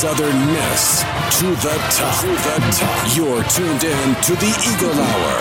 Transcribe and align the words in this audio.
Southern 0.00 0.46
Miss 0.46 1.02
to 1.40 1.46
the 1.56 1.76
top. 1.90 2.20
To 2.22 2.28
the 2.28 2.72
top. 2.72 3.14
You're 3.14 3.44
tuned 3.50 3.84
in 3.84 4.14
to 4.22 4.34
the 4.34 4.48
Eagle 4.72 4.98
Hour. 4.98 5.38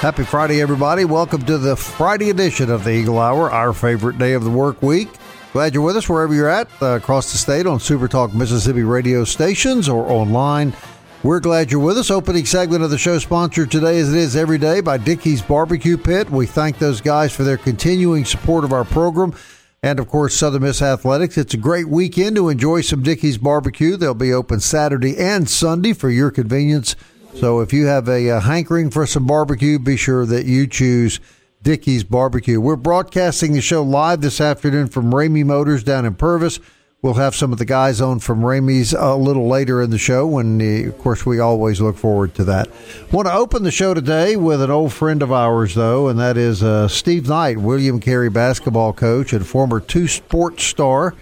Happy 0.00 0.24
Friday, 0.24 0.60
everybody. 0.60 1.04
Welcome 1.04 1.44
to 1.44 1.56
the 1.56 1.76
Friday 1.76 2.30
edition 2.30 2.72
of 2.72 2.82
the 2.82 2.90
Eagle 2.90 3.20
Hour, 3.20 3.52
our 3.52 3.72
favorite 3.72 4.18
day 4.18 4.32
of 4.32 4.42
the 4.42 4.50
work 4.50 4.82
week. 4.82 5.08
Glad 5.52 5.74
you're 5.74 5.84
with 5.84 5.96
us 5.96 6.08
wherever 6.08 6.34
you're 6.34 6.48
at 6.48 6.66
uh, 6.82 6.96
across 6.96 7.30
the 7.30 7.38
state 7.38 7.68
on 7.68 7.78
Super 7.78 8.08
Talk 8.08 8.34
Mississippi 8.34 8.82
radio 8.82 9.22
stations 9.22 9.88
or 9.88 10.10
online. 10.10 10.74
We're 11.22 11.38
glad 11.38 11.70
you're 11.70 11.80
with 11.80 11.96
us. 11.96 12.10
Opening 12.10 12.46
segment 12.46 12.82
of 12.82 12.90
the 12.90 12.98
show 12.98 13.20
sponsored 13.20 13.70
today, 13.70 14.00
as 14.00 14.12
it 14.12 14.18
is 14.18 14.34
every 14.34 14.58
day, 14.58 14.80
by 14.80 14.98
Dickey's 14.98 15.40
Barbecue 15.40 15.96
Pit. 15.96 16.30
We 16.30 16.46
thank 16.46 16.78
those 16.78 17.00
guys 17.00 17.32
for 17.32 17.44
their 17.44 17.58
continuing 17.58 18.24
support 18.24 18.64
of 18.64 18.72
our 18.72 18.84
program 18.84 19.34
and 19.84 19.98
of 19.98 20.08
course 20.08 20.34
Southern 20.34 20.62
Miss 20.62 20.80
Athletics. 20.80 21.36
It's 21.36 21.52
a 21.52 21.58
great 21.58 21.90
weekend 21.90 22.36
to 22.36 22.48
enjoy 22.48 22.80
some 22.80 23.02
Dickey's 23.02 23.36
barbecue. 23.36 23.98
They'll 23.98 24.14
be 24.14 24.32
open 24.32 24.60
Saturday 24.60 25.18
and 25.18 25.48
Sunday 25.48 25.92
for 25.92 26.08
your 26.08 26.30
convenience. 26.30 26.96
So 27.34 27.60
if 27.60 27.70
you 27.70 27.84
have 27.84 28.08
a, 28.08 28.28
a 28.28 28.40
hankering 28.40 28.88
for 28.88 29.06
some 29.06 29.26
barbecue, 29.26 29.78
be 29.78 29.98
sure 29.98 30.24
that 30.24 30.46
you 30.46 30.66
choose 30.66 31.20
Dickey's 31.60 32.02
Barbecue. 32.02 32.62
We're 32.62 32.76
broadcasting 32.76 33.52
the 33.52 33.60
show 33.60 33.82
live 33.82 34.22
this 34.22 34.40
afternoon 34.40 34.88
from 34.88 35.12
Ramey 35.12 35.44
Motors 35.44 35.84
down 35.84 36.06
in 36.06 36.14
Purvis. 36.14 36.60
We'll 37.04 37.12
have 37.12 37.36
some 37.36 37.52
of 37.52 37.58
the 37.58 37.66
guys 37.66 38.00
on 38.00 38.20
from 38.20 38.40
Ramey's 38.40 38.94
a 38.94 39.14
little 39.14 39.46
later 39.46 39.82
in 39.82 39.90
the 39.90 39.98
show, 39.98 40.26
when 40.26 40.58
uh, 40.58 40.88
of 40.88 40.96
course 40.96 41.26
we 41.26 41.38
always 41.38 41.78
look 41.78 41.98
forward 41.98 42.34
to 42.36 42.44
that. 42.44 42.70
Want 43.12 43.28
to 43.28 43.34
open 43.34 43.62
the 43.62 43.70
show 43.70 43.92
today 43.92 44.36
with 44.36 44.62
an 44.62 44.70
old 44.70 44.94
friend 44.94 45.20
of 45.22 45.30
ours, 45.30 45.74
though, 45.74 46.08
and 46.08 46.18
that 46.18 46.38
is 46.38 46.62
uh, 46.62 46.88
Steve 46.88 47.28
Knight, 47.28 47.58
William 47.58 48.00
Carey 48.00 48.30
basketball 48.30 48.94
coach 48.94 49.34
and 49.34 49.46
former 49.46 49.80
two 49.80 50.08
sports 50.08 50.64
star 50.64 51.14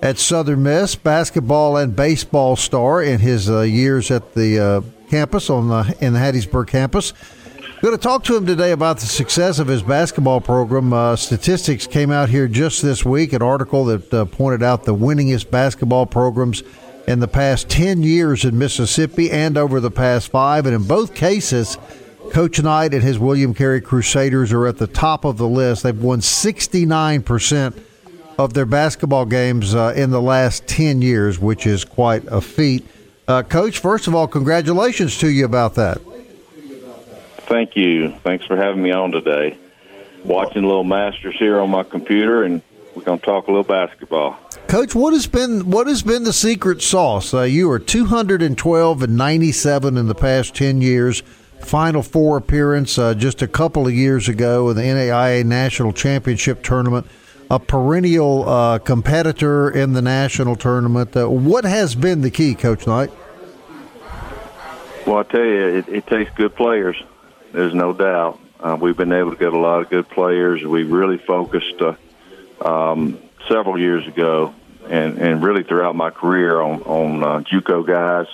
at 0.00 0.18
Southern 0.18 0.62
Miss, 0.62 0.94
basketball 0.94 1.78
and 1.78 1.96
baseball 1.96 2.54
star 2.54 3.02
in 3.02 3.18
his 3.18 3.50
uh, 3.50 3.62
years 3.62 4.12
at 4.12 4.34
the 4.34 4.60
uh, 4.60 4.80
campus 5.10 5.50
on 5.50 5.66
the 5.66 5.96
in 6.00 6.12
the 6.12 6.20
Hattiesburg 6.20 6.68
campus. 6.68 7.12
Going 7.82 7.94
to 7.94 8.02
talk 8.02 8.24
to 8.24 8.36
him 8.36 8.46
today 8.46 8.72
about 8.72 8.98
the 8.98 9.06
success 9.06 9.58
of 9.58 9.66
his 9.66 9.82
basketball 9.82 10.40
program. 10.40 10.92
Uh, 10.94 11.16
statistics 11.16 11.86
came 11.86 12.10
out 12.10 12.30
here 12.30 12.48
just 12.48 12.80
this 12.80 13.04
week, 13.04 13.34
an 13.34 13.42
article 13.42 13.84
that 13.86 14.14
uh, 14.14 14.24
pointed 14.24 14.62
out 14.62 14.84
the 14.84 14.94
winningest 14.94 15.50
basketball 15.50 16.06
programs 16.06 16.62
in 17.06 17.20
the 17.20 17.28
past 17.28 17.68
10 17.68 18.02
years 18.02 18.46
in 18.46 18.56
Mississippi 18.56 19.30
and 19.30 19.58
over 19.58 19.80
the 19.80 19.90
past 19.90 20.30
five. 20.30 20.64
And 20.64 20.74
in 20.74 20.84
both 20.84 21.14
cases, 21.14 21.76
Coach 22.30 22.62
Knight 22.62 22.94
and 22.94 23.02
his 23.02 23.18
William 23.18 23.52
Carey 23.52 23.82
Crusaders 23.82 24.50
are 24.50 24.66
at 24.66 24.78
the 24.78 24.86
top 24.86 25.26
of 25.26 25.36
the 25.36 25.48
list. 25.48 25.82
They've 25.82 26.02
won 26.02 26.20
69% 26.20 27.78
of 28.38 28.54
their 28.54 28.66
basketball 28.66 29.26
games 29.26 29.74
uh, 29.74 29.92
in 29.94 30.10
the 30.10 30.22
last 30.22 30.66
10 30.66 31.02
years, 31.02 31.38
which 31.38 31.66
is 31.66 31.84
quite 31.84 32.24
a 32.28 32.40
feat. 32.40 32.86
Uh, 33.28 33.42
Coach, 33.42 33.78
first 33.78 34.06
of 34.06 34.14
all, 34.14 34.26
congratulations 34.26 35.18
to 35.18 35.28
you 35.28 35.44
about 35.44 35.74
that. 35.74 36.00
Thank 37.46 37.76
you. 37.76 38.10
Thanks 38.22 38.44
for 38.46 38.56
having 38.56 38.82
me 38.82 38.90
on 38.90 39.12
today. 39.12 39.58
Watching 40.24 40.64
a 40.64 40.66
little 40.66 40.84
Masters 40.84 41.36
here 41.36 41.60
on 41.60 41.70
my 41.70 41.82
computer, 41.82 42.44
and 42.44 42.62
we're 42.94 43.02
going 43.02 43.18
to 43.18 43.24
talk 43.24 43.48
a 43.48 43.50
little 43.50 43.64
basketball. 43.64 44.38
Coach, 44.68 44.94
what 44.94 45.12
has 45.12 45.26
been 45.26 45.70
what 45.70 45.86
has 45.86 46.02
been 46.02 46.24
the 46.24 46.32
secret 46.32 46.80
sauce? 46.80 47.34
Uh, 47.34 47.42
you 47.42 47.70
are 47.70 47.78
212 47.78 49.02
and 49.02 49.16
97 49.16 49.96
in 49.98 50.06
the 50.06 50.14
past 50.14 50.54
10 50.54 50.80
years. 50.80 51.22
Final 51.60 52.02
four 52.02 52.36
appearance 52.36 52.98
uh, 52.98 53.14
just 53.14 53.42
a 53.42 53.46
couple 53.48 53.86
of 53.86 53.92
years 53.92 54.28
ago 54.28 54.70
in 54.70 54.76
the 54.76 54.82
NAIA 54.82 55.44
National 55.44 55.92
Championship 55.92 56.62
Tournament. 56.62 57.06
A 57.50 57.58
perennial 57.58 58.48
uh, 58.48 58.78
competitor 58.78 59.70
in 59.70 59.92
the 59.92 60.02
national 60.02 60.56
tournament. 60.56 61.14
Uh, 61.14 61.28
what 61.28 61.64
has 61.64 61.94
been 61.94 62.22
the 62.22 62.30
key, 62.30 62.54
Coach 62.54 62.86
Knight? 62.86 63.10
Well, 65.06 65.18
I 65.18 65.22
tell 65.24 65.44
you, 65.44 65.66
it, 65.66 65.88
it 65.88 66.06
takes 66.06 66.30
good 66.34 66.56
players. 66.56 66.96
There's 67.54 67.72
no 67.72 67.92
doubt. 67.92 68.40
Uh, 68.58 68.76
we've 68.80 68.96
been 68.96 69.12
able 69.12 69.30
to 69.30 69.36
get 69.36 69.52
a 69.52 69.58
lot 69.58 69.80
of 69.80 69.88
good 69.88 70.08
players. 70.08 70.64
We 70.64 70.82
really 70.82 71.18
focused 71.18 71.80
uh, 71.80 71.94
um, 72.60 73.22
several 73.48 73.78
years 73.78 74.04
ago, 74.08 74.52
and, 74.88 75.18
and 75.18 75.40
really 75.40 75.62
throughout 75.62 75.94
my 75.94 76.10
career 76.10 76.60
on 76.60 76.82
on 76.82 77.22
uh, 77.22 77.40
JUCO 77.42 77.86
guys, 77.86 78.26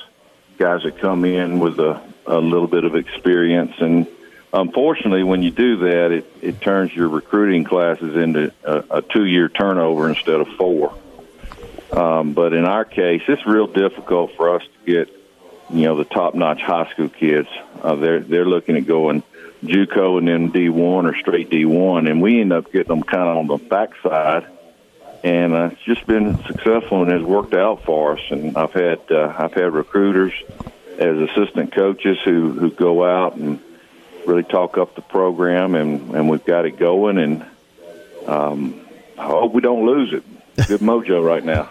guys 0.57 0.85
that 0.85 1.01
come 1.01 1.27
in 1.27 1.59
with 1.61 1.79
a, 1.81 2.03
a 2.27 2.41
little 2.41 2.67
bit 2.67 2.85
of 2.85 2.95
experience. 2.95 3.75
And 3.79 4.07
unfortunately, 4.55 5.23
when 5.23 5.43
you 5.43 5.51
do 5.51 5.77
that, 5.81 6.13
it, 6.13 6.33
it 6.41 6.61
turns 6.63 6.97
your 6.97 7.09
recruiting 7.09 7.65
classes 7.65 8.17
into 8.17 8.55
a, 8.65 8.85
a 8.91 9.03
two 9.03 9.27
year 9.27 9.51
turnover 9.51 10.09
instead 10.09 10.41
of 10.41 10.49
four. 10.57 10.95
Um, 11.93 12.33
but 12.33 12.55
in 12.55 12.65
our 12.65 12.87
case, 12.87 13.21
it's 13.29 13.45
real 13.45 13.67
difficult 13.67 14.35
for 14.37 14.57
us 14.57 14.63
to 14.63 14.91
get 14.91 15.20
you 15.73 15.83
know 15.83 15.97
the 15.97 16.05
top 16.05 16.35
notch 16.35 16.61
high 16.61 16.91
school 16.91 17.09
kids. 17.09 17.49
Uh, 17.83 17.95
they're 17.97 18.21
they're 18.21 18.47
looking 18.47 18.77
at 18.77 18.87
going 18.87 19.23
JUCO 19.65 20.19
and 20.19 20.29
then 20.29 20.51
D 20.51 20.69
one 20.69 21.07
or 21.07 21.15
straight 21.17 21.51
D 21.51 21.65
one, 21.65 22.07
and 22.07 22.23
we 22.23 22.41
end 22.41 22.53
up 22.53 22.73
getting 22.73 22.89
them 22.89 23.03
kind 23.03 23.29
of 23.29 23.37
on 23.37 23.47
the 23.47 23.57
backside. 23.57 24.47
And 25.23 25.53
uh, 25.53 25.71
it's 25.73 25.83
just 25.83 26.07
been 26.07 26.43
successful 26.45 27.03
and 27.03 27.13
has 27.13 27.23
worked 27.23 27.53
out 27.53 27.85
for 27.85 28.17
us. 28.17 28.23
And 28.31 28.57
I've 28.57 28.73
had 28.73 29.01
uh, 29.11 29.35
I've 29.39 29.53
had 29.53 29.75
recruiters 29.75 30.33
as 30.99 31.17
assistant 31.19 31.73
coaches 31.75 32.19
who 32.25 32.53
who 32.53 32.71
go 32.71 33.05
out 33.05 33.37
and 33.37 33.61
really 34.27 34.45
talk 34.45 34.79
up 34.79 34.95
the 34.95 35.03
program, 35.03 35.75
and 35.75 36.15
and 36.15 36.29
we've 36.29 36.45
got 36.45 36.65
it 36.65 36.79
going. 36.79 37.19
And 37.19 37.45
um, 38.27 38.81
I 39.19 39.27
hope 39.27 39.53
we 39.53 39.61
don't 39.61 39.85
lose 39.85 40.13
it. 40.15 40.25
Good 40.69 40.81
mojo 40.81 41.25
right 41.25 41.45
now. 41.45 41.71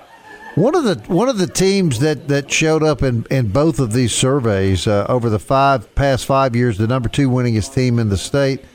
One 0.56 0.76
of 0.76 0.84
the 0.84 0.96
one 1.14 1.30
of 1.30 1.38
the 1.38 1.48
teams 1.48 2.00
that, 2.00 2.28
that 2.28 2.52
showed 2.52 2.84
up 2.84 3.04
in, 3.04 3.26
in 3.30 3.50
both 3.50 3.80
of 3.80 3.94
these 3.94 4.14
surveys 4.14 4.88
uh, 4.88 5.06
over 5.08 5.30
the 5.30 5.40
five 5.40 5.94
past 5.96 6.26
five 6.26 6.56
years, 6.56 6.78
the 6.78 6.88
number 6.88 7.08
two 7.08 7.30
winningest 7.30 7.74
team 7.74 8.00
in 8.00 8.10
the 8.10 8.18
state. 8.18 8.66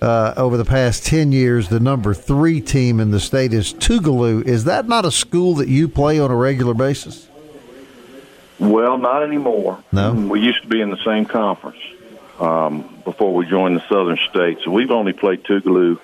Uh, 0.00 0.34
over 0.36 0.56
the 0.56 0.64
past 0.64 1.06
ten 1.06 1.32
years, 1.32 1.68
the 1.68 1.80
number 1.80 2.12
three 2.12 2.60
team 2.60 3.00
in 3.00 3.10
the 3.10 3.20
state 3.20 3.52
is 3.52 3.72
Tougaloo. 3.74 4.44
Is 4.44 4.64
that 4.64 4.86
not 4.86 5.04
a 5.04 5.10
school 5.10 5.54
that 5.54 5.68
you 5.68 5.88
play 5.88 6.20
on 6.20 6.30
a 6.30 6.36
regular 6.36 6.74
basis? 6.74 7.28
Well, 8.58 8.98
not 8.98 9.22
anymore. 9.22 9.82
No, 9.92 10.12
we 10.12 10.40
used 10.40 10.62
to 10.62 10.68
be 10.68 10.80
in 10.80 10.90
the 10.90 11.02
same 11.04 11.24
conference 11.24 11.78
um, 12.38 13.02
before 13.04 13.34
we 13.34 13.46
joined 13.46 13.76
the 13.76 13.88
Southern 13.88 14.18
States. 14.30 14.62
So 14.64 14.70
we've 14.70 14.90
only 14.90 15.12
played 15.12 15.42
Tougaloo 15.44 15.98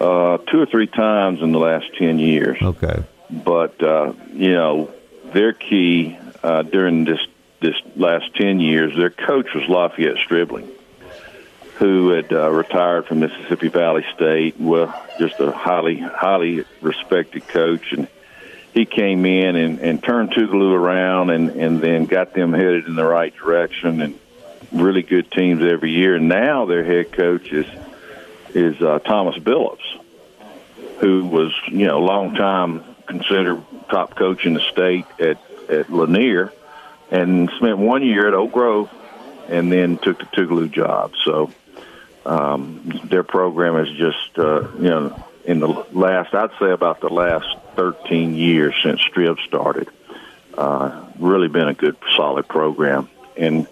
uh, 0.00 0.38
two 0.50 0.60
or 0.60 0.66
three 0.66 0.86
times 0.86 1.40
in 1.40 1.52
the 1.52 1.58
last 1.58 1.86
ten 1.96 2.18
years. 2.18 2.58
Okay 2.62 3.04
but 3.42 3.82
uh, 3.82 4.12
you 4.32 4.52
know 4.52 4.92
their 5.32 5.52
key 5.52 6.16
uh, 6.42 6.62
during 6.62 7.04
this 7.04 7.20
this 7.60 7.76
last 7.96 8.34
ten 8.34 8.60
years, 8.60 8.96
their 8.96 9.10
coach 9.10 9.54
was 9.54 9.66
Lafayette 9.68 10.18
Stribling, 10.18 10.70
who 11.76 12.10
had 12.10 12.32
uh, 12.32 12.50
retired 12.50 13.06
from 13.06 13.20
Mississippi 13.20 13.68
Valley 13.68 14.04
State. 14.14 14.60
Well, 14.60 14.94
just 15.18 15.40
a 15.40 15.50
highly 15.50 15.98
highly 15.98 16.64
respected 16.80 17.48
coach, 17.48 17.92
and 17.92 18.06
he 18.74 18.84
came 18.84 19.24
in 19.24 19.56
and, 19.56 19.78
and 19.80 20.02
turned 20.02 20.32
Tougaloo 20.32 20.74
around, 20.74 21.30
and 21.30 21.50
and 21.50 21.80
then 21.80 22.06
got 22.06 22.34
them 22.34 22.52
headed 22.52 22.86
in 22.86 22.94
the 22.94 23.04
right 23.04 23.34
direction, 23.34 24.02
and 24.02 24.18
really 24.72 25.02
good 25.02 25.30
teams 25.30 25.62
every 25.62 25.92
year. 25.92 26.16
And 26.16 26.28
now 26.28 26.66
their 26.66 26.84
head 26.84 27.12
coach 27.12 27.52
is 27.52 27.66
is 28.54 28.80
uh, 28.80 28.98
Thomas 29.00 29.36
Billups, 29.36 29.98
who 31.00 31.24
was 31.24 31.52
you 31.68 31.86
know 31.86 32.00
long 32.00 32.34
time 32.34 32.93
considered 33.06 33.62
top 33.88 34.14
coach 34.16 34.46
in 34.46 34.54
the 34.54 34.60
state 34.60 35.06
at 35.18 35.38
at 35.68 35.90
Lanier, 35.90 36.52
and 37.10 37.50
spent 37.56 37.78
one 37.78 38.02
year 38.02 38.28
at 38.28 38.34
Oak 38.34 38.52
Grove, 38.52 38.90
and 39.48 39.72
then 39.72 39.98
took 39.98 40.18
the 40.18 40.26
Tougaloo 40.26 40.70
job. 40.70 41.12
So 41.24 41.50
um, 42.26 43.00
their 43.04 43.22
program 43.22 43.76
is 43.76 43.96
just 43.96 44.38
uh, 44.38 44.68
you 44.76 44.90
know 44.90 45.24
in 45.44 45.60
the 45.60 45.68
last 45.92 46.34
I'd 46.34 46.50
say 46.58 46.70
about 46.70 47.00
the 47.00 47.08
last 47.08 47.46
13 47.76 48.34
years 48.34 48.74
since 48.82 49.00
Strib 49.02 49.38
started, 49.46 49.88
uh, 50.56 51.04
really 51.18 51.48
been 51.48 51.68
a 51.68 51.74
good 51.74 51.96
solid 52.16 52.48
program, 52.48 53.08
and 53.36 53.66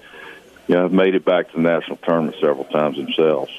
you 0.68 0.74
know 0.74 0.82
have 0.82 0.92
made 0.92 1.14
it 1.14 1.24
back 1.24 1.50
to 1.50 1.56
the 1.56 1.62
national 1.62 1.96
tournament 1.98 2.36
several 2.40 2.64
times 2.64 2.96
themselves. 2.96 3.50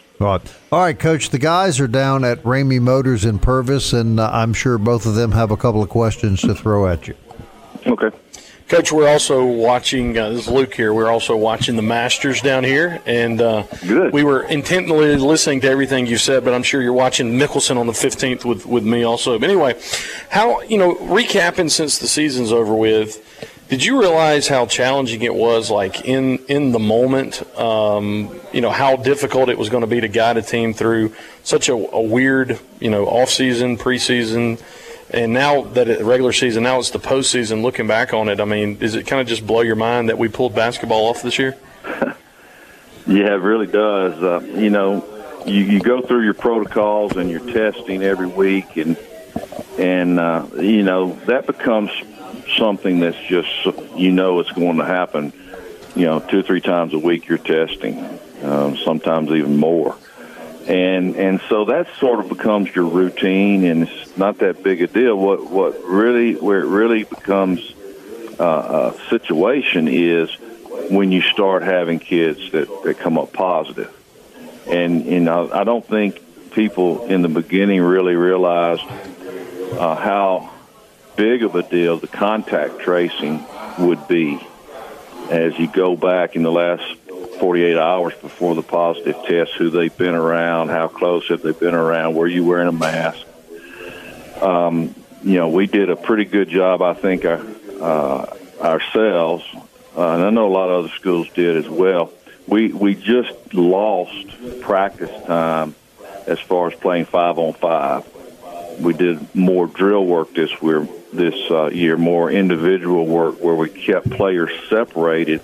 All 0.71 0.79
right, 0.79 0.97
Coach. 0.97 1.29
The 1.29 1.39
guys 1.39 1.79
are 1.79 1.87
down 1.87 2.23
at 2.23 2.41
Ramey 2.43 2.79
Motors 2.79 3.25
in 3.25 3.39
Purvis, 3.39 3.93
and 3.93 4.19
uh, 4.19 4.29
I'm 4.31 4.53
sure 4.53 4.77
both 4.77 5.05
of 5.05 5.15
them 5.15 5.31
have 5.31 5.51
a 5.51 5.57
couple 5.57 5.83
of 5.83 5.89
questions 5.89 6.41
to 6.41 6.55
throw 6.55 6.87
at 6.87 7.07
you. 7.07 7.15
Okay. 7.85 8.11
Coach, 8.69 8.91
we're 8.91 9.09
also 9.09 9.45
watching. 9.45 10.17
Uh, 10.17 10.29
this 10.29 10.47
is 10.47 10.47
Luke 10.47 10.73
here. 10.73 10.93
We're 10.93 11.09
also 11.09 11.35
watching 11.35 11.75
the 11.75 11.81
Masters 11.81 12.41
down 12.41 12.63
here, 12.63 13.01
and 13.05 13.39
uh, 13.41 13.63
Good. 13.85 14.13
we 14.13 14.23
were 14.23 14.43
intently 14.43 15.15
listening 15.17 15.61
to 15.61 15.69
everything 15.69 16.07
you 16.07 16.17
said. 16.17 16.43
But 16.43 16.53
I'm 16.53 16.63
sure 16.63 16.81
you're 16.81 16.93
watching 16.93 17.37
Mickelson 17.37 17.77
on 17.77 17.87
the 17.87 17.93
15th 17.93 18.45
with 18.45 18.65
with 18.65 18.83
me 18.83 19.03
also. 19.03 19.37
But 19.37 19.49
anyway, 19.49 19.79
how 20.29 20.61
you 20.61 20.77
know 20.77 20.95
recapping 20.95 21.69
since 21.69 21.99
the 21.99 22.07
season's 22.07 22.51
over 22.51 22.73
with. 22.73 23.19
Did 23.69 23.83
you 23.83 23.99
realize 23.99 24.47
how 24.47 24.65
challenging 24.65 25.23
it 25.23 25.33
was, 25.33 25.71
like 25.71 26.05
in 26.05 26.39
in 26.47 26.71
the 26.71 26.79
moment? 26.79 27.41
Um, 27.57 28.39
you 28.51 28.61
know 28.61 28.69
how 28.69 28.97
difficult 28.97 29.49
it 29.49 29.57
was 29.57 29.69
going 29.69 29.81
to 29.81 29.87
be 29.87 30.01
to 30.01 30.07
guide 30.07 30.37
a 30.37 30.41
team 30.41 30.73
through 30.73 31.13
such 31.43 31.69
a, 31.69 31.73
a 31.73 32.01
weird, 32.01 32.59
you 32.79 32.89
know, 32.89 33.05
off 33.05 33.29
season, 33.29 33.77
preseason, 33.77 34.61
and 35.09 35.33
now 35.33 35.61
that 35.61 35.87
it, 35.87 36.01
regular 36.03 36.33
season, 36.33 36.63
now 36.63 36.77
it's 36.79 36.91
the 36.91 36.99
postseason. 36.99 37.63
Looking 37.63 37.87
back 37.87 38.13
on 38.13 38.29
it, 38.29 38.39
I 38.39 38.45
mean, 38.45 38.77
does 38.77 38.95
it 38.95 39.07
kind 39.07 39.21
of 39.21 39.27
just 39.27 39.47
blow 39.47 39.61
your 39.61 39.75
mind 39.75 40.09
that 40.09 40.17
we 40.17 40.27
pulled 40.27 40.53
basketball 40.53 41.05
off 41.07 41.21
this 41.23 41.39
year? 41.39 41.57
Yeah, 43.05 43.33
it 43.33 43.41
really 43.41 43.67
does. 43.67 44.21
Uh, 44.21 44.39
you 44.39 44.69
know, 44.69 45.05
you, 45.45 45.61
you 45.63 45.79
go 45.81 46.01
through 46.01 46.23
your 46.23 46.33
protocols 46.33 47.17
and 47.17 47.29
your 47.29 47.41
testing 47.51 48.01
every 48.01 48.27
week, 48.27 48.77
and 48.77 48.97
and 49.77 50.19
uh, 50.19 50.45
you 50.55 50.83
know 50.83 51.13
that 51.25 51.45
becomes 51.45 51.91
something 52.57 52.99
that's 52.99 53.19
just 53.27 53.49
you 53.95 54.11
know 54.11 54.39
it's 54.39 54.51
going 54.51 54.77
to 54.77 54.85
happen. 54.85 55.33
You 55.95 56.05
know, 56.05 56.19
two 56.19 56.39
or 56.39 56.43
three 56.43 56.61
times 56.61 56.93
a 56.93 56.99
week 56.99 57.27
you're 57.27 57.37
testing, 57.37 58.03
um, 58.41 58.77
sometimes 58.77 59.29
even 59.29 59.57
more, 59.57 59.95
and 60.67 61.15
and 61.15 61.41
so 61.49 61.65
that 61.65 61.87
sort 61.99 62.19
of 62.19 62.29
becomes 62.29 62.73
your 62.75 62.85
routine, 62.85 63.63
and 63.63 63.83
it's 63.87 64.17
not 64.17 64.39
that 64.39 64.63
big 64.63 64.81
a 64.81 64.87
deal. 64.87 65.15
What 65.15 65.49
what 65.49 65.83
really 65.83 66.33
where 66.35 66.61
it 66.61 66.67
really 66.67 67.03
becomes 67.03 67.73
uh, 68.39 68.93
a 68.95 69.09
situation 69.09 69.87
is 69.87 70.35
when 70.89 71.11
you 71.11 71.21
start 71.21 71.63
having 71.63 71.99
kids 71.99 72.51
that, 72.51 72.67
that 72.83 72.99
come 72.99 73.17
up 73.17 73.33
positive. 73.33 73.93
And, 74.67 75.05
you 75.05 75.19
know, 75.19 75.51
I 75.51 75.63
don't 75.63 75.85
think 75.85 76.21
people 76.51 77.05
in 77.05 77.21
the 77.21 77.29
beginning 77.29 77.81
really 77.81 78.15
realized 78.15 78.83
uh, 78.83 79.95
how 79.95 80.52
big 81.15 81.43
of 81.43 81.55
a 81.55 81.63
deal 81.63 81.97
the 81.97 82.07
contact 82.07 82.79
tracing 82.79 83.45
would 83.79 84.07
be 84.07 84.39
as 85.29 85.57
you 85.57 85.67
go 85.67 85.95
back 85.95 86.35
in 86.35 86.43
the 86.43 86.51
last 86.51 86.83
48 87.39 87.77
hours 87.77 88.13
before 88.21 88.55
the 88.55 88.61
positive 88.61 89.15
test, 89.25 89.53
who 89.53 89.69
they've 89.69 89.95
been 89.97 90.15
around, 90.15 90.69
how 90.69 90.87
close 90.87 91.27
have 91.29 91.41
they 91.41 91.51
been 91.51 91.73
around, 91.73 92.15
were 92.15 92.27
you 92.27 92.45
wearing 92.45 92.67
a 92.67 92.71
mask. 92.71 93.25
Um, 94.41 94.93
you 95.23 95.37
know, 95.37 95.49
we 95.49 95.67
did 95.67 95.89
a 95.89 95.95
pretty 95.95 96.25
good 96.25 96.49
job, 96.49 96.81
I 96.81 96.93
think, 96.93 97.25
uh, 97.25 97.43
uh, 97.81 98.37
ourselves, 98.61 99.43
uh, 99.95 100.13
and 100.13 100.23
I 100.23 100.29
know 100.29 100.47
a 100.47 100.53
lot 100.53 100.69
of 100.69 100.85
other 100.85 100.93
schools 100.95 101.29
did 101.29 101.57
as 101.57 101.69
well. 101.69 102.11
We 102.47 102.73
we 102.73 102.95
just 102.95 103.53
lost 103.53 104.61
practice 104.61 105.11
time 105.25 105.75
as 106.27 106.39
far 106.39 106.67
as 106.67 106.79
playing 106.79 107.05
five 107.05 107.39
on 107.39 107.53
five. 107.53 108.05
We 108.79 108.93
did 108.93 109.33
more 109.33 109.67
drill 109.67 110.05
work 110.05 110.33
this 110.33 110.51
year, 110.61 110.87
this 111.15 111.35
uh, 111.49 111.69
year, 111.69 111.97
more 111.97 112.31
individual 112.31 113.05
work 113.05 113.41
where 113.41 113.55
we 113.55 113.69
kept 113.69 114.09
players 114.09 114.51
separated. 114.69 115.41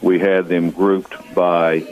We 0.00 0.18
had 0.18 0.48
them 0.48 0.70
grouped 0.70 1.34
by 1.34 1.86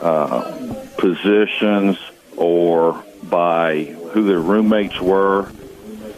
uh, 0.00 0.86
positions 0.96 1.98
or 2.36 3.04
by 3.22 3.84
who 4.12 4.24
their 4.24 4.40
roommates 4.40 5.00
were 5.00 5.50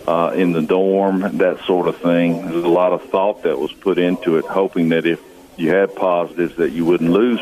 uh, 0.06 0.32
in 0.34 0.52
the 0.52 0.62
dorm, 0.62 1.38
that 1.38 1.60
sort 1.64 1.88
of 1.88 1.96
thing. 1.98 2.42
There's 2.42 2.64
a 2.64 2.68
lot 2.68 2.92
of 2.92 3.02
thought 3.10 3.44
that 3.44 3.58
was 3.58 3.72
put 3.72 3.98
into 3.98 4.36
it, 4.36 4.44
hoping 4.44 4.90
that 4.90 5.06
if 5.06 5.20
you 5.56 5.70
had 5.70 5.94
positives, 5.94 6.56
that 6.56 6.70
you 6.72 6.84
wouldn't 6.84 7.10
lose 7.10 7.40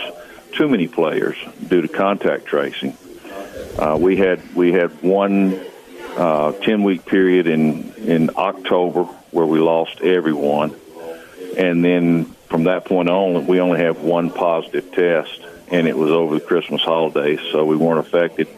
too 0.53 0.69
many 0.69 0.89
players 0.89 1.37
due 1.67 1.83
to 1.83 1.89
contact 1.89 2.47
tracing. 2.47 2.97
Uh, 3.79 3.97
we 4.01 4.17
had 4.17 4.55
we 4.55 4.73
had 4.73 4.91
one 5.03 5.61
uh, 6.19 6.53
ten 6.53 6.83
week 6.83 7.07
period 7.07 7.47
in 7.47 7.95
in 7.95 8.31
October 8.37 9.05
where 9.31 9.47
we 9.47 9.61
lost 9.61 10.01
everyone, 10.01 10.75
and 11.57 11.85
then 11.85 12.25
from 12.49 12.65
that 12.65 12.85
point 12.85 13.09
on, 13.09 13.47
we 13.47 13.61
only 13.61 13.79
have 13.79 14.01
one 14.01 14.31
positive 14.31 14.91
test, 14.91 15.41
and 15.71 15.87
it 15.87 15.97
was 15.97 16.11
over 16.11 16.35
the 16.35 16.41
Christmas 16.41 16.83
holidays, 16.83 17.39
so 17.53 17.65
we 17.65 17.77
weren't 17.77 18.01
affected 18.01 18.49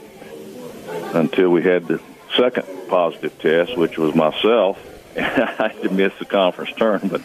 until 1.13 1.51
we 1.51 1.63
had 1.63 1.87
the 1.87 2.01
second 2.37 2.65
positive 2.89 3.39
test, 3.39 3.77
which 3.77 3.99
was 3.99 4.15
myself. 4.15 4.79
I 5.17 5.73
had 5.73 5.83
to 5.83 5.91
miss 5.91 6.13
the 6.19 6.25
conference 6.25 6.73
tournament. 6.77 7.25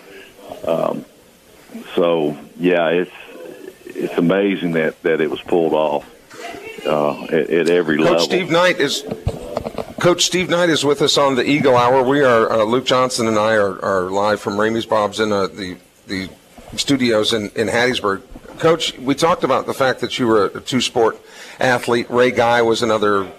Um, 0.67 1.05
so 1.93 2.37
yeah, 2.57 2.89
it's 2.89 3.11
it's 3.85 4.17
amazing 4.17 4.73
that 4.73 5.01
that 5.03 5.21
it 5.21 5.31
was 5.31 5.41
pulled 5.41 5.73
off 5.73 6.14
uh, 6.85 7.23
at, 7.25 7.49
at, 7.49 7.69
every 7.69 7.97
Coach 7.97 8.05
level. 8.05 8.19
Steve 8.19 8.49
Knight 8.49 8.79
is 8.79 9.03
Coach 9.99 10.25
Steve 10.25 10.49
Knight 10.49 10.69
is 10.69 10.85
with 10.85 11.01
us 11.01 11.17
on 11.17 11.35
the 11.35 11.43
Eagle 11.43 11.75
Hour. 11.75 12.03
We 12.03 12.21
are 12.21 12.51
uh, 12.51 12.63
Luke 12.63 12.85
Johnson 12.85 13.27
and 13.27 13.37
I 13.37 13.55
are, 13.55 13.83
are 13.83 14.09
live 14.11 14.39
from 14.39 14.53
Ramey's 14.53 14.85
Bob's 14.85 15.19
in 15.19 15.31
uh, 15.31 15.47
the 15.47 15.77
the 16.07 16.29
studios 16.75 17.33
in, 17.33 17.49
in 17.55 17.67
Hattiesburg. 17.67 18.21
Coach, 18.59 18.97
we 18.99 19.15
talked 19.15 19.43
about 19.43 19.65
the 19.65 19.73
fact 19.73 19.99
that 20.01 20.17
you 20.17 20.27
were 20.27 20.45
a 20.45 20.61
two 20.61 20.81
sport 20.81 21.19
athlete. 21.59 22.07
Ray 22.09 22.31
Guy 22.31 22.61
was 22.61 22.81
another 22.81 23.31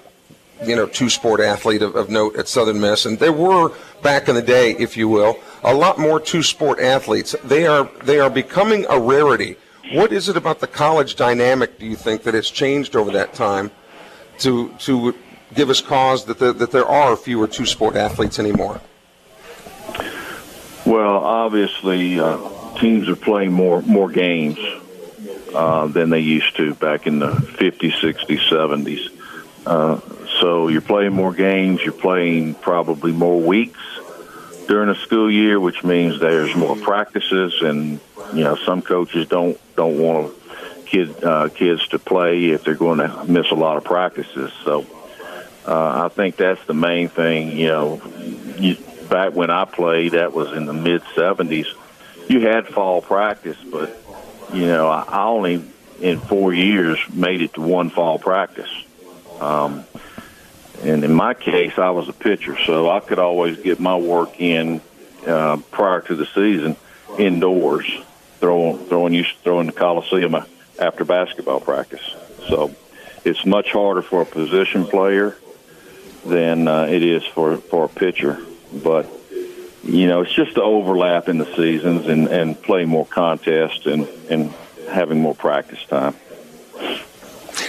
you 0.65 0.75
know, 0.75 0.87
two 0.87 1.11
sport 1.11 1.41
athlete 1.41 1.83
of, 1.83 1.95
of, 1.97 2.09
note 2.09 2.37
at 2.37 2.49
Southern 2.49 2.81
Miss. 2.81 3.05
And 3.05 3.19
there 3.19 3.33
were, 3.33 3.73
back 4.03 4.29
in 4.29 4.35
the 4.35 4.43
day, 4.43 4.73
if 4.79 4.97
you 4.97 5.09
will, 5.09 5.39
a 5.63 5.75
lot 5.75 5.99
more 5.99 6.19
two 6.19 6.43
sport 6.43 6.81
athletes. 6.81 7.35
They 7.45 7.67
are, 7.67 7.91
they 8.03 8.21
are 8.21 8.31
becoming 8.31 8.87
a 8.89 8.99
rarity. 8.99 9.57
What 9.93 10.13
is 10.13 10.29
it 10.29 10.37
about 10.37 10.59
the 10.59 10.67
college 10.67 11.15
dynamic, 11.15 11.79
do 11.79 11.87
you 11.87 11.95
think, 11.95 12.25
that 12.25 12.35
has 12.35 12.51
changed 12.51 12.97
over 12.97 13.13
that 13.13 13.35
time 13.35 13.71
to, 14.39 14.71
to 14.81 15.15
give 15.55 15.71
us 15.71 15.81
cause 15.81 16.25
that, 16.25 16.41
the, 16.41 16.53
that 16.55 16.73
there 16.73 16.87
are 16.87 17.17
fewer 17.17 17.47
two 17.47 17.67
sport 17.67 17.95
athletes 17.95 18.41
anymore? 18.41 18.81
Well, 20.85 21.19
obviously, 21.19 22.19
uh, 22.19 22.39
teams 22.79 23.09
are 23.09 23.17
playing 23.17 23.53
more, 23.53 23.81
more 23.83 24.11
games 24.11 24.59
uh, 25.55 25.87
than 25.87 26.11
they 26.11 26.21
used 26.21 26.57
to 26.57 26.75
back 26.75 27.07
in 27.07 27.21
the 27.21 27.31
50s, 27.31 27.93
60s, 27.93 28.49
70s. 28.49 29.11
Uh, 29.65 30.01
so 30.41 30.67
you're 30.67 30.81
playing 30.81 31.13
more 31.13 31.33
games, 31.33 31.81
you're 31.83 31.93
playing 31.93 32.55
probably 32.55 33.13
more 33.13 33.41
weeks 33.41 33.81
during 34.67 34.89
a 34.89 34.95
school 34.95 35.31
year, 35.31 35.59
which 35.59 35.85
means 35.85 36.21
there's 36.21 36.55
more 36.55 36.77
practices, 36.77 37.63
and 37.63 38.01
you 38.33 38.45
know 38.45 38.57
some 38.57 38.83
coaches 38.83 39.29
don't 39.29 39.59
don't 39.77 39.99
want 39.99 40.35
kid 40.87 41.23
uh, 41.23 41.49
kids 41.49 41.87
to 41.89 41.99
play 41.99 42.47
if 42.47 42.65
they're 42.65 42.75
going 42.75 42.99
to 42.99 43.25
miss 43.25 43.51
a 43.51 43.55
lot 43.55 43.77
of 43.77 43.85
practices. 43.85 44.53
So 44.65 44.87
uh, 45.67 46.05
I 46.05 46.09
think 46.09 46.37
that's 46.37 46.65
the 46.67 46.75
main 46.75 47.09
thing. 47.09 47.57
You 47.57 47.69
know, 47.69 48.03
you, 48.59 48.77
back 49.09 49.35
when 49.35 49.51
I 49.51 49.65
played, 49.65 50.13
that 50.13 50.33
was 50.33 50.53
in 50.53 50.67
the 50.67 50.73
mid 50.73 51.03
'70s. 51.15 51.67
You 52.29 52.41
had 52.41 52.67
fall 52.67 53.03
practice, 53.03 53.59
but 53.71 53.97
you 54.53 54.67
know 54.67 54.89
I, 54.89 55.03
I 55.03 55.25
only 55.27 55.65
in 56.01 56.21
four 56.21 56.53
years 56.53 56.99
made 57.13 57.41
it 57.41 57.55
to 57.55 57.63
one 57.63 57.91
fall 57.91 58.19
practice. 58.19 58.71
Um, 59.41 59.85
and 60.83 61.05
in 61.05 61.13
my 61.13 61.35
case, 61.35 61.79
I 61.79 61.91
was 61.91 62.09
a 62.09 62.13
pitcher, 62.13 62.57
so 62.65 62.91
I 62.91 63.01
could 63.01 63.19
always 63.19 63.59
get 63.59 63.81
my 63.81 63.97
work 63.97 64.41
in 64.41 64.81
uh, 65.27 65.59
prior 65.71 66.01
to 66.03 66.15
the 66.15 66.27
season 66.27 66.77
indoors, 67.19 67.87
throwing 68.41 68.79
throwing 68.87 69.13
to 69.13 69.25
throwing 69.43 69.67
the 69.67 69.73
Coliseum 69.73 70.37
after 70.79 71.05
basketball 71.05 71.61
practice. 71.61 72.15
So 72.49 72.75
it's 73.25 73.45
much 73.45 73.73
harder 73.73 74.03
for 74.03 74.23
a 74.23 74.27
position 74.27 74.85
player 74.85 75.37
than 76.25 76.69
uh, 76.69 76.85
it 76.85 77.03
is 77.03 77.25
for 77.25 77.57
for 77.57 77.85
a 77.85 77.89
pitcher. 77.89 78.39
But 78.73 79.09
you 79.83 80.09
know, 80.09 80.23
it's 80.23 80.33
just 80.33 80.55
the 80.55 80.63
overlap 80.63 81.29
in 81.29 81.39
the 81.39 81.57
seasons 81.57 82.07
and 82.07 82.29
and 82.29 82.61
play 82.61 82.85
more 82.85 83.07
contests 83.07 83.87
and 83.87 84.07
and 84.31 84.53
having 84.91 85.21
more 85.21 85.35
practice 85.35 85.85
time. 85.87 86.15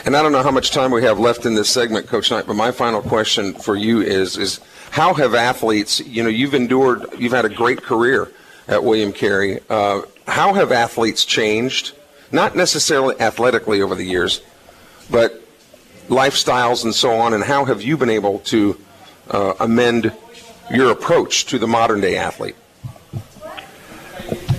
And 0.08 0.16
I 0.16 0.24
don't 0.24 0.32
know 0.32 0.42
how 0.42 0.52
much 0.52 0.72
time 0.72 0.92
we 0.92 1.04
have 1.04 1.20
left 1.20 1.46
in 1.46 1.54
this 1.54 1.70
segment, 1.70 2.08
Coach 2.08 2.32
Knight, 2.32 2.48
but 2.48 2.54
my 2.54 2.72
final 2.72 3.02
question 3.02 3.54
for 3.54 3.76
you 3.76 4.00
is 4.00 4.38
is 4.38 4.62
how 4.90 5.14
have 5.14 5.36
athletes, 5.36 6.00
you 6.00 6.24
know, 6.24 6.30
you've 6.30 6.54
endured, 6.54 7.08
you've 7.20 7.34
had 7.34 7.44
a 7.44 7.50
great 7.50 7.84
career 7.84 8.32
at 8.70 8.86
William 8.86 9.12
Carey. 9.12 9.60
Uh, 9.70 10.04
how 10.26 10.54
have 10.54 10.72
athletes 10.72 11.26
changed? 11.26 11.92
Not 12.32 12.56
necessarily 12.56 13.20
athletically 13.20 13.82
over 13.82 13.96
the 13.96 14.06
years, 14.06 14.40
but 15.12 15.44
lifestyles 16.08 16.86
and 16.86 16.96
so 16.96 17.12
on. 17.12 17.34
And 17.34 17.44
how 17.44 17.66
have 17.66 17.82
you 17.82 17.98
been 17.98 18.10
able 18.10 18.40
to 18.40 18.80
uh, 19.30 19.56
amend 19.60 20.14
your 20.72 20.92
approach 20.92 21.48
to 21.48 21.60
the 21.60 21.68
modern 21.68 22.00
day 22.00 22.16
athlete? 22.16 22.56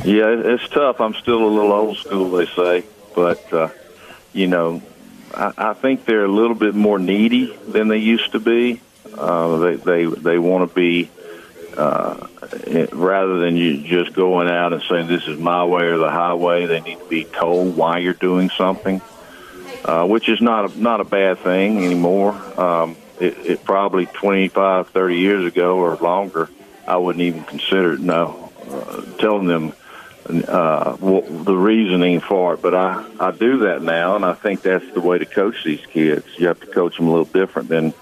Yeah, 0.05 0.29
it's 0.29 0.69
tough. 0.69 1.01
I'm 1.01 1.15
still 1.15 1.43
a 1.43 1.49
little 1.49 1.73
old 1.73 1.97
school, 1.97 2.33
they 2.33 2.45
say, 2.45 2.85
but 3.15 3.51
uh, 3.51 3.71
you 4.35 4.47
know, 4.47 4.83
I, 5.35 5.53
I 5.57 5.75
think 5.75 6.05
they're 6.05 6.25
a 6.25 6.31
little 6.31 6.55
bit 6.55 6.75
more 6.75 6.99
needy 6.99 7.57
than 7.69 7.89
they 7.89 7.99
used 7.99 8.33
to 8.33 8.41
be. 8.41 8.81
Uh, 9.17 9.57
they 9.59 9.77
they 9.77 10.05
they 10.05 10.39
want 10.39 10.69
to 10.69 10.75
be 10.75 11.11
uh, 11.77 12.27
rather 12.93 13.39
than 13.39 13.57
you 13.57 13.83
just 13.83 14.15
going 14.15 14.49
out 14.49 14.73
and 14.73 14.83
saying 14.89 15.07
this 15.07 15.27
is 15.27 15.39
my 15.39 15.65
way 15.65 15.85
or 15.85 15.99
the 15.99 16.11
highway. 16.11 16.67
They 16.67 16.81
need 16.81 16.99
to 16.99 17.09
be 17.09 17.25
told 17.25 17.77
why 17.77 17.99
you're 17.99 18.15
doing 18.15 18.51
something, 18.51 19.01
uh, 19.85 20.07
which 20.07 20.29
is 20.29 20.41
not 20.41 20.71
a, 20.71 20.81
not 20.81 21.01
a 21.01 21.05
bad 21.05 21.39
thing 21.39 21.85
anymore. 21.85 22.33
Um, 22.61 22.97
it, 23.21 23.39
it 23.39 23.65
probably 23.65 24.07
25, 24.07 24.91
30 24.91 25.17
years 25.17 25.45
ago 25.45 25.79
or 25.79 25.97
longer, 25.97 26.49
I 26.87 26.97
wouldn't 26.97 27.23
even 27.23 27.45
consider 27.45 27.95
it. 27.95 28.01
No, 28.01 28.51
uh, 28.71 29.03
telling 29.19 29.47
them 29.47 29.73
uh, 30.29 30.97
the 30.97 31.57
reasoning 31.57 32.21
for 32.21 32.55
it. 32.55 32.63
But 32.63 32.75
I, 32.75 33.05
I 33.19 33.31
do 33.31 33.59
that 33.59 33.83
now, 33.83 34.17
and 34.17 34.25
I 34.25 34.35
think 34.35 34.63
that's 34.63 34.89
the 34.93 35.01
way 35.01 35.19
to 35.19 35.27
coach 35.27 35.65
these 35.65 35.85
kids. 35.87 36.27
You 36.37 36.49
have 36.49 36.61
to 36.61 36.67
coach 36.67 36.97
them 36.97 37.09
a 37.09 37.11
little 37.11 37.25
different 37.25 37.69
than 37.69 37.95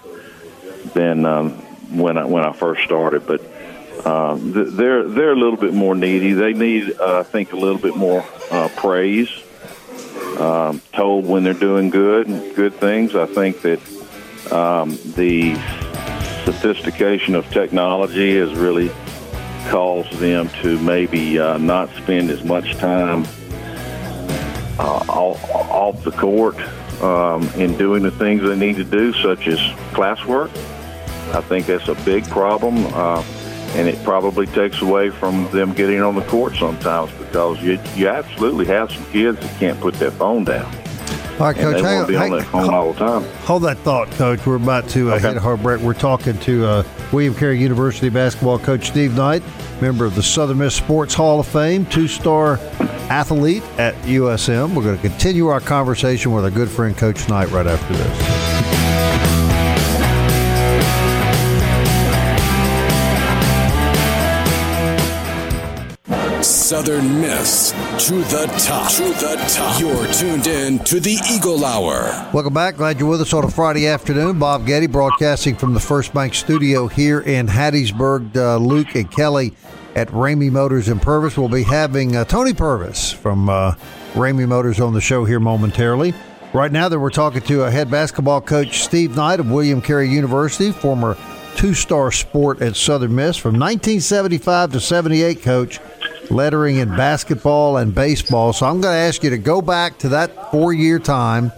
than 0.95 1.25
um, 1.25 1.53
when 1.97 2.19
I 2.19 2.25
when 2.25 2.45
I 2.45 2.53
first 2.53 2.83
started. 2.85 3.27
But 3.27 3.41
um, 4.07 4.53
they're 4.77 5.05
they're 5.05 5.33
a 5.33 5.37
little 5.37 5.57
bit 5.57 5.75
more 5.75 5.95
needy. 5.95 6.33
They 6.33 6.53
need, 6.53 6.99
uh, 6.99 7.21
I 7.21 7.23
think, 7.23 7.53
a 7.53 7.57
little 7.57 7.79
bit 7.81 7.97
more 7.97 8.25
uh, 8.51 8.69
praise. 8.77 9.31
Um, 10.39 10.83
told 10.93 11.27
when 11.27 11.45
they're 11.45 11.55
doing 11.55 11.89
good 11.89 12.27
and 12.27 12.55
good 12.55 12.75
things. 12.75 13.15
I 13.15 13.27
think 13.27 13.63
that 13.63 13.81
um, 14.53 14.91
the 15.15 15.55
sophistication 16.45 17.35
of 17.35 17.49
technology 17.51 18.37
has 18.39 18.55
really 18.55 18.91
caused 19.71 20.13
them 20.19 20.49
to 20.63 20.79
maybe 20.79 21.39
uh, 21.39 21.59
not 21.59 21.91
spend 21.97 22.31
as 22.31 22.45
much 22.45 22.75
time 22.77 23.27
uh, 24.79 25.05
off 25.09 26.03
the 26.05 26.13
court 26.13 26.57
um, 27.03 27.49
in 27.61 27.77
doing 27.77 28.03
the 28.03 28.11
things 28.11 28.43
they 28.43 28.57
need 28.57 28.77
to 28.77 28.85
do, 28.85 29.13
such 29.13 29.47
as 29.47 29.59
classwork. 29.93 30.51
I 31.35 31.41
think 31.41 31.67
that's 31.67 31.89
a 31.89 31.95
big 32.05 32.25
problem, 32.29 32.87
uh, 32.95 33.23
and 33.75 33.89
it 33.89 34.03
probably 34.05 34.47
takes 34.47 34.81
away 34.81 35.11
from 35.11 35.51
them 35.51 35.73
getting 35.73 36.01
on 36.01 36.15
the 36.15 36.25
court 36.25 36.55
sometimes 36.57 37.11
because 37.13 37.61
you 37.63 37.79
you 37.95 38.09
absolutely 38.09 38.67
have 38.67 38.91
some 38.91 39.05
kids 39.07 39.39
that 39.41 39.59
can't 39.59 39.81
put 39.81 39.95
their 39.95 40.13
phone 40.13 40.45
down. 40.45 40.73
All 41.39 41.49
right, 41.49 41.57
Coach. 41.57 41.83
Hang, 41.83 42.09
hang, 42.09 42.41
hold, 42.41 42.97
the 42.97 42.99
time. 42.99 43.23
hold 43.45 43.63
that 43.65 43.77
thought, 43.79 44.11
Coach. 44.13 44.47
We're 44.47 44.57
about 44.57 44.89
to 44.91 45.13
uh, 45.13 45.17
okay. 45.17 45.29
hit 45.29 45.37
a 45.37 45.41
hard 45.41 45.63
break. 45.63 45.83
We're 45.83 45.93
talking 45.93 46.39
to 46.41 46.67
uh, 46.67 46.85
William 47.13 47.35
Carey 47.35 47.61
University 47.61 48.09
basketball 48.09 48.59
coach 48.59 48.87
Steve 48.87 49.15
Knight, 49.15 49.43
member 49.83 50.07
of 50.07 50.15
the 50.15 50.23
Southern 50.23 50.57
Miss 50.57 50.75
Sports 50.75 51.13
Hall 51.13 51.39
of 51.39 51.47
Fame, 51.47 51.85
two-star 51.87 52.59
athlete 53.11 53.63
at 53.77 53.95
USM. 54.05 54.75
We're 54.75 54.83
going 54.83 54.97
to 54.97 55.09
continue 55.09 55.49
our 55.49 55.61
conversation 55.61 56.33
with 56.33 56.45
our 56.45 56.51
good 56.51 56.71
friend 56.71 56.97
Coach 56.97 57.29
Knight 57.29 57.51
right 57.51 57.67
after 57.67 57.93
this. 57.93 58.36
Southern 66.67 67.21
Miss 67.21 67.71
to 68.09 68.15
the 68.25 68.53
top. 68.59 68.91
To 68.91 69.05
the 69.05 69.37
top. 69.49 69.81
You're 69.81 70.13
tuned 70.13 70.49
in 70.49 70.81
to 70.81 70.99
the 70.99 71.17
Eagle 71.31 71.65
Hour. 71.65 72.29
Welcome 72.33 72.55
back. 72.55 72.79
Glad 72.79 72.99
you're 72.99 73.09
with 73.09 73.21
us 73.21 73.33
on 73.33 73.45
a 73.45 73.49
Friday 73.49 73.87
afternoon. 73.87 74.41
Bob 74.41 74.67
Getty 74.67 74.89
broadcasting 74.89 75.55
from 75.55 75.75
the 75.75 75.79
First 75.81 76.13
Bank 76.13 76.35
studio 76.35 76.89
here 76.89 77.21
in 77.21 77.47
Hattiesburg. 77.47 78.35
Uh, 78.35 78.57
Luke 78.57 78.97
and 78.97 79.09
Kelly 79.09 79.55
at 79.95 80.09
Ramey 80.09 80.51
Motors 80.51 80.89
in 80.89 80.99
Purvis. 80.99 81.39
We'll 81.39 81.49
be 81.49 81.63
having 81.63 82.17
uh, 82.17 82.25
Tony 82.25 82.53
Purvis 82.53 83.13
from 83.13 83.49
uh, 83.49 83.77
Ramey 84.15 84.49
Motors 84.49 84.81
on 84.81 84.93
the 84.93 85.01
show 85.01 85.25
here 85.25 85.39
momentarily. 85.39 86.15
Right 86.53 86.73
now, 86.73 86.89
that 86.89 86.99
we're 86.99 87.11
talking 87.11 87.43
to 87.43 87.63
a 87.63 87.71
head 87.71 87.93
basketball 87.93 88.41
coach, 88.41 88.83
Steve 88.83 89.15
Knight 89.15 89.39
of 89.39 89.49
William 89.53 89.81
Carey 89.81 90.09
University, 90.09 90.73
former 90.73 91.17
two-star 91.55 92.11
sport 92.11 92.61
at 92.61 92.75
Southern 92.75 93.15
Miss 93.15 93.37
from 93.37 93.53
1975 93.53 94.73
to 94.73 94.81
78. 94.81 95.43
Coach 95.43 95.79
lettering 96.31 96.77
in 96.77 96.89
basketball 96.91 97.77
and 97.77 97.95
baseball. 97.95 98.53
So 98.53 98.67
I'm 98.67 98.81
going 98.81 98.95
to 98.95 98.99
ask 98.99 99.23
you 99.23 99.31
to 99.31 99.39
go 99.39 99.63
back 99.63 99.99
to 99.99 100.11
that 100.11 100.51
four 100.51 100.73
year 100.73 100.99
time, 100.99 101.53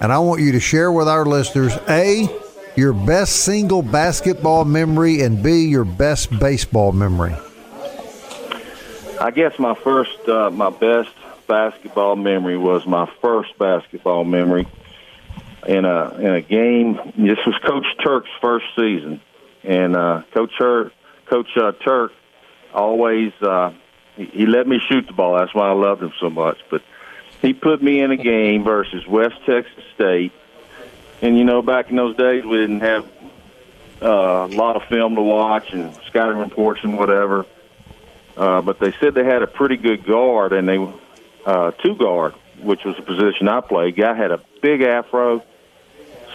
and 0.00 0.12
I 0.12 0.18
want 0.18 0.40
you 0.40 0.52
to 0.52 0.60
share 0.60 0.90
with 0.92 1.08
our 1.08 1.24
listeners 1.24 1.76
A, 1.88 2.28
your 2.76 2.92
best 2.92 3.44
single 3.44 3.82
basketball 3.82 4.64
memory, 4.64 5.22
and 5.22 5.42
B, 5.42 5.66
your 5.66 5.84
best 5.84 6.38
baseball 6.38 6.92
memory. 6.92 7.34
I 9.20 9.30
guess 9.30 9.58
my 9.58 9.74
first, 9.74 10.28
uh, 10.28 10.50
my 10.50 10.70
best 10.70 11.10
basketball 11.46 12.16
memory 12.16 12.56
was 12.56 12.86
my 12.86 13.10
first 13.20 13.58
basketball 13.58 14.24
memory 14.24 14.66
in 15.66 15.84
a 15.84 16.14
in 16.14 16.34
a 16.34 16.40
game. 16.40 16.94
This 17.16 17.38
was 17.44 17.54
Coach 17.64 17.86
Turk's 18.02 18.30
first 18.40 18.66
season, 18.76 19.20
and 19.62 19.96
uh, 19.96 20.22
Coach 20.32 20.52
Turk, 20.58 20.92
Coach 21.26 21.48
uh, 21.56 21.72
Turk 21.72 22.12
always 22.72 23.32
uh, 23.42 23.72
he 24.26 24.46
let 24.46 24.66
me 24.66 24.80
shoot 24.88 25.06
the 25.06 25.12
ball. 25.12 25.38
That's 25.38 25.54
why 25.54 25.68
I 25.68 25.72
loved 25.72 26.02
him 26.02 26.12
so 26.20 26.30
much. 26.30 26.58
But 26.70 26.82
he 27.42 27.52
put 27.52 27.82
me 27.82 28.00
in 28.00 28.10
a 28.10 28.16
game 28.16 28.64
versus 28.64 29.06
West 29.06 29.36
Texas 29.46 29.84
State, 29.94 30.32
and 31.22 31.36
you 31.36 31.44
know, 31.44 31.62
back 31.62 31.90
in 31.90 31.96
those 31.96 32.16
days, 32.16 32.44
we 32.44 32.58
didn't 32.58 32.80
have 32.80 33.08
uh, 34.02 34.48
a 34.50 34.54
lot 34.54 34.76
of 34.76 34.84
film 34.84 35.14
to 35.16 35.22
watch 35.22 35.72
and 35.72 35.94
scouting 36.06 36.38
reports 36.38 36.80
and 36.82 36.98
whatever. 36.98 37.46
Uh, 38.36 38.62
but 38.62 38.78
they 38.78 38.92
said 39.00 39.14
they 39.14 39.24
had 39.24 39.42
a 39.42 39.46
pretty 39.46 39.76
good 39.76 40.06
guard, 40.06 40.52
and 40.52 40.68
they 40.68 40.78
uh, 41.44 41.72
two 41.72 41.96
guard, 41.96 42.34
which 42.62 42.84
was 42.84 42.96
the 42.96 43.02
position 43.02 43.48
I 43.48 43.60
played. 43.60 43.96
Guy 43.96 44.14
had 44.14 44.30
a 44.30 44.40
big 44.62 44.82
afro. 44.82 45.42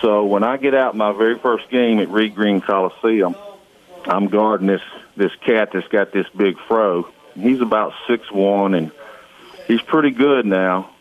So 0.02 0.26
when 0.26 0.44
I 0.44 0.58
get 0.58 0.76
out 0.76 0.96
my 0.96 1.14
very 1.14 1.40
first 1.40 1.70
game 1.70 2.00
at 2.00 2.10
Reed 2.10 2.36
Green 2.36 2.62
Coliseum, 2.62 3.36
I'm 4.06 4.28
guarding 4.28 4.68
this 4.68 4.82
this 5.16 5.32
cat 5.46 5.70
that's 5.74 5.88
got 5.88 6.12
this 6.12 6.28
big 6.36 6.58
fro, 6.68 7.08
He's 7.36 7.62
about 7.62 7.94
six 8.08 8.32
one, 8.32 8.74
and 8.74 8.92
he's 9.68 9.82
pretty 9.82 10.12
good 10.12 10.46
now. 10.46 10.92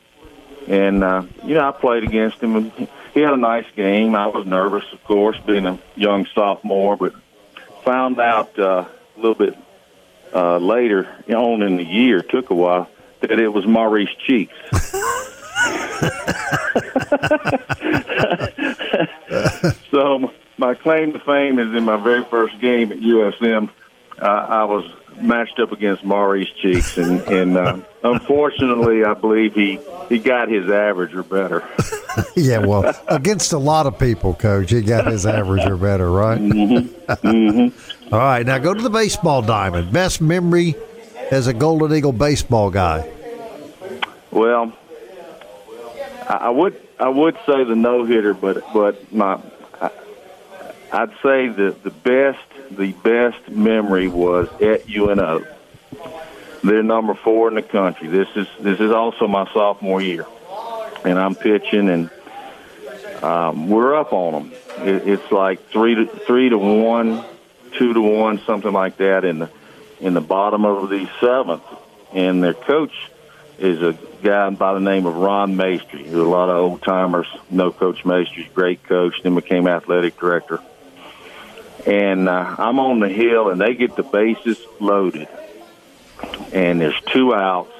And 0.66 1.04
uh, 1.04 1.24
you 1.44 1.54
know, 1.54 1.68
I 1.68 1.72
played 1.72 2.04
against 2.04 2.40
him, 2.40 2.56
and 2.56 2.88
he 3.12 3.20
had 3.20 3.32
a 3.32 3.38
nice 3.38 3.66
game. 3.76 4.14
I 4.14 4.26
was 4.26 4.46
nervous, 4.46 4.84
of 4.92 5.02
course, 5.04 5.36
being 5.46 5.66
a 5.66 5.78
young 5.94 6.26
sophomore, 6.34 6.96
but 6.96 7.14
found 7.84 8.18
out 8.18 8.58
uh, 8.58 8.86
a 9.16 9.18
little 9.20 9.34
bit 9.34 9.56
uh, 10.34 10.58
later 10.58 11.08
on 11.28 11.62
in 11.62 11.76
the 11.76 11.84
year, 11.84 12.22
took 12.22 12.50
a 12.50 12.54
while, 12.54 12.88
that 13.20 13.38
it 13.38 13.48
was 13.48 13.66
Maurice 13.66 14.10
Cheeks. 14.26 14.54
so 19.90 20.32
my 20.58 20.74
claim 20.74 21.12
to 21.12 21.20
fame 21.20 21.58
is 21.58 21.74
in 21.74 21.84
my 21.84 21.96
very 21.96 22.24
first 22.24 22.58
game 22.60 22.92
at 22.92 22.98
USM. 22.98 23.70
Uh, 24.18 24.24
I 24.24 24.64
was 24.64 24.84
matched 25.20 25.58
up 25.58 25.72
against 25.72 26.04
Maurice 26.04 26.50
Cheeks, 26.60 26.96
and, 26.98 27.20
and 27.22 27.56
uh, 27.56 27.78
unfortunately, 28.02 29.04
I 29.04 29.14
believe 29.14 29.54
he 29.54 29.78
he 30.08 30.18
got 30.18 30.48
his 30.48 30.70
average 30.70 31.14
or 31.14 31.22
better. 31.22 31.62
yeah, 32.36 32.58
well, 32.58 32.94
against 33.08 33.52
a 33.52 33.58
lot 33.58 33.86
of 33.86 33.98
people, 33.98 34.34
Coach, 34.34 34.70
he 34.70 34.82
got 34.82 35.06
his 35.06 35.26
average 35.26 35.66
or 35.66 35.76
better, 35.76 36.10
right? 36.10 36.40
Mm-hmm. 36.40 37.12
Mm-hmm. 37.26 38.14
All 38.14 38.20
right, 38.20 38.46
now 38.46 38.58
go 38.58 38.74
to 38.74 38.82
the 38.82 38.90
baseball 38.90 39.42
diamond. 39.42 39.92
Best 39.92 40.20
memory 40.20 40.74
as 41.30 41.46
a 41.46 41.54
Golden 41.54 41.92
Eagle 41.94 42.12
baseball 42.12 42.70
guy. 42.70 43.10
Well, 44.30 44.72
I 46.28 46.50
would 46.50 46.80
I 46.98 47.08
would 47.08 47.36
say 47.46 47.64
the 47.64 47.74
no 47.74 48.04
hitter, 48.04 48.34
but 48.34 48.62
but 48.72 49.12
my 49.12 49.40
I, 49.80 49.90
I'd 50.92 51.10
say 51.22 51.48
the 51.48 51.76
the 51.82 51.90
best 51.90 52.38
the 52.76 52.92
best 52.92 53.48
memory 53.48 54.08
was 54.08 54.48
at 54.60 54.88
UNO. 54.88 55.44
They're 56.62 56.82
number 56.82 57.14
four 57.14 57.48
in 57.48 57.54
the 57.54 57.62
country. 57.62 58.08
This 58.08 58.28
is 58.36 58.46
this 58.58 58.80
is 58.80 58.90
also 58.90 59.28
my 59.28 59.50
sophomore 59.52 60.00
year, 60.00 60.26
and 61.04 61.18
I'm 61.18 61.34
pitching, 61.34 61.88
and 61.90 62.10
um, 63.22 63.68
we're 63.68 63.94
up 63.94 64.12
on 64.12 64.32
them. 64.32 64.52
It, 64.78 65.06
it's 65.06 65.30
like 65.30 65.68
three 65.68 65.94
to 65.94 66.06
three 66.06 66.48
to 66.48 66.58
one, 66.58 67.24
two 67.78 67.92
to 67.92 68.00
one, 68.00 68.40
something 68.40 68.72
like 68.72 68.96
that 68.96 69.24
in 69.24 69.40
the 69.40 69.50
in 70.00 70.14
the 70.14 70.22
bottom 70.22 70.64
of 70.64 70.88
the 70.88 71.08
seventh, 71.20 71.64
and 72.12 72.42
their 72.42 72.54
coach 72.54 73.10
is 73.58 73.82
a 73.82 73.96
guy 74.22 74.50
by 74.50 74.74
the 74.74 74.80
name 74.80 75.06
of 75.06 75.16
Ron 75.16 75.56
Maestri, 75.56 76.06
who 76.06 76.22
a 76.22 76.28
lot 76.28 76.48
of 76.48 76.56
old 76.56 76.82
timers 76.82 77.28
know 77.50 77.70
Coach 77.70 78.04
Maestri's 78.04 78.48
great 78.54 78.82
coach, 78.84 79.22
then 79.22 79.34
became 79.34 79.68
athletic 79.68 80.18
director 80.18 80.60
and 81.86 82.28
uh, 82.28 82.56
I'm 82.58 82.78
on 82.78 83.00
the 83.00 83.08
hill, 83.08 83.50
and 83.50 83.60
they 83.60 83.74
get 83.74 83.96
the 83.96 84.02
bases 84.02 84.58
loaded, 84.80 85.28
and 86.52 86.80
there's 86.80 87.00
two 87.12 87.34
outs, 87.34 87.72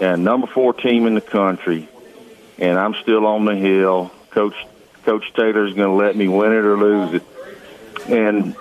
and 0.00 0.24
number 0.24 0.46
four 0.46 0.72
team 0.72 1.06
in 1.06 1.14
the 1.14 1.20
country, 1.20 1.88
and 2.58 2.78
I'm 2.78 2.94
still 2.94 3.26
on 3.26 3.44
the 3.44 3.56
hill. 3.56 4.10
Coach 4.30 4.54
Coach 5.04 5.32
Taylor's 5.34 5.74
going 5.74 5.90
to 5.90 6.04
let 6.04 6.16
me 6.16 6.28
win 6.28 6.52
it 6.52 6.64
or 6.64 6.76
lose 6.76 7.14
it, 7.14 7.22
and 8.08 8.54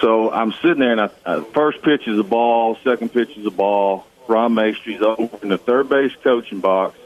so 0.00 0.30
I'm 0.30 0.52
sitting 0.52 0.80
there, 0.80 0.92
and 0.92 1.00
I, 1.00 1.10
uh, 1.24 1.42
first 1.42 1.82
pitch 1.82 2.08
is 2.08 2.18
a 2.18 2.24
ball, 2.24 2.76
second 2.84 3.10
pitch 3.12 3.36
is 3.36 3.46
a 3.46 3.50
ball. 3.50 4.06
Ron 4.26 4.54
Maestri's 4.54 5.02
over 5.02 5.38
in 5.42 5.50
the 5.50 5.58
third 5.58 5.88
base 5.88 6.12
coaching 6.22 6.60
box. 6.60 6.96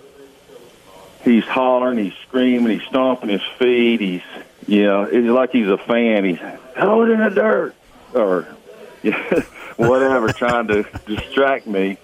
he's 1.24 1.44
hollering, 1.44 1.98
he's 1.98 2.14
screaming, 2.26 2.78
he's 2.78 2.88
stomping 2.88 3.28
his 3.28 3.42
feet. 3.58 4.00
He's, 4.00 4.22
you 4.68 4.84
know, 4.84 5.02
it's 5.04 5.26
like 5.26 5.50
he's 5.50 5.66
a 5.68 5.78
fan. 5.78 6.24
He's 6.24 6.38
throw 6.74 7.02
it 7.02 7.10
in 7.10 7.20
the 7.20 7.30
dirt 7.30 7.74
or 8.14 8.42
whatever, 9.76 10.32
trying 10.32 10.68
to 10.68 10.84
distract 11.06 11.66
me. 11.66 11.98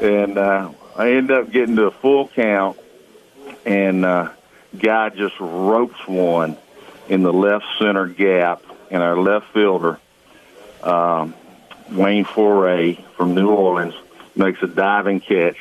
And 0.00 0.38
uh, 0.38 0.70
I 0.96 1.12
end 1.12 1.30
up 1.30 1.50
getting 1.50 1.74
to 1.76 1.86
a 1.86 1.90
full 1.90 2.28
count, 2.28 2.78
and 3.66 4.04
uh, 4.04 4.30
guy 4.78 5.08
just 5.08 5.34
ropes 5.40 6.06
one 6.06 6.56
in 7.08 7.22
the 7.22 7.32
left 7.32 7.64
center 7.78 8.06
gap, 8.06 8.62
and 8.90 9.02
our 9.02 9.16
left 9.16 9.46
fielder, 9.52 9.98
um, 10.82 11.34
Wayne 11.90 12.24
Foray 12.24 12.96
from 13.16 13.34
New 13.34 13.48
Orleans, 13.48 13.94
makes 14.36 14.62
a 14.62 14.66
diving 14.68 15.20
catch, 15.20 15.56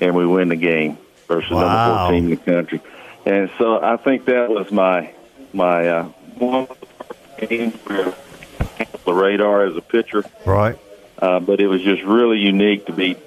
and 0.00 0.16
we 0.16 0.26
win 0.26 0.48
the 0.48 0.56
game 0.56 0.96
versus 1.28 1.50
Wow. 1.50 1.60
number 1.60 2.04
14 2.10 2.24
in 2.24 2.30
the 2.30 2.36
country. 2.36 2.80
And 3.26 3.50
so 3.58 3.80
I 3.80 3.96
think 3.98 4.24
that 4.24 4.48
was 4.50 4.72
my 4.72 5.12
my 5.52 5.88
uh, 5.88 6.04
one 6.38 6.66
game 7.38 7.72
where 7.86 8.14
the 9.04 9.12
radar 9.12 9.66
as 9.66 9.76
a 9.76 9.80
pitcher, 9.80 10.24
Right. 10.46 10.78
uh, 11.18 11.40
but 11.40 11.60
it 11.60 11.66
was 11.68 11.82
just 11.82 12.02
really 12.02 12.38
unique 12.38 12.86
to 12.86 12.92
beat 12.92 13.18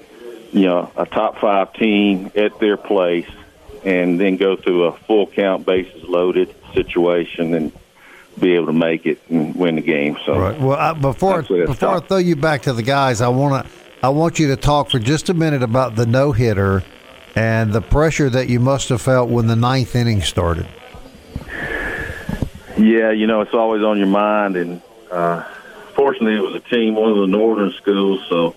you 0.52 0.64
know 0.68 0.92
a 0.96 1.06
top 1.06 1.40
five 1.40 1.74
team 1.74 2.32
at 2.36 2.60
their 2.60 2.78
place 2.78 3.28
and 3.84 4.20
then 4.20 4.38
go 4.38 4.56
through 4.56 4.86
a 4.86 4.92
full 4.94 5.28
count 5.28 5.66
bases 5.66 6.04
loaded 6.04 6.54
situation 6.74 7.54
and 7.54 7.72
be 8.40 8.56
able 8.56 8.68
to 8.68 8.74
make 8.74 9.06
it 9.06 9.22
and 9.30 9.56
win 9.56 9.76
the 9.76 9.82
game. 9.82 10.18
So 10.26 10.38
Right. 10.40 10.60
Well, 10.60 10.78
I, 10.78 10.94
before 10.94 11.42
before 11.44 11.90
I 11.96 12.00
throw 12.00 12.18
you 12.18 12.36
back 12.36 12.64
to 12.64 12.74
the 12.74 12.84
guys, 12.84 13.22
I 13.22 13.28
want 13.30 13.66
to 13.66 13.72
I 14.04 14.10
want 14.10 14.40
you 14.40 14.48
to 14.50 14.56
talk 14.58 14.90
for 14.90 15.00
just 15.00 15.30
a 15.30 15.34
minute 15.34 15.64
about 15.64 15.96
the 15.96 16.06
no 16.06 16.32
hitter 16.32 16.84
and 17.36 17.74
the 17.74 17.82
pressure 17.82 18.30
that 18.30 18.48
you 18.50 18.60
must 18.60 18.90
have 18.90 19.02
felt 19.02 19.30
when 19.30 19.48
the 19.48 19.56
ninth 19.56 19.96
inning 19.96 20.22
started. 20.22 20.68
Yeah, 22.78 23.12
you 23.12 23.26
know, 23.28 23.42
it's 23.42 23.54
always 23.54 23.84
on 23.84 23.98
your 23.98 24.08
mind. 24.08 24.58
And 24.58 24.82
uh, 25.12 25.44
fortunately, 25.94 26.36
it 26.36 26.42
was 26.42 26.56
a 26.56 26.60
team, 26.60 26.96
one 26.96 27.12
of 27.12 27.18
the 27.18 27.28
northern 27.28 27.72
schools, 27.72 28.26
so 28.28 28.56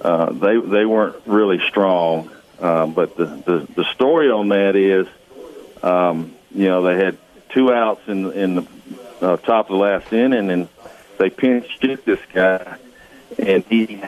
uh, 0.00 0.32
they 0.32 0.58
they 0.60 0.84
weren't 0.84 1.16
really 1.26 1.60
strong. 1.68 2.30
Uh, 2.60 2.86
but 2.86 3.16
the, 3.16 3.24
the 3.24 3.68
the 3.74 3.84
story 3.94 4.30
on 4.30 4.48
that 4.48 4.76
is, 4.76 5.06
um, 5.82 6.34
you 6.54 6.66
know, 6.66 6.82
they 6.82 7.02
had 7.02 7.16
two 7.50 7.72
outs 7.72 8.06
in 8.08 8.32
in 8.32 8.54
the 8.56 8.66
uh, 9.20 9.36
top 9.38 9.70
of 9.70 9.76
the 9.76 9.82
last 9.82 10.12
inning, 10.12 10.50
and 10.50 10.68
they 11.18 11.30
pinch 11.30 11.78
hit 11.80 12.04
this 12.04 12.20
guy, 12.32 12.76
and 13.38 13.64
he 13.64 14.00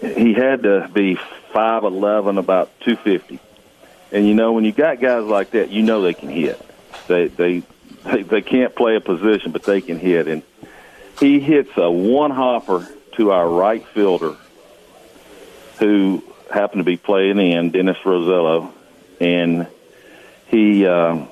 he 0.00 0.32
had 0.32 0.62
to 0.62 0.88
be 0.92 1.16
five 1.52 1.84
eleven, 1.84 2.38
about 2.38 2.70
two 2.80 2.96
fifty. 2.96 3.38
And 4.12 4.26
you 4.26 4.34
know, 4.34 4.52
when 4.52 4.64
you 4.64 4.72
got 4.72 5.00
guys 5.00 5.24
like 5.24 5.50
that, 5.50 5.70
you 5.70 5.82
know 5.82 6.00
they 6.00 6.14
can 6.14 6.30
hit. 6.30 6.60
They 7.06 7.28
they 7.28 7.62
they, 8.04 8.22
they 8.22 8.42
can't 8.42 8.74
play 8.74 8.96
a 8.96 9.00
position, 9.00 9.52
but 9.52 9.62
they 9.64 9.80
can 9.80 9.98
hit. 9.98 10.28
And 10.28 10.42
he 11.18 11.40
hits 11.40 11.70
a 11.76 11.90
one 11.90 12.30
hopper 12.30 12.86
to 13.16 13.30
our 13.30 13.48
right 13.48 13.86
fielder, 13.88 14.36
who 15.78 16.22
happened 16.52 16.80
to 16.80 16.84
be 16.84 16.96
playing 16.96 17.38
in 17.38 17.70
Dennis 17.70 17.96
Rosello, 18.04 18.72
and 19.20 19.66
he 20.48 20.86
um, 20.86 21.28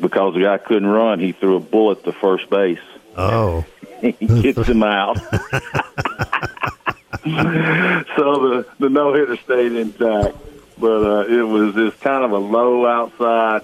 because 0.00 0.34
the 0.34 0.40
guy 0.42 0.58
couldn't 0.58 0.86
run, 0.86 1.20
he 1.20 1.32
threw 1.32 1.56
a 1.56 1.60
bullet 1.60 2.04
to 2.04 2.12
first 2.12 2.48
base. 2.50 2.78
Oh, 3.16 3.64
he 4.00 4.12
gets 4.12 4.68
him 4.68 4.82
out. 4.82 5.18
so 5.18 5.24
the 7.24 8.66
the 8.78 8.88
no 8.88 9.14
hitter 9.14 9.36
stayed 9.36 9.72
intact, 9.72 10.36
but 10.78 11.02
uh, 11.02 11.24
it 11.26 11.42
was 11.42 11.74
this 11.74 11.94
kind 11.96 12.24
of 12.24 12.32
a 12.32 12.38
low 12.38 12.86
outside 12.86 13.62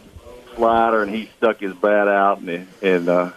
slider, 0.57 1.03
and 1.03 1.15
he 1.15 1.31
stuck 1.37 1.61
his 1.61 1.75
bat 1.75 2.09
out, 2.09 2.41
and 2.41 2.69
and 2.83 3.09
uh, 3.09 3.33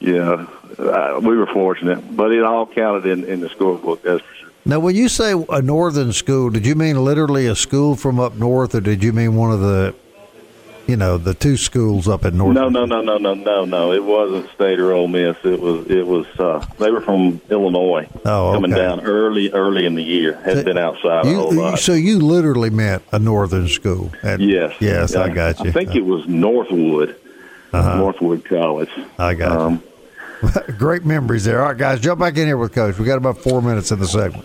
yeah, 0.00 0.46
uh, 0.78 1.20
we 1.22 1.36
were 1.36 1.46
fortunate, 1.46 2.16
but 2.16 2.32
it 2.32 2.42
all 2.42 2.66
counted 2.66 3.06
in 3.06 3.24
in 3.24 3.40
the 3.40 3.48
scorebook. 3.48 4.02
That's 4.02 4.22
for 4.22 4.34
sure. 4.34 4.50
now 4.64 4.80
when 4.80 4.94
you 4.96 5.08
say 5.08 5.32
a 5.48 5.62
northern 5.62 6.12
school, 6.12 6.50
did 6.50 6.66
you 6.66 6.74
mean 6.74 7.02
literally 7.04 7.46
a 7.46 7.56
school 7.56 7.96
from 7.96 8.20
up 8.20 8.34
north, 8.34 8.74
or 8.74 8.80
did 8.80 9.02
you 9.02 9.12
mean 9.12 9.34
one 9.36 9.52
of 9.52 9.60
the, 9.60 9.94
you 10.86 10.96
know, 10.96 11.16
the 11.18 11.34
two 11.34 11.56
schools 11.56 12.08
up 12.08 12.24
in 12.24 12.36
north? 12.36 12.54
No, 12.54 12.68
no, 12.68 12.84
no, 12.84 13.00
no, 13.00 13.16
no, 13.18 13.34
no, 13.34 13.64
no. 13.64 13.92
It 13.92 14.04
wasn't 14.04 14.50
State 14.52 14.78
or 14.78 14.92
Ole 14.92 15.08
Miss. 15.08 15.36
It 15.44 15.60
was 15.60 15.86
it 15.90 16.06
was. 16.06 16.26
Uh, 16.38 16.64
they 16.78 16.90
were 16.90 17.00
from 17.00 17.40
Illinois, 17.50 18.08
Oh, 18.24 18.48
okay. 18.48 18.56
coming 18.56 18.70
down 18.72 19.00
early 19.00 19.50
early 19.52 19.86
in 19.86 19.94
the 19.94 20.02
year. 20.02 20.34
Had 20.44 20.64
been 20.64 20.78
outside 20.78 21.26
a 21.26 21.34
whole 21.34 21.52
lot. 21.52 21.78
so 21.78 21.92
you 21.94 22.18
literally 22.20 22.70
meant 22.70 23.02
a 23.12 23.18
northern 23.18 23.68
school? 23.68 24.12
And- 24.22 24.42
Yes. 24.42 24.74
Yes, 24.80 25.14
I 25.16 25.28
got 25.30 25.60
you. 25.60 25.70
I 25.70 25.72
think 25.72 25.94
it 25.94 26.04
was 26.04 26.26
Northwood, 26.28 27.16
Uh-huh. 27.72 27.96
Northwood 27.96 28.44
College. 28.44 28.90
I 29.18 29.34
got 29.34 29.52
you. 29.52 29.60
Um, 29.60 29.82
Great 30.78 31.04
memories 31.06 31.44
there. 31.44 31.62
All 31.62 31.68
right, 31.68 31.78
guys, 31.78 32.00
jump 32.00 32.20
back 32.20 32.36
in 32.36 32.46
here 32.46 32.58
with 32.58 32.74
Coach. 32.74 32.98
We 32.98 33.06
got 33.06 33.16
about 33.16 33.38
four 33.38 33.62
minutes 33.62 33.90
in 33.90 33.98
the 33.98 34.06
segment. 34.06 34.44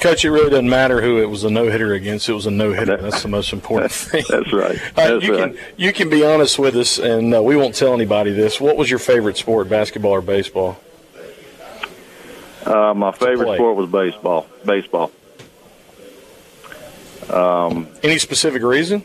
Coach, 0.00 0.24
it 0.24 0.30
really 0.30 0.50
doesn't 0.50 0.68
matter 0.68 1.00
who 1.02 1.18
it 1.18 1.26
was 1.26 1.44
a 1.44 1.50
no 1.50 1.68
hitter 1.70 1.92
against. 1.94 2.28
It 2.28 2.32
was 2.32 2.46
a 2.46 2.50
no 2.50 2.72
hitter. 2.72 2.96
That's 2.96 3.22
the 3.22 3.28
most 3.28 3.52
important 3.52 3.90
thing. 3.92 4.24
That's 4.28 4.52
right. 4.52 4.78
That's 4.94 5.24
you 5.24 5.36
right. 5.36 5.54
can 5.54 5.64
you 5.76 5.92
can 5.92 6.08
be 6.08 6.24
honest 6.24 6.58
with 6.58 6.76
us, 6.76 6.98
and 6.98 7.34
uh, 7.34 7.42
we 7.42 7.56
won't 7.56 7.74
tell 7.74 7.94
anybody 7.94 8.32
this. 8.32 8.60
What 8.60 8.76
was 8.76 8.88
your 8.88 9.00
favorite 9.00 9.36
sport, 9.36 9.68
basketball 9.68 10.12
or 10.12 10.20
baseball? 10.20 10.78
Uh, 12.64 12.94
my 12.94 13.12
favorite 13.12 13.56
sport 13.56 13.76
was 13.76 13.90
baseball. 13.90 14.46
Baseball. 14.64 15.10
Any 18.02 18.18
specific 18.18 18.62
reason? 18.62 19.04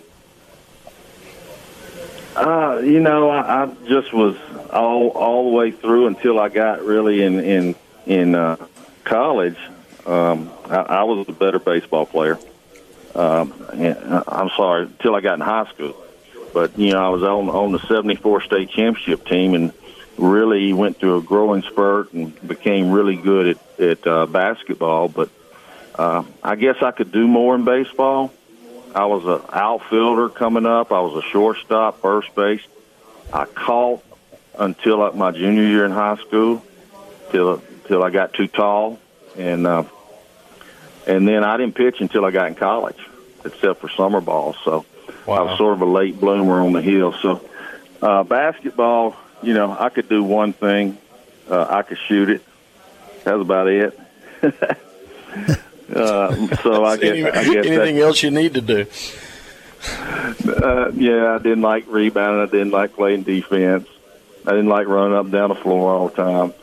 Uh, 2.36 2.82
you 2.84 3.00
know, 3.00 3.30
I, 3.30 3.64
I 3.64 3.66
just 3.88 4.14
was 4.14 4.36
all 4.72 5.10
all 5.10 5.50
the 5.50 5.56
way 5.56 5.72
through 5.72 6.08
until 6.08 6.40
I 6.40 6.50
got 6.50 6.84
really 6.84 7.22
in 7.22 7.40
in 7.40 7.76
in 8.06 8.36
uh, 8.36 8.58
college. 9.04 9.58
Um, 10.06 10.52
I, 10.66 10.76
I 10.78 11.04
was 11.04 11.28
a 11.28 11.32
better 11.32 11.60
baseball 11.60 12.06
player. 12.06 12.38
Um, 13.16 13.54
and, 13.74 13.98
uh, 13.98 14.24
I'm 14.28 14.50
sorry, 14.50 14.84
until 14.84 15.16
I 15.16 15.22
got 15.22 15.36
in 15.36 15.42
high 15.42 15.70
school. 15.70 15.96
But 16.54 16.78
you 16.78 16.92
know, 16.92 17.04
I 17.04 17.10
was 17.10 17.24
on 17.24 17.50
on 17.50 17.72
the 17.72 17.80
'74 17.80 18.42
state 18.42 18.70
championship 18.70 19.26
team, 19.26 19.56
and 19.56 19.74
really 20.18 20.72
went 20.74 21.00
through 21.00 21.18
a 21.18 21.22
growing 21.22 21.64
spurt 21.64 22.14
and 22.14 22.48
became 22.48 22.92
really 22.92 23.16
good 23.16 23.58
at 23.58 23.80
at 23.80 24.08
uh, 24.08 24.26
basketball. 24.28 25.10
But 25.10 25.30
uh, 25.96 26.24
I 26.44 26.56
guess 26.56 26.82
I 26.82 26.92
could 26.92 27.12
do 27.12 27.28
more 27.28 27.56
in 27.56 27.66
baseball. 27.66 28.32
I 28.94 29.06
was 29.06 29.26
an 29.26 29.46
outfielder 29.52 30.30
coming 30.30 30.68
up. 30.68 30.92
I 30.92 31.02
was 31.02 31.24
a 31.24 31.28
shortstop, 31.30 32.02
first 32.02 32.34
base. 32.36 32.62
I 33.32 33.46
caught 33.46 34.04
until 34.58 35.00
like 35.00 35.16
my 35.16 35.32
junior 35.32 35.64
year 35.64 35.86
in 35.86 35.92
high 35.92 36.18
school, 36.18 36.64
till 37.32 37.64
till 37.88 38.04
I 38.04 38.12
got 38.12 38.34
too 38.34 38.48
tall, 38.48 39.00
and 39.38 39.66
uh, 39.68 39.84
and 41.08 41.28
then 41.28 41.44
I 41.44 41.58
didn't 41.58 41.76
pitch 41.76 42.00
until 42.02 42.26
I 42.26 42.32
got 42.32 42.48
in 42.48 42.56
college, 42.56 42.98
except 43.44 43.82
for 43.82 43.90
summer 43.90 44.22
ball. 44.22 44.56
So 44.64 44.86
I 45.28 45.42
was 45.42 45.58
sort 45.58 45.74
of 45.74 45.82
a 45.82 45.86
late 45.86 46.20
bloomer 46.20 46.62
on 46.62 46.74
the 46.74 46.82
hill. 46.82 47.14
So 47.22 47.42
uh, 48.02 48.24
basketball, 48.24 49.16
you 49.42 49.54
know, 49.54 49.76
I 49.78 49.90
could 49.90 50.10
do 50.10 50.24
one 50.24 50.54
thing. 50.54 50.98
Uh, 51.50 51.66
I 51.70 51.82
could 51.82 51.98
shoot 52.08 52.30
it. 52.30 52.42
That's 53.24 53.40
about 53.42 53.68
it. 53.68 54.00
uh, 55.94 56.56
so 56.58 56.86
I 56.86 56.98
guess, 56.98 57.12
Any- 57.12 57.26
I 57.26 57.44
guess 57.44 57.66
anything 57.66 58.00
else 58.00 58.24
you 58.24 58.32
need 58.32 58.54
to 58.56 58.62
do? 58.62 58.86
uh, 60.46 60.92
yeah, 60.94 61.36
I 61.36 61.38
didn't 61.40 61.62
like 61.62 61.86
rebounding. 61.88 62.42
I 62.42 62.52
didn't 62.52 62.72
like 62.72 62.94
playing 62.96 63.24
defense. 63.24 63.88
I 64.46 64.52
didn't 64.52 64.70
like 64.70 64.88
running 64.88 65.16
up 65.18 65.26
and 65.26 65.32
down 65.34 65.50
the 65.50 65.56
floor 65.56 65.94
all 65.94 66.10
the 66.10 66.16
time. 66.16 66.54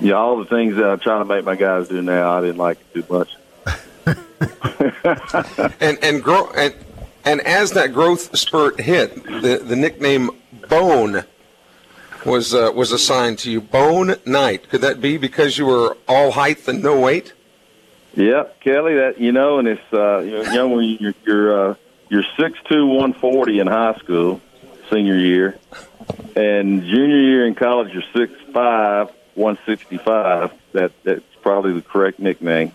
Yeah, 0.00 0.14
all 0.14 0.38
the 0.38 0.46
things 0.46 0.76
that 0.76 0.84
I'm 0.84 0.98
trying 0.98 1.20
to 1.20 1.24
make 1.26 1.44
my 1.44 1.56
guys 1.56 1.88
do 1.88 2.00
now, 2.00 2.38
I 2.38 2.40
didn't 2.40 2.56
like 2.56 2.78
to 2.92 3.02
do 3.02 3.12
much. 3.12 3.36
And 5.80 5.98
and 6.02 6.22
grow 6.22 6.50
and 6.52 6.74
and 7.24 7.40
as 7.42 7.72
that 7.72 7.92
growth 7.92 8.36
spurt 8.36 8.80
hit, 8.80 9.14
the 9.24 9.62
the 9.62 9.76
nickname 9.76 10.30
Bone 10.68 11.24
was 12.24 12.54
uh, 12.54 12.70
was 12.74 12.92
assigned 12.92 13.38
to 13.40 13.50
you. 13.50 13.60
Bone 13.60 14.16
Knight. 14.24 14.68
Could 14.68 14.80
that 14.82 15.00
be 15.00 15.18
because 15.18 15.58
you 15.58 15.66
were 15.66 15.96
all 16.08 16.30
height 16.30 16.66
and 16.68 16.82
no 16.82 16.98
weight? 16.98 17.32
Yep, 18.14 18.60
Kelly. 18.60 18.94
That 18.94 19.20
you 19.20 19.32
know, 19.32 19.58
and 19.58 19.68
it's 19.68 19.92
uh, 19.92 20.18
you 20.20 20.42
know 20.54 20.68
when 20.68 20.96
you're 21.00 21.14
you're 21.26 21.70
uh, 21.70 21.74
you're 22.08 22.24
six 22.38 22.58
two, 22.68 22.86
one 22.86 23.12
forty 23.12 23.60
in 23.60 23.66
high 23.66 23.94
school, 23.94 24.40
senior 24.90 25.16
year, 25.16 25.58
and 26.36 26.82
junior 26.82 27.20
year 27.20 27.46
in 27.46 27.54
college 27.54 27.92
you're 27.92 28.02
six 28.14 28.32
five, 28.52 29.10
one 29.40 29.58
sixty 29.66 29.98
five. 29.98 30.52
That 30.72 30.92
that's 31.02 31.24
probably 31.42 31.72
the 31.72 31.82
correct 31.82 32.18
nickname. 32.20 32.72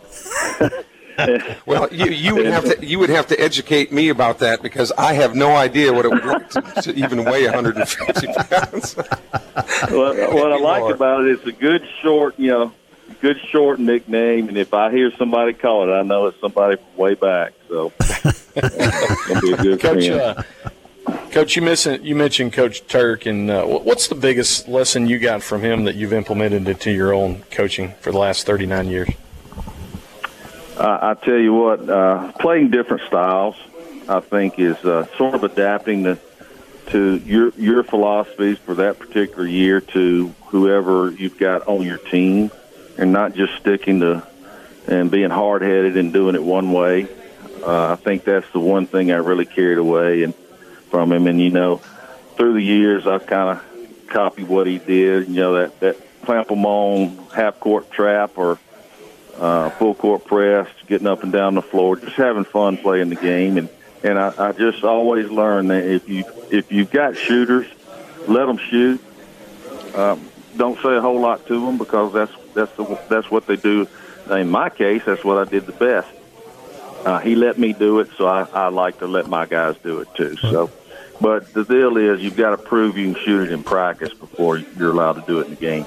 Well, 1.65 1.87
you, 1.93 2.07
you 2.07 2.35
would 2.35 2.45
have 2.45 2.65
to 2.65 2.85
you 2.85 2.99
would 2.99 3.09
have 3.09 3.27
to 3.27 3.39
educate 3.39 3.91
me 3.91 4.09
about 4.09 4.39
that 4.39 4.61
because 4.61 4.91
I 4.97 5.13
have 5.13 5.33
no 5.33 5.55
idea 5.55 5.93
what 5.93 6.03
it 6.03 6.09
would 6.09 6.25
like 6.25 6.49
to, 6.49 6.61
to 6.81 6.93
even 6.93 7.23
weigh 7.23 7.45
150 7.45 8.27
pounds. 8.27 8.93
what, 8.95 9.91
what 10.33 10.51
I 10.51 10.57
like 10.57 10.93
about 10.93 11.25
it, 11.25 11.31
it's 11.31 11.45
a 11.45 11.53
good 11.53 11.87
short, 12.01 12.37
you 12.37 12.51
know, 12.51 12.73
good 13.21 13.39
short 13.49 13.79
nickname, 13.79 14.49
and 14.49 14.57
if 14.57 14.73
I 14.73 14.91
hear 14.91 15.09
somebody 15.17 15.53
call 15.53 15.89
it, 15.89 15.93
I 15.93 16.01
know 16.03 16.25
it's 16.27 16.39
somebody 16.41 16.75
from 16.75 16.97
way 16.97 17.13
back. 17.13 17.53
So 17.69 17.93
be 17.97 19.53
a 19.53 19.57
good 19.57 19.79
Coach, 19.79 20.07
friend. 20.07 20.11
uh, 20.11 20.43
Coach, 21.05 21.55
you 21.55 21.61
mentioned 21.61 22.05
you 22.05 22.15
mentioned 22.15 22.53
Coach 22.53 22.87
Turk, 22.87 23.25
and 23.25 23.51
uh, 23.51 23.65
what's 23.65 24.07
the 24.07 24.15
biggest 24.15 24.69
lesson 24.69 25.05
you 25.07 25.19
got 25.19 25.43
from 25.43 25.61
him 25.61 25.83
that 25.83 25.95
you've 25.95 26.13
implemented 26.13 26.67
into 26.67 26.91
your 26.91 27.13
own 27.13 27.43
coaching 27.51 27.91
for 27.99 28.11
the 28.11 28.17
last 28.17 28.45
39 28.45 28.87
years? 28.87 29.09
I, 30.79 31.11
I 31.11 31.13
tell 31.15 31.37
you 31.37 31.53
what, 31.53 31.89
uh, 31.89 32.31
playing 32.39 32.69
different 32.69 33.03
styles, 33.03 33.55
I 34.07 34.21
think, 34.21 34.59
is 34.59 34.77
uh, 34.85 35.07
sort 35.17 35.35
of 35.35 35.43
adapting 35.43 36.05
to 36.05 36.17
to 36.87 37.17
your 37.25 37.49
your 37.57 37.83
philosophies 37.83 38.57
for 38.59 38.75
that 38.75 38.97
particular 38.99 39.45
year 39.45 39.81
to 39.81 40.33
whoever 40.45 41.11
you've 41.11 41.37
got 41.37 41.67
on 41.67 41.81
your 41.83 41.97
team, 41.97 42.49
and 42.97 43.11
not 43.11 43.35
just 43.35 43.55
sticking 43.57 43.99
to 43.99 44.25
and 44.87 45.11
being 45.11 45.31
hard 45.31 45.63
headed 45.63 45.97
and 45.97 46.13
doing 46.13 46.35
it 46.35 46.43
one 46.43 46.71
way. 46.71 47.07
Uh, 47.61 47.93
I 47.93 47.95
think 47.95 48.23
that's 48.23 48.49
the 48.53 48.59
one 48.59 48.85
thing 48.85 49.11
I 49.11 49.15
really 49.15 49.45
carried 49.45 49.79
away 49.79 50.23
and 50.23 50.33
from 50.95 51.11
him. 51.11 51.27
And 51.27 51.41
you 51.41 51.49
know, 51.49 51.81
through 52.37 52.53
the 52.53 52.61
years, 52.61 53.05
I've 53.05 53.25
kind 53.27 53.57
of 53.57 54.07
copied 54.07 54.47
what 54.47 54.65
he 54.65 54.77
did. 54.77 55.27
You 55.27 55.35
know 55.35 55.53
that 55.55 55.79
that 55.81 55.97
clamp 56.23 56.49
'em 56.49 56.65
on 56.65 57.17
half 57.35 57.59
court 57.59 57.91
trap 57.91 58.37
or 58.37 58.57
uh, 59.37 59.71
full 59.71 59.93
court 59.93 60.23
press, 60.23 60.69
getting 60.87 61.05
up 61.05 61.23
and 61.23 61.33
down 61.33 61.55
the 61.55 61.61
floor, 61.61 61.97
just 61.97 62.15
having 62.15 62.45
fun 62.45 62.77
playing 62.77 63.09
the 63.09 63.17
game. 63.17 63.57
And 63.57 63.67
and 64.05 64.17
I, 64.17 64.33
I 64.37 64.51
just 64.53 64.85
always 64.85 65.29
learn 65.29 65.67
that 65.67 65.83
if 65.83 66.07
you 66.07 66.23
if 66.49 66.71
you've 66.71 66.91
got 66.91 67.17
shooters, 67.17 67.67
let 68.29 68.45
them 68.45 68.57
shoot. 68.57 69.03
Um, 69.95 70.29
don't 70.55 70.81
say 70.81 70.95
a 70.95 71.01
whole 71.01 71.19
lot 71.19 71.45
to 71.47 71.65
them 71.65 71.77
because 71.77 72.13
that's 72.13 72.31
that's 72.53 72.71
the, 72.77 72.97
that's 73.09 73.29
what 73.29 73.47
they 73.47 73.57
do. 73.57 73.85
In 74.31 74.49
my 74.49 74.69
case, 74.69 75.03
that's 75.05 75.25
what 75.25 75.45
I 75.45 75.49
did 75.49 75.65
the 75.65 75.73
best. 75.73 76.07
Uh, 77.05 77.19
he 77.19 77.35
let 77.35 77.59
me 77.59 77.73
do 77.73 77.99
it, 77.99 78.09
so 78.17 78.25
I, 78.25 78.47
I 78.51 78.69
like 78.69 78.97
to 78.99 79.07
let 79.07 79.27
my 79.27 79.45
guys 79.45 79.75
do 79.83 79.99
it 79.99 80.07
too. 80.15 80.35
So, 80.37 80.71
but 81.21 81.53
the 81.53 81.63
deal 81.63 81.97
is, 81.97 82.21
you've 82.21 82.35
got 82.35 82.51
to 82.51 82.57
prove 82.57 82.97
you 82.97 83.13
can 83.13 83.23
shoot 83.23 83.49
it 83.49 83.53
in 83.53 83.63
practice 83.63 84.13
before 84.13 84.57
you're 84.57 84.91
allowed 84.91 85.13
to 85.13 85.23
do 85.25 85.39
it 85.39 85.45
in 85.45 85.51
the 85.51 85.59
game. 85.59 85.85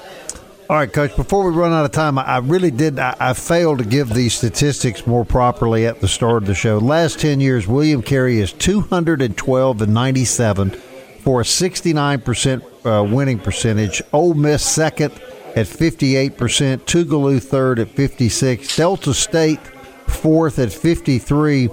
All 0.69 0.75
right, 0.75 0.91
Coach. 0.91 1.15
Before 1.15 1.49
we 1.49 1.57
run 1.57 1.71
out 1.71 1.83
of 1.83 1.91
time, 1.91 2.19
I 2.19 2.37
really 2.37 2.69
did. 2.69 2.99
I, 2.99 3.15
I 3.19 3.33
failed 3.33 3.79
to 3.79 3.85
give 3.85 4.09
these 4.09 4.35
statistics 4.35 5.07
more 5.07 5.25
properly 5.25 5.87
at 5.87 5.99
the 5.99 6.07
start 6.07 6.43
of 6.43 6.45
the 6.45 6.53
show. 6.53 6.77
Last 6.77 7.19
ten 7.19 7.39
years, 7.39 7.67
William 7.67 8.03
Carey 8.03 8.39
is 8.39 8.53
two 8.53 8.81
hundred 8.81 9.23
and 9.23 9.35
twelve 9.35 9.81
and 9.81 9.95
ninety 9.95 10.25
seven 10.25 10.69
for 10.69 11.41
a 11.41 11.45
sixty 11.45 11.91
nine 11.91 12.21
percent 12.21 12.63
uh, 12.85 13.03
winning 13.09 13.39
percentage. 13.39 14.03
Ole 14.13 14.35
Miss 14.35 14.63
second 14.63 15.11
at 15.55 15.65
fifty 15.65 16.15
eight 16.15 16.37
percent. 16.37 16.85
Tougaloo 16.85 17.41
third 17.41 17.79
at 17.79 17.89
fifty 17.89 18.29
six. 18.29 18.75
Delta 18.77 19.15
State 19.15 19.59
fourth 20.05 20.59
at 20.59 20.71
fifty 20.71 21.17
three. 21.17 21.69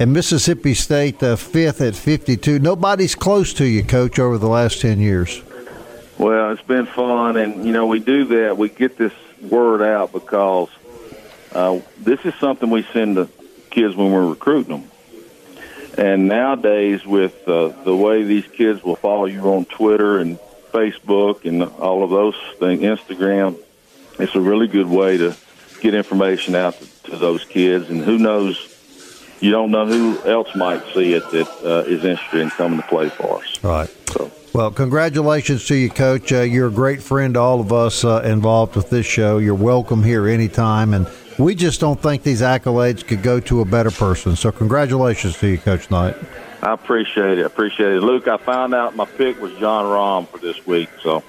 And 0.00 0.12
Mississippi 0.12 0.74
State 0.74 1.22
uh, 1.22 1.36
fifth 1.36 1.80
at 1.80 1.94
52. 1.94 2.58
Nobody's 2.58 3.14
close 3.14 3.54
to 3.54 3.64
you, 3.64 3.84
Coach, 3.84 4.18
over 4.18 4.38
the 4.38 4.48
last 4.48 4.80
10 4.80 4.98
years. 4.98 5.40
Well, 6.18 6.50
it's 6.50 6.62
been 6.62 6.86
fun, 6.86 7.36
and 7.36 7.64
you 7.64 7.72
know 7.72 7.86
we 7.86 8.00
do 8.00 8.24
that. 8.24 8.58
We 8.58 8.68
get 8.68 8.96
this 8.96 9.12
word 9.40 9.82
out 9.82 10.12
because 10.12 10.68
uh, 11.52 11.80
this 11.98 12.20
is 12.24 12.34
something 12.36 12.70
we 12.70 12.82
send 12.92 13.16
to 13.16 13.28
kids 13.70 13.94
when 13.94 14.10
we're 14.10 14.28
recruiting 14.28 14.80
them. 14.80 14.90
And 15.96 16.26
nowadays, 16.26 17.06
with 17.06 17.48
uh, 17.48 17.68
the 17.84 17.94
way 17.94 18.24
these 18.24 18.46
kids 18.46 18.82
will 18.82 18.96
follow 18.96 19.26
you 19.26 19.42
on 19.42 19.64
Twitter 19.64 20.18
and 20.18 20.38
Facebook 20.72 21.44
and 21.44 21.62
all 21.62 22.02
of 22.02 22.10
those 22.10 22.36
things, 22.58 22.80
Instagram, 22.82 23.56
it's 24.18 24.34
a 24.34 24.40
really 24.40 24.66
good 24.66 24.88
way 24.88 25.18
to 25.18 25.36
get 25.80 25.94
information 25.94 26.56
out 26.56 26.74
to, 26.74 27.10
to 27.10 27.16
those 27.16 27.44
kids. 27.44 27.90
And 27.90 28.02
who 28.02 28.18
knows, 28.18 28.73
you 29.40 29.50
don't 29.50 29.70
know 29.70 29.86
who 29.86 30.18
else 30.24 30.54
might 30.54 30.82
see 30.94 31.14
it 31.14 31.28
that 31.30 31.48
uh, 31.64 31.88
is 31.88 32.04
interested 32.04 32.40
in 32.40 32.50
coming 32.50 32.80
to 32.80 32.86
play 32.86 33.08
for 33.08 33.42
us. 33.42 33.64
Right. 33.64 33.88
So. 34.10 34.30
Well, 34.54 34.70
congratulations 34.70 35.66
to 35.66 35.74
you, 35.74 35.90
Coach. 35.90 36.32
Uh, 36.32 36.42
you're 36.42 36.68
a 36.68 36.72
great 36.72 37.02
friend 37.02 37.34
to 37.34 37.40
all 37.40 37.60
of 37.60 37.72
us 37.72 38.04
uh, 38.04 38.22
involved 38.24 38.76
with 38.76 38.88
this 38.88 39.04
show. 39.04 39.38
You're 39.38 39.54
welcome 39.54 40.02
here 40.02 40.28
anytime, 40.28 40.94
and 40.94 41.08
we 41.38 41.56
just 41.56 41.80
don't 41.80 42.00
think 42.00 42.22
these 42.22 42.40
accolades 42.40 43.04
could 43.04 43.22
go 43.22 43.40
to 43.40 43.62
a 43.62 43.64
better 43.64 43.90
person. 43.90 44.36
So, 44.36 44.52
congratulations 44.52 45.36
to 45.38 45.48
you, 45.48 45.58
Coach 45.58 45.90
Knight. 45.90 46.14
I 46.62 46.72
appreciate 46.72 47.38
it. 47.38 47.42
I 47.42 47.46
appreciate 47.46 47.92
it. 47.92 48.00
Luke, 48.00 48.28
I 48.28 48.36
found 48.36 48.74
out 48.74 48.94
my 48.94 49.04
pick 49.04 49.40
was 49.40 49.52
Jon 49.54 49.84
Rahm 49.84 50.28
for 50.28 50.38
this 50.38 50.64
week, 50.66 50.88
so 51.02 51.22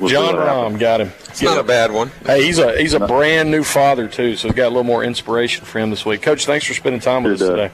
we'll 0.00 0.10
Jon 0.10 0.36
what 0.36 0.46
happens. 0.46 0.76
Rahm 0.76 0.80
got 0.80 1.00
him. 1.00 1.12
It's 1.28 1.42
not 1.42 1.58
a 1.58 1.62
bad 1.62 1.92
one. 1.92 2.10
Hey, 2.24 2.44
he's 2.44 2.58
a 2.58 2.78
he's 2.78 2.94
a 2.94 3.00
brand 3.06 3.50
new 3.50 3.62
father 3.62 4.08
too, 4.08 4.36
so 4.36 4.48
he's 4.48 4.56
got 4.56 4.66
a 4.66 4.68
little 4.68 4.84
more 4.84 5.04
inspiration 5.04 5.64
for 5.64 5.78
him 5.78 5.90
this 5.90 6.04
week. 6.04 6.22
Coach, 6.22 6.46
thanks 6.46 6.66
for 6.66 6.74
spending 6.74 7.00
time 7.00 7.22
with 7.22 7.34
us 7.34 7.38
Sure 7.40 7.50
today. 7.56 7.70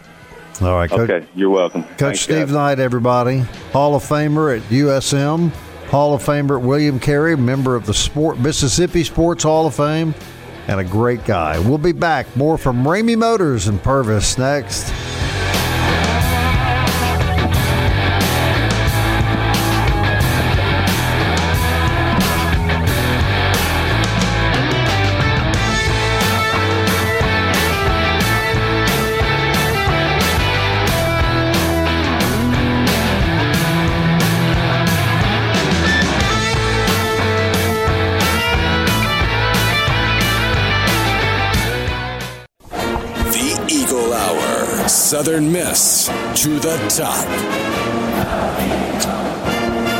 All 0.63 0.75
right, 0.75 0.89
Coach. 0.89 1.11
Okay, 1.11 1.27
you're 1.35 1.51
welcome. 1.51 1.83
Coach 1.83 1.99
Thanks, 1.99 2.21
Steve 2.21 2.47
guys. 2.47 2.53
Knight, 2.53 2.79
everybody. 2.79 3.41
Hall 3.73 3.95
of 3.97 4.05
Famer 4.05 4.57
at 4.57 4.63
USM, 4.71 5.51
Hall 5.89 6.15
of 6.15 6.23
Famer 6.23 6.59
at 6.61 6.65
William 6.65 7.01
Carey, 7.01 7.37
member 7.37 7.75
of 7.75 7.87
the 7.87 7.95
Sport 7.95 8.39
Mississippi 8.39 9.03
Sports 9.03 9.43
Hall 9.43 9.67
of 9.67 9.75
Fame, 9.75 10.15
and 10.69 10.79
a 10.79 10.85
great 10.85 11.25
guy. 11.25 11.59
We'll 11.59 11.79
be 11.79 11.93
back. 11.93 12.37
More 12.37 12.57
from 12.57 12.85
Ramey 12.85 13.19
Motors 13.19 13.67
and 13.67 13.83
Purvis 13.83 14.39
next. 14.39 14.93
Southern 45.35 45.51
Miss 45.51 46.07
to 46.45 46.61
the 46.61 46.77
top. 46.97 47.27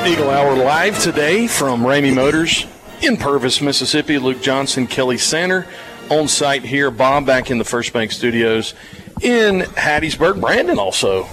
Eagle 0.07 0.31
Hour 0.31 0.55
live 0.55 0.97
today 1.01 1.49
from 1.49 1.83
Ramey 1.83 2.15
Motors 2.15 2.67
in 3.03 3.17
Purvis, 3.17 3.61
Mississippi. 3.61 4.19
Luke 4.19 4.41
Johnson, 4.41 4.87
Kelly 4.87 5.19
Center 5.19 5.67
on 6.09 6.29
site 6.29 6.63
here. 6.63 6.89
Bob 6.93 7.27
back 7.27 7.51
in 7.51 7.59
the 7.59 7.65
First 7.65 7.93
Bank 7.93 8.13
Studios 8.13 8.75
in 9.23 9.63
Hattiesburg. 9.63 10.41
Brandon 10.41 10.79
also 10.79 11.25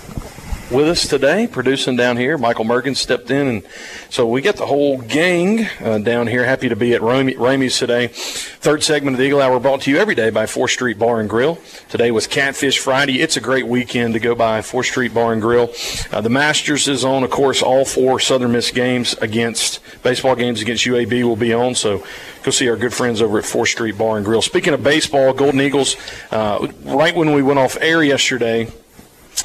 with 0.71 0.87
us 0.87 1.07
today, 1.07 1.47
producing 1.47 1.95
down 1.97 2.15
here. 2.17 2.37
Michael 2.37 2.63
Merkin 2.65 2.95
stepped 2.95 3.29
in, 3.29 3.47
and 3.47 3.63
so 4.09 4.25
we 4.25 4.41
got 4.41 4.55
the 4.55 4.65
whole 4.65 4.99
gang 4.99 5.67
uh, 5.81 5.97
down 5.97 6.27
here. 6.27 6.45
Happy 6.45 6.69
to 6.69 6.75
be 6.75 6.93
at 6.93 7.01
Ramey, 7.01 7.35
Ramey's 7.35 7.77
today. 7.77 8.07
Third 8.07 8.81
segment 8.83 9.15
of 9.15 9.19
the 9.19 9.25
Eagle 9.25 9.41
Hour 9.41 9.59
brought 9.59 9.81
to 9.81 9.91
you 9.91 9.97
every 9.97 10.15
day 10.15 10.29
by 10.29 10.45
4th 10.45 10.69
Street 10.69 10.97
Bar 10.97 11.19
and 11.19 11.29
Grill. 11.29 11.57
Today 11.89 12.11
was 12.11 12.25
Catfish 12.25 12.79
Friday. 12.79 13.21
It's 13.21 13.35
a 13.35 13.41
great 13.41 13.67
weekend 13.67 14.13
to 14.13 14.19
go 14.19 14.33
by 14.33 14.61
4th 14.61 14.85
Street 14.85 15.13
Bar 15.13 15.33
and 15.33 15.41
Grill. 15.41 15.73
Uh, 16.11 16.21
the 16.21 16.29
Masters 16.29 16.87
is 16.87 17.03
on, 17.03 17.23
of 17.23 17.31
course. 17.31 17.61
All 17.61 17.83
four 17.83 18.19
Southern 18.19 18.53
Miss 18.53 18.71
games 18.71 19.13
against 19.15 19.81
baseball 20.03 20.35
games 20.35 20.61
against 20.61 20.85
UAB 20.85 21.23
will 21.23 21.35
be 21.35 21.53
on. 21.53 21.75
So 21.75 22.03
go 22.43 22.51
see 22.51 22.69
our 22.69 22.77
good 22.77 22.93
friends 22.93 23.21
over 23.21 23.37
at 23.37 23.43
4th 23.43 23.67
Street 23.67 23.97
Bar 23.97 24.17
and 24.17 24.25
Grill. 24.25 24.41
Speaking 24.41 24.73
of 24.73 24.83
baseball, 24.83 25.33
Golden 25.33 25.59
Eagles. 25.59 25.97
Uh, 26.31 26.67
right 26.85 27.15
when 27.15 27.33
we 27.33 27.41
went 27.41 27.59
off 27.59 27.77
air 27.81 28.03
yesterday. 28.03 28.71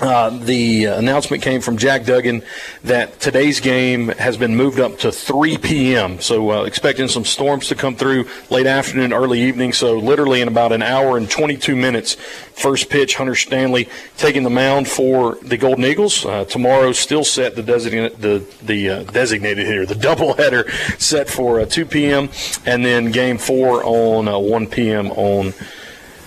Uh, 0.01 0.29
the 0.29 0.85
announcement 0.85 1.43
came 1.43 1.63
from 1.63 1.79
Jack 1.79 2.05
Duggan 2.05 2.43
that 2.85 3.19
today's 3.19 3.61
game 3.61 4.09
has 4.09 4.37
been 4.37 4.55
moved 4.55 4.79
up 4.79 4.99
to 4.99 5.11
3 5.11 5.57
p.m. 5.57 6.21
So 6.21 6.51
uh, 6.51 6.65
expecting 6.65 7.09
some 7.09 7.25
storms 7.25 7.69
to 7.69 7.75
come 7.75 7.97
through 7.97 8.29
late 8.51 8.67
afternoon, 8.67 9.15
early 9.15 9.41
evening. 9.41 9.73
So 9.73 9.99
literally 9.99 10.43
in 10.43 10.49
about 10.49 10.73
an 10.73 10.83
hour 10.83 11.17
and 11.17 11.31
22 11.31 11.75
minutes, 11.75 12.15
first 12.15 12.91
pitch, 12.91 13.17
Hunter 13.17 13.35
Stanley 13.35 13.89
taking 14.19 14.43
the 14.43 14.51
mound 14.51 14.87
for 14.87 15.37
the 15.37 15.57
Golden 15.57 15.87
Eagles. 15.87 16.27
Uh, 16.27 16.45
tomorrow 16.45 16.93
still 16.93 17.25
set 17.25 17.57
the 17.57 17.63
designated 17.63 18.21
the 18.21 18.45
the 18.63 18.91
uh, 18.91 19.03
designated 19.05 19.67
hitter, 19.67 19.87
the 19.87 19.95
doubleheader 20.07 20.71
set 21.01 21.27
for 21.27 21.61
uh, 21.61 21.65
2 21.65 21.87
p.m. 21.87 22.29
and 22.67 22.85
then 22.85 23.11
game 23.13 23.39
four 23.39 23.83
on 23.83 24.29
uh, 24.29 24.39
1 24.39 24.67
p.m. 24.67 25.11
on. 25.13 25.55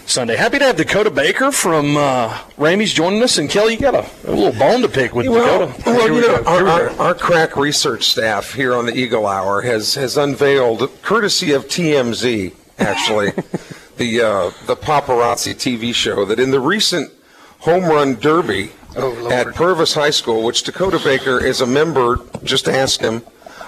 Sunday. 0.09 0.35
Happy 0.35 0.57
to 0.57 0.65
have 0.65 0.75
Dakota 0.75 1.11
Baker 1.11 1.51
from 1.51 1.95
uh, 1.95 2.29
Ramey's 2.57 2.91
joining 2.91 3.21
us. 3.21 3.37
And 3.37 3.47
Kelly, 3.49 3.73
you 3.75 3.79
got 3.79 3.93
a, 3.93 4.09
a 4.27 4.33
little 4.33 4.57
bone 4.57 4.81
to 4.81 4.89
pick 4.89 5.13
with 5.13 5.27
Well, 5.27 5.67
Dakota. 5.67 5.83
well, 5.85 6.09
we 6.09 6.15
you 6.15 6.21
know, 6.27 6.43
our, 6.45 6.67
our, 6.67 6.89
our 6.99 7.13
crack 7.13 7.55
research 7.55 8.05
staff 8.05 8.53
here 8.53 8.73
on 8.73 8.87
the 8.87 8.93
Eagle 8.97 9.27
Hour 9.27 9.61
has 9.61 9.93
has 9.95 10.17
unveiled, 10.17 10.89
courtesy 11.03 11.51
of 11.51 11.65
TMZ, 11.65 12.53
actually, 12.79 13.31
the 13.97 14.21
uh, 14.21 14.51
the 14.65 14.75
paparazzi 14.75 15.53
TV 15.53 15.93
show 15.93 16.25
that 16.25 16.39
in 16.39 16.49
the 16.49 16.59
recent 16.59 17.11
home 17.59 17.83
run 17.85 18.15
derby 18.15 18.71
at 18.95 19.53
Purvis 19.53 19.93
High 19.93 20.09
School, 20.09 20.43
which 20.43 20.63
Dakota 20.63 20.99
Baker 21.03 21.43
is 21.43 21.61
a 21.61 21.67
member, 21.67 22.19
just 22.43 22.67
ask 22.67 22.99
him, 22.99 23.21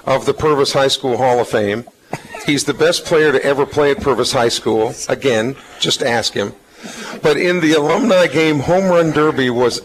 of 0.06 0.26
the 0.26 0.34
Purvis 0.34 0.74
High 0.74 0.88
School 0.88 1.18
Hall 1.18 1.40
of 1.40 1.48
Fame. 1.50 1.86
He's 2.46 2.64
the 2.66 2.74
best 2.74 3.06
player 3.06 3.32
to 3.32 3.44
ever 3.44 3.66
play 3.66 3.92
at 3.92 4.00
Purvis 4.02 4.32
High 4.34 4.50
School. 4.50 4.94
Again, 5.10 5.56
just 5.80 6.02
ask 6.02 6.34
him. 6.34 6.54
But 7.22 7.38
in 7.38 7.60
the 7.60 7.74
alumni 7.74 8.28
game, 8.28 8.60
home 8.60 8.86
run 8.86 9.12
derby 9.12 9.50
was 9.50 9.82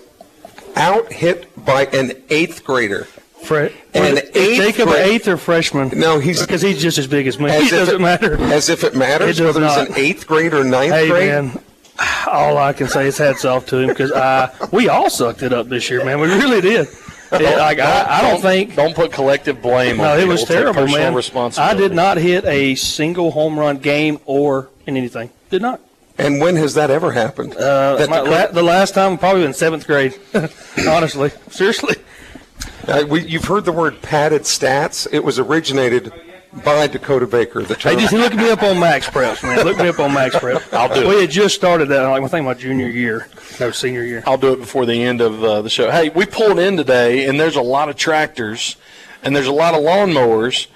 out 0.75 1.13
hit 1.13 1.49
by 1.65 1.87
an 1.87 2.13
eighth 2.31 2.65
grader. 2.65 3.05
Fre- 3.43 3.67
And 3.95 4.19
is 4.19 4.31
eighth 4.35 4.57
Jacob 4.57 4.89
grade- 4.89 5.07
eighth 5.07 5.29
or 5.29 5.37
freshman? 5.37 5.91
No, 5.95 6.19
he's- 6.19 6.41
because 6.41 6.63
he's 6.63 6.81
just 6.81 6.99
as 6.99 7.07
big 7.07 7.27
as 7.27 7.39
me. 7.39 7.51
As 7.51 7.67
It 7.67 7.71
doesn't 7.77 7.95
it- 7.97 8.01
matter. 8.01 8.37
As 8.41 8.69
if 8.69 8.83
it 8.83 8.95
matters 8.97 9.39
It 9.39 9.45
whether 9.45 9.61
not. 9.61 9.79
it's 9.79 9.91
an 9.91 9.97
eighth 9.99 10.27
grade 10.27 10.55
or 10.55 10.65
ninth 10.65 10.95
Hey 10.95 11.09
grade. 11.09 11.29
man, 11.29 11.59
all 12.27 12.57
I 12.59 12.73
can 12.73 12.89
say 12.89 13.07
is 13.07 13.19
hats 13.19 13.45
off 13.45 13.67
to 13.67 13.77
him 13.79 13.89
because 13.89 14.11
I 14.13 14.45
uh, 14.45 14.67
we 14.73 14.89
all 14.89 15.11
sucked 15.11 15.43
it 15.43 15.53
up 15.53 15.69
this 15.69 15.89
year, 15.91 16.05
man. 16.05 16.19
We 16.21 16.29
really 16.29 16.61
did. 16.63 16.89
It- 17.33 17.59
like 17.59 17.79
I, 17.81 18.19
I 18.19 18.23
don't 18.23 18.41
think 18.41 18.75
Don't 18.77 18.95
put 18.95 19.13
collective 19.13 19.61
blame. 19.63 19.97
no, 19.99 20.13
on 20.13 20.21
it 20.21 20.27
was 20.29 20.41
people. 20.43 20.47
Take 20.55 20.57
terrible, 20.75 20.83
personal 20.87 21.41
man. 21.41 21.53
I 21.59 21.75
did 21.75 21.93
not 21.93 22.17
hit 22.19 22.45
a 22.45 22.75
single 22.77 23.31
home 23.33 23.59
run 23.59 23.79
game 23.79 24.21
or 24.27 24.69
in 24.87 24.97
anything. 24.97 25.31
Did 25.51 25.63
not. 25.63 25.81
And 26.19 26.41
when 26.41 26.57
has 26.57 26.75
that 26.75 26.91
ever 26.91 27.13
happened? 27.13 27.55
Uh, 27.55 27.97
That 27.97 28.09
my, 28.09 28.23
the- 28.23 28.31
la- 28.31 28.47
the 28.47 28.63
last 28.63 28.95
time 28.95 29.19
probably 29.19 29.45
in 29.45 29.53
seventh 29.55 29.87
grade. 29.87 30.19
Honestly, 30.89 31.31
seriously. 31.51 31.97
Uh, 32.87 33.05
we, 33.09 33.23
you've 33.27 33.45
heard 33.45 33.65
the 33.65 33.73
word 33.73 34.01
padded 34.01 34.43
stats. 34.43 35.07
It 35.13 35.25
was 35.25 35.39
originated 35.39 36.13
by 36.65 36.87
Dakota 36.87 37.27
Baker. 37.27 37.63
The 37.63 37.75
Hey, 37.75 37.97
just 37.97 38.13
look 38.13 38.35
me 38.35 38.51
up 38.51 38.63
on 38.63 38.79
Max 38.81 39.09
Preps, 39.09 39.43
man. 39.43 39.65
Look 39.65 39.79
me 39.79 39.89
up 39.89 39.99
on 39.99 40.13
Max 40.13 40.39
Prep. 40.39 40.63
I'll 40.73 40.93
do 40.93 41.03
it. 41.03 41.09
We 41.09 41.21
had 41.21 41.31
just 41.31 41.55
started 41.55 41.89
that, 41.89 42.03
like 42.03 42.23
I 42.23 42.29
think 42.29 42.45
my 42.45 42.55
junior 42.55 42.89
year, 42.89 43.29
no 43.61 43.71
senior 43.71 44.03
year. 44.03 44.23
I'll 44.27 44.39
do 44.39 44.53
it 44.53 44.61
before 44.61 44.87
the 44.87 45.03
end 45.03 45.21
of 45.21 45.43
uh, 45.43 45.63
the 45.63 45.71
show. 45.71 45.91
Hey, 45.91 46.09
we 46.09 46.27
pulled 46.27 46.59
in 46.59 46.77
today, 46.77 47.29
and 47.29 47.39
there's 47.39 47.57
a 47.57 47.63
lot 47.63 47.89
of 47.89 47.97
tractors, 47.97 48.77
and 49.23 49.35
there's 49.35 49.47
a 49.47 49.53
lot 49.53 49.75
of 49.75 49.81
lawnmowers, 49.81 50.67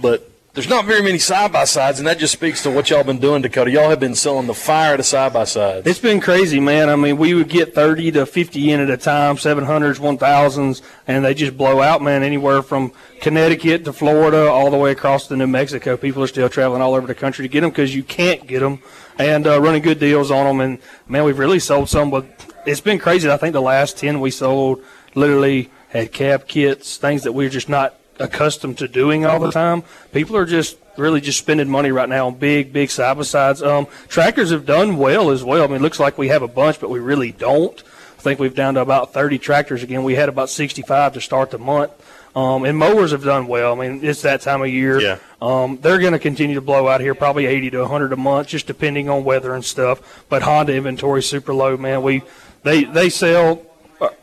but 0.00 0.30
there's 0.56 0.70
not 0.70 0.86
very 0.86 1.02
many 1.02 1.18
side 1.18 1.52
by 1.52 1.64
sides, 1.64 1.98
and 1.98 2.08
that 2.08 2.18
just 2.18 2.32
speaks 2.32 2.62
to 2.62 2.70
what 2.70 2.88
y'all 2.88 3.04
been 3.04 3.18
doing, 3.18 3.42
Dakota. 3.42 3.70
Y'all 3.70 3.90
have 3.90 4.00
been 4.00 4.14
selling 4.14 4.46
the 4.46 4.54
fire 4.54 4.96
to 4.96 5.02
side 5.02 5.34
by 5.34 5.44
sides. 5.44 5.86
It's 5.86 5.98
been 5.98 6.18
crazy, 6.18 6.60
man. 6.60 6.88
I 6.88 6.96
mean, 6.96 7.18
we 7.18 7.34
would 7.34 7.50
get 7.50 7.74
30 7.74 8.12
to 8.12 8.24
50 8.24 8.72
in 8.72 8.80
at 8.80 8.88
a 8.88 8.96
time, 8.96 9.36
700s, 9.36 9.98
1000s, 9.98 10.80
and 11.06 11.22
they 11.22 11.34
just 11.34 11.58
blow 11.58 11.82
out, 11.82 12.00
man, 12.00 12.22
anywhere 12.22 12.62
from 12.62 12.90
Connecticut 13.20 13.84
to 13.84 13.92
Florida 13.92 14.48
all 14.48 14.70
the 14.70 14.78
way 14.78 14.92
across 14.92 15.28
to 15.28 15.36
New 15.36 15.46
Mexico. 15.46 15.94
People 15.94 16.22
are 16.22 16.26
still 16.26 16.48
traveling 16.48 16.80
all 16.80 16.94
over 16.94 17.06
the 17.06 17.14
country 17.14 17.46
to 17.46 17.52
get 17.52 17.60
them 17.60 17.68
because 17.68 17.94
you 17.94 18.02
can't 18.02 18.46
get 18.46 18.60
them 18.60 18.80
and 19.18 19.46
uh, 19.46 19.60
running 19.60 19.82
good 19.82 19.98
deals 19.98 20.30
on 20.30 20.46
them. 20.46 20.60
And, 20.60 20.78
man, 21.06 21.24
we've 21.24 21.38
really 21.38 21.60
sold 21.60 21.90
some, 21.90 22.10
but 22.10 22.24
it's 22.64 22.80
been 22.80 22.98
crazy. 22.98 23.30
I 23.30 23.36
think 23.36 23.52
the 23.52 23.60
last 23.60 23.98
10 23.98 24.22
we 24.22 24.30
sold 24.30 24.82
literally 25.14 25.70
had 25.90 26.12
cab 26.12 26.48
kits, 26.48 26.96
things 26.96 27.24
that 27.24 27.32
we're 27.32 27.50
just 27.50 27.68
not 27.68 27.94
accustomed 28.18 28.78
to 28.78 28.88
doing 28.88 29.24
all 29.24 29.38
the 29.38 29.50
time. 29.50 29.82
People 30.12 30.36
are 30.36 30.46
just 30.46 30.78
really 30.96 31.20
just 31.20 31.38
spending 31.38 31.68
money 31.68 31.90
right 31.90 32.08
now 32.08 32.26
on 32.26 32.34
big, 32.34 32.72
big 32.72 32.90
side 32.90 33.16
by 33.16 33.22
sides. 33.22 33.62
Um, 33.62 33.86
tractors 34.08 34.50
have 34.50 34.66
done 34.66 34.96
well 34.96 35.30
as 35.30 35.44
well. 35.44 35.64
I 35.64 35.66
mean, 35.66 35.76
it 35.76 35.82
looks 35.82 36.00
like 36.00 36.18
we 36.18 36.28
have 36.28 36.42
a 36.42 36.48
bunch, 36.48 36.80
but 36.80 36.90
we 36.90 36.98
really 36.98 37.32
don't. 37.32 37.82
I 38.18 38.22
think 38.22 38.40
we've 38.40 38.54
down 38.54 38.74
to 38.74 38.80
about 38.80 39.12
30 39.12 39.38
tractors 39.38 39.82
again. 39.82 40.02
We 40.02 40.14
had 40.14 40.28
about 40.28 40.50
65 40.50 41.14
to 41.14 41.20
start 41.20 41.50
the 41.50 41.58
month. 41.58 41.92
Um, 42.34 42.66
and 42.66 42.76
mowers 42.76 43.12
have 43.12 43.24
done 43.24 43.46
well. 43.46 43.72
I 43.72 43.88
mean, 43.88 44.04
it's 44.04 44.20
that 44.22 44.42
time 44.42 44.60
of 44.60 44.68
year. 44.68 45.00
Yeah. 45.00 45.18
Um, 45.40 45.78
they're 45.80 45.98
going 45.98 46.12
to 46.12 46.18
continue 46.18 46.56
to 46.56 46.60
blow 46.60 46.86
out 46.86 47.00
here, 47.00 47.14
probably 47.14 47.46
80 47.46 47.70
to 47.70 47.80
100 47.80 48.12
a 48.12 48.16
month, 48.16 48.48
just 48.48 48.66
depending 48.66 49.08
on 49.08 49.24
weather 49.24 49.54
and 49.54 49.64
stuff. 49.64 50.24
But 50.28 50.42
Honda 50.42 50.74
inventory 50.74 51.20
is 51.20 51.28
super 51.28 51.54
low, 51.54 51.78
man. 51.78 52.02
We 52.02 52.22
they 52.62 52.84
they 52.84 53.08
sell 53.08 53.62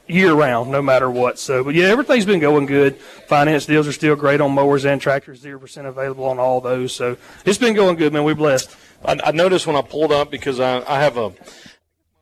year 0.08 0.34
round, 0.34 0.72
no 0.72 0.82
matter 0.82 1.10
what. 1.10 1.40
So, 1.40 1.64
but 1.64 1.76
yeah, 1.76 1.86
everything's 1.86 2.26
been 2.26 2.40
going 2.40 2.66
good. 2.66 2.98
Finance 2.98 3.66
deals 3.66 3.88
are 3.88 3.94
still 3.94 4.16
great 4.16 4.42
on 4.42 4.52
mowers 4.54 4.86
and 4.86 5.02
tractors. 5.02 5.40
Zero 5.40 5.60
percent 5.60 5.88
available 5.88 6.26
on 6.26 6.40
all 6.40 6.62
those. 6.62 6.94
So 6.94 7.18
it's 7.46 7.58
been 7.58 7.74
going 7.74 7.96
good, 7.96 8.14
man. 8.14 8.24
We're 8.24 8.36
blessed. 8.36 8.76
I, 9.06 9.20
I 9.24 9.32
noticed 9.32 9.68
when 9.68 9.76
I 9.76 9.82
pulled 9.82 10.12
up 10.12 10.32
because 10.32 10.60
I, 10.60 10.80
I 10.88 11.02
have 11.02 11.18
a 11.18 11.34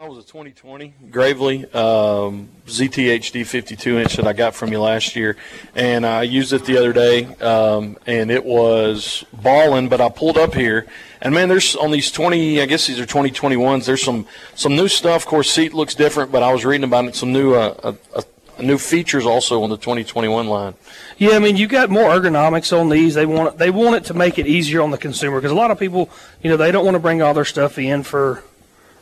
I 0.02 0.08
was 0.08 0.18
a 0.18 0.28
2020 0.28 0.96
Gravely 1.12 1.66
um, 1.74 2.50
ZTHD 2.66 3.46
52 3.46 4.00
inch 4.00 4.16
that 4.16 4.26
I 4.26 4.34
got 4.34 4.56
from 4.56 4.72
you 4.72 4.82
last 4.82 5.16
year, 5.16 5.38
and 5.76 6.08
I 6.08 6.24
used 6.24 6.54
it 6.54 6.66
the 6.66 6.76
other 6.80 6.92
day, 6.92 7.26
um, 7.36 8.00
and 8.08 8.32
it 8.32 8.44
was 8.44 9.24
balling. 9.32 9.90
But 9.90 10.02
I 10.02 10.10
pulled 10.10 10.40
up 10.40 10.56
here, 10.56 10.88
and 11.22 11.34
man, 11.34 11.50
there's 11.50 11.76
on 11.76 11.92
these 11.92 12.12
20, 12.12 12.62
I 12.62 12.66
guess 12.66 12.88
these 12.88 13.00
are 13.00 13.06
2021s. 13.06 13.86
There's 13.86 14.04
some 14.04 14.26
some 14.56 14.76
new 14.76 14.88
stuff. 14.88 15.24
Of 15.24 15.28
course, 15.28 15.52
seat 15.52 15.74
looks 15.74 15.94
different, 15.96 16.32
but 16.32 16.42
I 16.44 16.52
was 16.52 16.66
reading 16.66 16.84
about 16.84 17.06
it. 17.06 17.16
Some 17.16 17.32
new 17.32 17.54
uh, 17.54 17.96
uh, 18.16 18.22
new 18.60 18.78
features 18.78 19.26
also 19.26 19.64
on 19.64 19.70
the 19.70 19.78
2021 19.78 20.48
line. 20.48 20.74
Yeah, 21.18 21.32
I 21.32 21.40
mean, 21.40 21.58
you 21.58 21.68
got 21.68 21.90
more 21.90 22.10
ergonomics 22.10 22.78
on 22.78 22.90
these. 22.90 23.14
They 23.14 23.26
want 23.26 23.54
it, 23.54 23.58
they 23.58 23.70
want 23.70 23.96
it 23.96 24.06
to 24.06 24.14
make 24.14 24.40
it 24.40 24.48
easier 24.48 24.82
on 24.82 24.92
the 24.92 24.98
consumer 24.98 25.38
because 25.38 25.52
a 25.52 25.56
lot 25.56 25.72
of 25.72 25.80
people, 25.80 26.10
you 26.42 26.50
know, 26.50 26.58
they 26.58 26.72
don't 26.72 26.86
want 26.86 26.96
to 26.96 27.00
bring 27.00 27.22
all 27.22 27.34
their 27.34 27.46
stuff 27.46 27.78
in 27.78 28.04
for, 28.04 28.44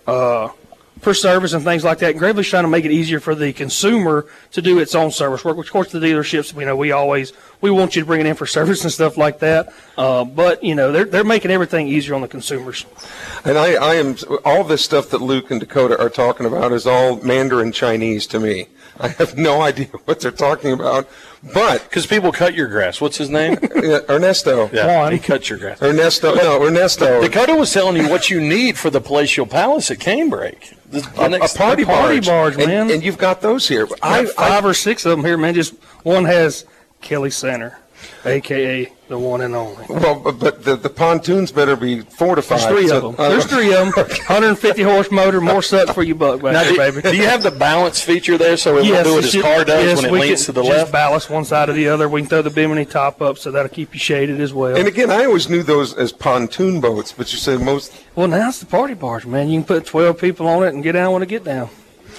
uh, 0.07 0.49
for 1.01 1.13
service 1.13 1.53
and 1.53 1.63
things 1.63 1.83
like 1.83 1.99
that. 1.99 2.11
And 2.11 2.19
Gravely's 2.19 2.47
trying 2.47 2.63
to 2.63 2.69
make 2.69 2.85
it 2.85 2.91
easier 2.91 3.19
for 3.19 3.35
the 3.35 3.53
consumer 3.53 4.27
to 4.51 4.61
do 4.61 4.79
its 4.79 4.95
own 4.95 5.11
service 5.11 5.43
work. 5.43 5.57
Which, 5.57 5.67
of 5.67 5.73
course, 5.73 5.91
the 5.91 5.99
dealerships, 5.99 6.57
you 6.57 6.65
know, 6.65 6.75
we 6.75 6.91
always 6.91 7.33
we 7.61 7.71
want 7.71 7.95
you 7.95 8.01
to 8.01 8.05
bring 8.05 8.21
it 8.21 8.25
in 8.25 8.35
for 8.35 8.45
service 8.59 8.83
and 8.83 8.91
stuff 8.91 9.17
like 9.17 9.39
that. 9.39 9.73
Uh, 9.97 10.23
but 10.23 10.63
you 10.63 10.75
know, 10.75 10.91
they're 10.91 11.05
they're 11.05 11.23
making 11.23 11.51
everything 11.51 11.87
easier 11.87 12.15
on 12.15 12.21
the 12.21 12.27
consumers. 12.27 12.85
And 13.45 13.57
I, 13.57 13.73
I 13.73 13.95
am 13.95 14.17
all 14.45 14.63
this 14.63 14.83
stuff 14.83 15.09
that 15.09 15.21
Luke 15.21 15.51
and 15.51 15.59
Dakota 15.59 15.99
are 15.99 16.09
talking 16.09 16.45
about 16.45 16.71
is 16.71 16.85
all 16.85 17.17
Mandarin 17.21 17.71
Chinese 17.71 18.27
to 18.27 18.39
me. 18.39 18.67
I 18.99 19.07
have 19.09 19.37
no 19.37 19.61
idea 19.61 19.85
what 20.05 20.19
they're 20.19 20.31
talking 20.31 20.71
about. 20.73 21.07
But 21.53 21.83
Because 21.83 22.05
people 22.05 22.31
cut 22.33 22.53
your 22.53 22.67
grass. 22.67 22.99
What's 22.99 23.17
his 23.17 23.29
name? 23.29 23.57
uh, 23.75 24.01
Ernesto, 24.09 24.69
yeah, 24.73 24.87
Juan. 24.87 25.13
he 25.13 25.19
cut 25.19 25.49
your 25.49 25.57
grass. 25.57 25.81
Ernesto, 25.81 26.35
no, 26.35 26.61
Ernesto, 26.65 27.21
Dakota 27.21 27.55
was 27.55 27.71
telling 27.71 27.95
you 27.95 28.09
what 28.09 28.29
you 28.29 28.41
need 28.41 28.77
for 28.77 28.89
the 28.89 28.99
palatial 28.99 29.45
palace 29.45 29.89
at 29.89 29.99
Canebrake. 29.99 30.75
The, 30.91 30.99
the 30.99 31.21
a, 31.21 31.29
next- 31.29 31.55
a 31.55 31.57
party, 31.57 31.83
a 31.83 31.85
party 31.85 32.19
barge, 32.19 32.55
And- 32.57 32.67
man. 32.67 32.91
And, 32.91 33.03
you've 33.03 33.17
got 33.17 33.41
those 33.41 33.67
here. 33.67 33.87
I 34.01 34.15
I, 34.15 34.17
have 34.17 34.31
five 34.33 34.65
or 34.65 34.73
six 34.73 35.05
of 35.05 35.11
them 35.11 35.25
here, 35.25 35.37
man. 35.37 35.53
Just 35.53 35.73
one 36.03 36.25
has 36.25 36.65
Kelly 37.01 37.29
Center, 37.29 37.79
aka 38.25 38.91
the 39.09 39.19
one 39.19 39.41
and 39.41 39.55
only. 39.55 39.85
well, 39.89 40.19
but- 40.19 40.39
but 40.39 40.63
the, 40.63 40.75
the 40.75 40.89
pontoons 40.89 41.51
better 41.51 41.75
be 41.75 42.01
fortified. 42.01 42.59
There's 42.59 42.71
three 42.71 42.87
so- 42.87 42.97
of 42.97 43.03
them. 43.03 43.15
Uh, 43.25 43.29
There's 43.29 43.45
three 43.45 43.73
of 43.73 43.93
them. 43.93 44.05
150 44.05 44.81
horse 44.83 45.11
motor, 45.11 45.41
more 45.41 45.61
suck 45.61 45.93
for 45.93 46.03
you 46.03 46.15
buck 46.15 46.41
back 46.41 46.53
Now, 46.53 46.63
there, 46.63 46.71
do, 46.91 47.01
baby. 47.01 47.11
do 47.11 47.17
you 47.17 47.27
have 47.27 47.43
the 47.43 47.51
balance 47.51 47.99
feature 48.01 48.37
there 48.37 48.55
so 48.55 48.77
it 48.77 48.89
won't 48.89 49.03
do 49.03 49.13
what 49.15 49.23
it 49.23 49.25
as 49.25 49.31
should- 49.31 49.41
car 49.41 49.65
does 49.65 49.83
yes, 49.83 49.95
when 49.97 50.05
it 50.05 50.11
we 50.11 50.19
leans 50.21 50.45
can 50.45 50.53
to 50.53 50.61
the 50.61 50.63
just 50.63 50.77
left? 50.77 50.91
ballast 50.91 51.29
one 51.29 51.43
side 51.43 51.69
or 51.69 51.73
the 51.73 51.89
other. 51.89 52.07
We 52.07 52.21
can 52.21 52.29
throw 52.29 52.41
the 52.43 52.49
bimini 52.51 52.85
top 52.85 53.21
up, 53.21 53.37
so 53.37 53.51
that'll 53.51 53.69
keep 53.69 53.93
you 53.93 53.99
shaded 53.99 54.39
as 54.39 54.53
well. 54.53 54.75
And 54.77 54.87
again, 54.87 55.09
I 55.11 55.25
always 55.25 55.49
knew 55.49 55.63
those 55.63 55.93
as 55.95 56.11
pontoon 56.11 56.79
boats, 56.79 57.11
but 57.11 57.31
you 57.33 57.39
say 57.39 57.57
most. 57.57 57.91
well, 58.15 58.27
now 58.27 58.47
it's 58.49 58.59
the 58.59 58.65
party 58.67 58.93
barge, 58.93 59.25
man. 59.25 59.49
You 59.49 59.59
can 59.59 59.65
put 59.67 59.85
12 59.85 60.17
people 60.19 60.47
on 60.47 60.63
it 60.63 60.73
and 60.73 60.83
get 60.83 60.91
down 60.93 61.11
when 61.13 61.21
to 61.21 61.25
get 61.25 61.43
down. 61.43 61.69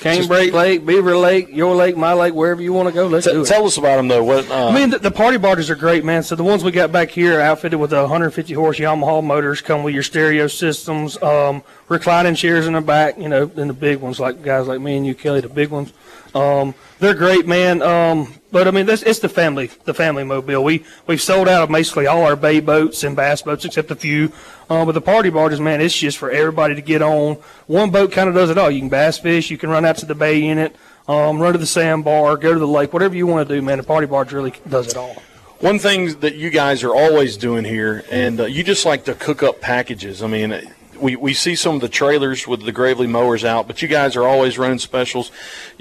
Canebrake 0.01 0.53
Lake, 0.53 0.87
Beaver 0.87 1.17
Lake, 1.17 1.49
your 1.51 1.75
lake, 1.75 1.97
my 1.97 2.13
lake, 2.15 2.35
wherever 2.35 2.63
you 2.63 2.73
want 2.73 2.89
to 2.89 2.95
go, 2.95 3.07
let's 3.07 3.27
T- 3.27 3.33
do 3.33 3.43
it. 3.43 3.47
tell 3.47 3.65
us 3.67 3.77
about 3.77 3.97
them 3.97 4.09
though. 4.09 4.25
What? 4.25 4.51
Uh, 4.51 4.69
I 4.69 4.75
mean, 4.75 4.91
the, 4.91 4.99
the 4.99 5.11
party 5.11 5.37
barges 5.37 5.69
are 5.71 5.75
great, 5.75 6.05
man. 6.05 6.23
So 6.23 6.35
the 6.37 6.43
ones 6.45 6.65
we 6.65 6.71
got 6.73 6.91
back 6.91 7.11
here 7.11 7.39
are 7.39 7.43
outfitted 7.43 7.79
with 7.79 7.91
the 7.91 8.01
150 8.01 8.55
horse 8.55 8.79
Yamaha 8.79 9.23
motors, 9.23 9.61
come 9.61 9.83
with 9.83 9.93
your 9.95 10.03
stereo 10.03 10.47
systems, 10.47 11.23
um, 11.23 11.63
reclining 11.90 12.37
chairs 12.37 12.68
in 12.68 12.72
the 12.72 12.81
back, 12.81 13.18
you 13.18 13.29
know, 13.29 13.50
and 13.57 13.68
the 13.68 13.74
big 13.74 13.98
ones 13.98 14.20
like 14.20 14.42
guys 14.42 14.68
like 14.68 14.81
me 14.81 14.96
and 14.96 15.05
you, 15.05 15.14
Kelly, 15.14 15.40
the 15.40 15.48
big 15.48 15.70
ones. 15.70 15.92
Um, 16.35 16.72
they're 17.00 17.14
great, 17.14 17.48
man. 17.48 17.83
Um, 17.83 18.33
but 18.53 18.68
I 18.68 18.70
mean, 18.70 18.87
that's, 18.87 19.03
it's 19.03 19.18
the 19.18 19.29
family, 19.29 19.66
the 19.85 19.92
family 19.92 20.22
mobile. 20.22 20.62
We 20.62 20.85
we've 21.09 21.20
sold 21.20 21.48
out 21.48 21.64
of 21.64 21.68
basically 21.68 22.07
all 22.07 22.22
our 22.22 22.37
bay 22.37 22.61
boats 22.61 23.03
and 23.03 23.16
bass 23.16 23.42
boats, 23.42 23.64
except 23.64 23.90
a 23.90 23.96
few. 23.96 24.33
Uh, 24.70 24.85
but 24.85 24.92
the 24.92 25.00
party 25.00 25.31
barges, 25.31 25.61
man, 25.61 25.81
it's 25.81 25.96
just 25.96 26.16
for 26.16 26.31
everybody 26.31 26.76
to 26.76 26.81
get 26.81 27.03
on. 27.03 27.35
One 27.66 27.90
boat 27.90 28.12
kind 28.12 28.29
of 28.29 28.37
does 28.37 28.50
it 28.50 28.57
all. 28.57 28.70
You 28.70 28.81
can 28.81 28.88
bass 28.88 29.18
fish, 29.18 29.50
you 29.50 29.59
can 29.59 29.68
run 29.68 29.85
out 29.85 29.96
to 29.98 30.07
the 30.07 30.14
bay 30.14 30.46
in 30.46 30.59
it, 30.59 30.76
um, 31.09 31.40
run 31.40 31.53
to 31.53 31.59
the 31.59 31.66
sandbar, 31.66 32.37
go 32.37 32.53
to 32.53 32.59
the 32.59 32.68
lake, 32.68 32.92
whatever 32.92 33.16
you 33.16 33.26
want 33.26 33.48
to 33.48 33.55
do, 33.55 33.61
man. 33.61 33.79
The 33.79 33.85
party 33.85 34.07
barge 34.07 34.33
really 34.33 34.55
does 34.68 34.87
it 34.87 34.96
all. 34.96 35.20
One 35.59 35.81
thing 35.81 36.20
that 36.20 36.37
you 36.37 36.50
guys 36.50 36.85
are 36.85 36.94
always 36.94 37.37
doing 37.37 37.64
here, 37.64 38.05
and 38.11 38.40
uh, 38.40 38.44
you 38.46 38.62
just 38.62 38.87
like 38.87 39.05
to 39.07 39.14
cook 39.14 39.42
up 39.42 39.61
packages. 39.61 40.22
I 40.22 40.29
mean, 40.29 40.72
we, 41.01 41.17
we 41.17 41.35
see 41.35 41.55
some 41.55 41.75
of 41.75 41.81
the 41.81 41.89
trailers 41.89 42.47
with 42.47 42.65
the 42.65 42.73
Gravely 42.73 43.07
mowers 43.07 43.45
out, 43.45 43.67
but 43.67 43.83
you 43.83 43.89
guys 43.89 44.17
are 44.17 44.25
always 44.25 44.59
running 44.59 44.79
specials. 44.79 45.31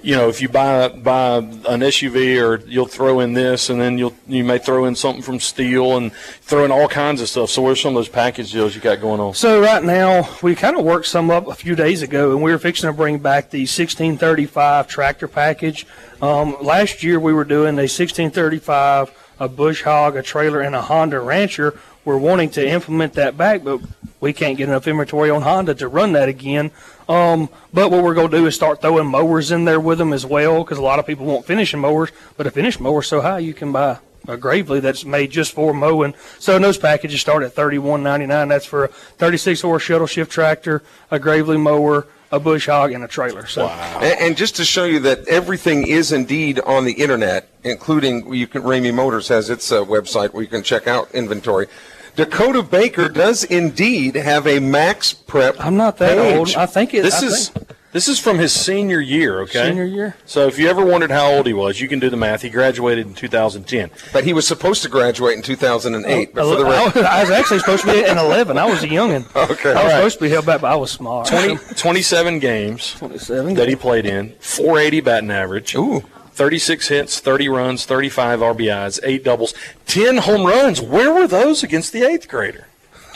You 0.02 0.16
know, 0.16 0.30
if 0.30 0.42
you 0.42 0.50
buy 0.50 0.88
buy 0.90 1.38
an 1.38 1.82
SUV, 1.82 2.42
or 2.42 2.66
you'll 2.68 2.88
throw 2.88 3.20
in 3.20 3.34
this, 3.34 3.70
and 3.70 3.80
then 3.80 3.98
you'll 3.98 4.16
you 4.28 4.44
may 4.44 4.58
throw 4.58 4.86
in 4.86 4.96
something 4.96 5.22
from 5.22 5.40
steel, 5.40 5.98
and 5.98 6.14
throw 6.14 6.66
in 6.66 6.72
all 6.72 6.88
kinds 6.88 7.22
of 7.22 7.30
stuff. 7.30 7.50
So, 7.50 7.62
where's 7.62 7.82
some 7.82 7.90
of 7.90 7.96
those 7.96 8.10
package 8.10 8.52
deals 8.52 8.76
you 8.76 8.82
got 8.82 9.02
going 9.02 9.20
on? 9.20 9.34
So 9.34 9.62
right 9.62 9.84
now 9.84 10.28
we 10.42 10.56
kind 10.56 10.78
of 10.78 10.84
worked 10.86 11.08
some 11.08 11.30
up 11.30 11.48
a 11.48 11.56
few 11.56 11.76
days 11.76 12.02
ago, 12.02 12.32
and 12.32 12.42
we 12.42 12.52
were 12.52 12.60
fixing 12.60 12.90
to 12.90 12.94
bring 12.94 13.20
back 13.20 13.50
the 13.50 13.62
1635 13.62 14.88
tractor 14.88 15.28
package. 15.28 15.86
Um, 16.22 16.58
last 16.62 17.04
year 17.04 17.20
we 17.20 17.34
were 17.34 17.46
doing 17.46 17.76
a 17.76 17.88
1635, 17.88 19.12
a 19.40 19.48
bush 19.48 19.84
hog, 19.84 20.16
a 20.16 20.24
trailer, 20.24 20.60
and 20.60 20.76
a 20.76 20.82
Honda 20.82 21.20
Rancher. 21.20 21.80
We're 22.06 22.18
wanting 22.18 22.50
to 22.52 22.68
implement 22.68 23.14
that 23.14 23.38
back, 23.38 23.64
but 23.64 23.82
we 24.20 24.34
can't 24.34 24.58
get 24.58 24.70
enough 24.70 24.88
inventory 24.88 25.30
on 25.30 25.42
Honda 25.44 25.76
to 25.76 25.88
run 25.88 26.14
that 26.14 26.30
again. 26.30 26.72
Um, 27.08 27.50
but 27.74 27.92
what 27.92 28.04
we're 28.04 28.14
going 28.14 28.32
to 28.32 28.38
do 28.38 28.46
is 28.48 28.56
start 28.56 28.82
throwing 28.82 29.08
mowers 29.08 29.52
in 29.52 29.66
there 29.66 29.80
with 29.80 29.98
them 29.98 30.14
as 30.14 30.26
well, 30.26 30.64
because 30.64 30.78
a 30.78 30.82
lot 30.82 31.00
of 31.00 31.06
people 31.06 31.26
want 31.26 31.46
finishing 31.46 31.80
mowers, 31.80 32.12
but 32.38 32.48
a 32.48 32.52
finished 32.52 32.80
mower 32.80 33.02
so 33.02 33.22
high 33.22 33.40
you 33.40 33.54
can 33.54 33.72
buy 33.72 34.00
a 34.28 34.38
Gravely 34.38 34.80
that's 34.80 35.06
made 35.06 35.32
just 35.32 35.54
for 35.54 35.74
mowing. 35.74 36.14
So 36.38 36.60
those 36.60 36.78
packages 36.78 37.22
start 37.22 37.42
at 37.42 37.54
thirty 37.54 37.80
one 37.80 38.04
ninety 38.04 38.28
nine. 38.28 38.50
That's 38.50 38.66
for 38.66 38.86
a 38.86 38.88
thirty 38.90 39.38
six 39.38 39.62
horse 39.62 39.82
shuttle 39.82 40.08
shift 40.08 40.32
tractor, 40.32 40.84
a 41.10 41.20
Gravely 41.20 41.58
mower, 41.58 42.06
a 42.32 42.39
bush 42.39 42.68
hog, 42.68 42.92
and 42.92 43.04
a 43.04 43.08
trailer. 43.08 43.46
So 43.48 43.68
And, 43.68 44.20
and 44.20 44.38
just 44.38 44.56
to 44.58 44.65
show 44.65 44.86
you 44.86 45.00
that 45.02 45.28
everything 45.28 45.88
is 45.88 46.12
indeed 46.12 46.60
on 46.62 46.86
the 46.86 46.94
internet, 46.94 47.50
including 47.63 48.34
you 48.34 48.48
can 48.48 48.62
Ramey 48.63 48.94
Motors 48.94 49.28
has 49.30 49.50
its 49.50 49.72
uh, 49.72 49.84
website 49.84 50.34
where 50.34 50.44
you 50.44 50.50
can 50.50 50.63
check 50.63 50.88
out 50.88 51.10
inventory. 51.13 51.68
Dakota 52.15 52.63
Baker 52.63 53.08
does 53.08 53.44
indeed 53.46 54.15
have 54.15 54.46
a 54.46 54.60
Max 54.60 55.13
Prep. 55.13 55.56
I'm 55.60 55.78
not 55.78 55.98
that 55.98 56.18
page. 56.18 56.38
old. 56.38 56.56
I 56.56 56.65
think 56.65 56.94
it. 56.94 57.04
This 57.04 57.24
I 57.24 57.26
is 57.28 57.50
think 57.50 57.69
this 57.91 58.08
is 58.08 58.19
from 58.19 58.38
his 58.38 58.54
senior 58.54 58.99
year. 58.99 59.41
Okay, 59.41 59.67
Senior 59.69 59.86
year? 59.86 60.15
So 60.25 60.47
if 60.47 60.60
you 60.60 60.67
ever 60.69 60.86
wondered 60.86 61.12
how 61.12 61.32
old 61.32 61.47
he 61.47 61.54
was, 61.54 61.82
you 61.82 61.88
can 61.88 61.99
do 61.99 62.10
the 62.10 62.17
math. 62.17 62.41
He 62.43 62.49
graduated 62.49 63.08
in 63.08 63.13
2010. 63.15 63.89
But 64.13 64.23
he 64.23 64.34
was 64.34 64.47
supposed 64.47 64.84
to 64.84 64.89
graduate 64.89 65.36
in 65.36 65.41
2008. 65.41 66.34
But 66.36 66.43
for 66.43 66.56
the 66.63 66.67
uh, 66.67 66.69
I, 66.69 66.84
was, 66.86 66.95
I 66.97 67.21
was 67.21 67.30
actually 67.32 67.60
supposed 67.60 67.86
to 67.86 67.91
be 67.91 67.99
in 68.04 68.17
11. 68.17 68.58
I 68.58 68.65
was 68.65 68.84
a 68.84 68.88
youngin. 68.88 69.25
Okay. 69.49 69.71
I 69.71 69.73
was 69.73 69.78
All 69.78 69.84
right. 69.84 69.91
supposed 69.95 70.17
to 70.19 70.23
be 70.25 70.30
held 70.30 70.45
back, 70.45 70.62
but 70.62 70.71
I 70.71 70.75
was 70.75 70.91
smart. 70.91 71.28
20, 71.28 71.58
27 71.75 72.39
games 72.39 72.93
27. 72.95 73.56
that 73.56 73.67
he 73.67 73.75
played 73.75 74.06
in, 74.06 74.36
480 74.39 75.02
batting 75.02 75.32
average. 75.32 75.75
Ooh. 75.75 76.04
36 76.34 76.88
hits, 76.88 77.19
30 77.19 77.49
runs, 77.49 77.86
35 77.86 78.39
RBIs, 78.39 78.99
8 79.04 79.23
doubles, 79.25 79.54
10 79.88 80.17
home 80.19 80.45
runs. 80.45 80.80
Where 80.80 81.13
were 81.13 81.28
those 81.28 81.63
against 81.63 81.91
the 81.91 82.02
8th 82.02 82.30
grader? 82.30 82.67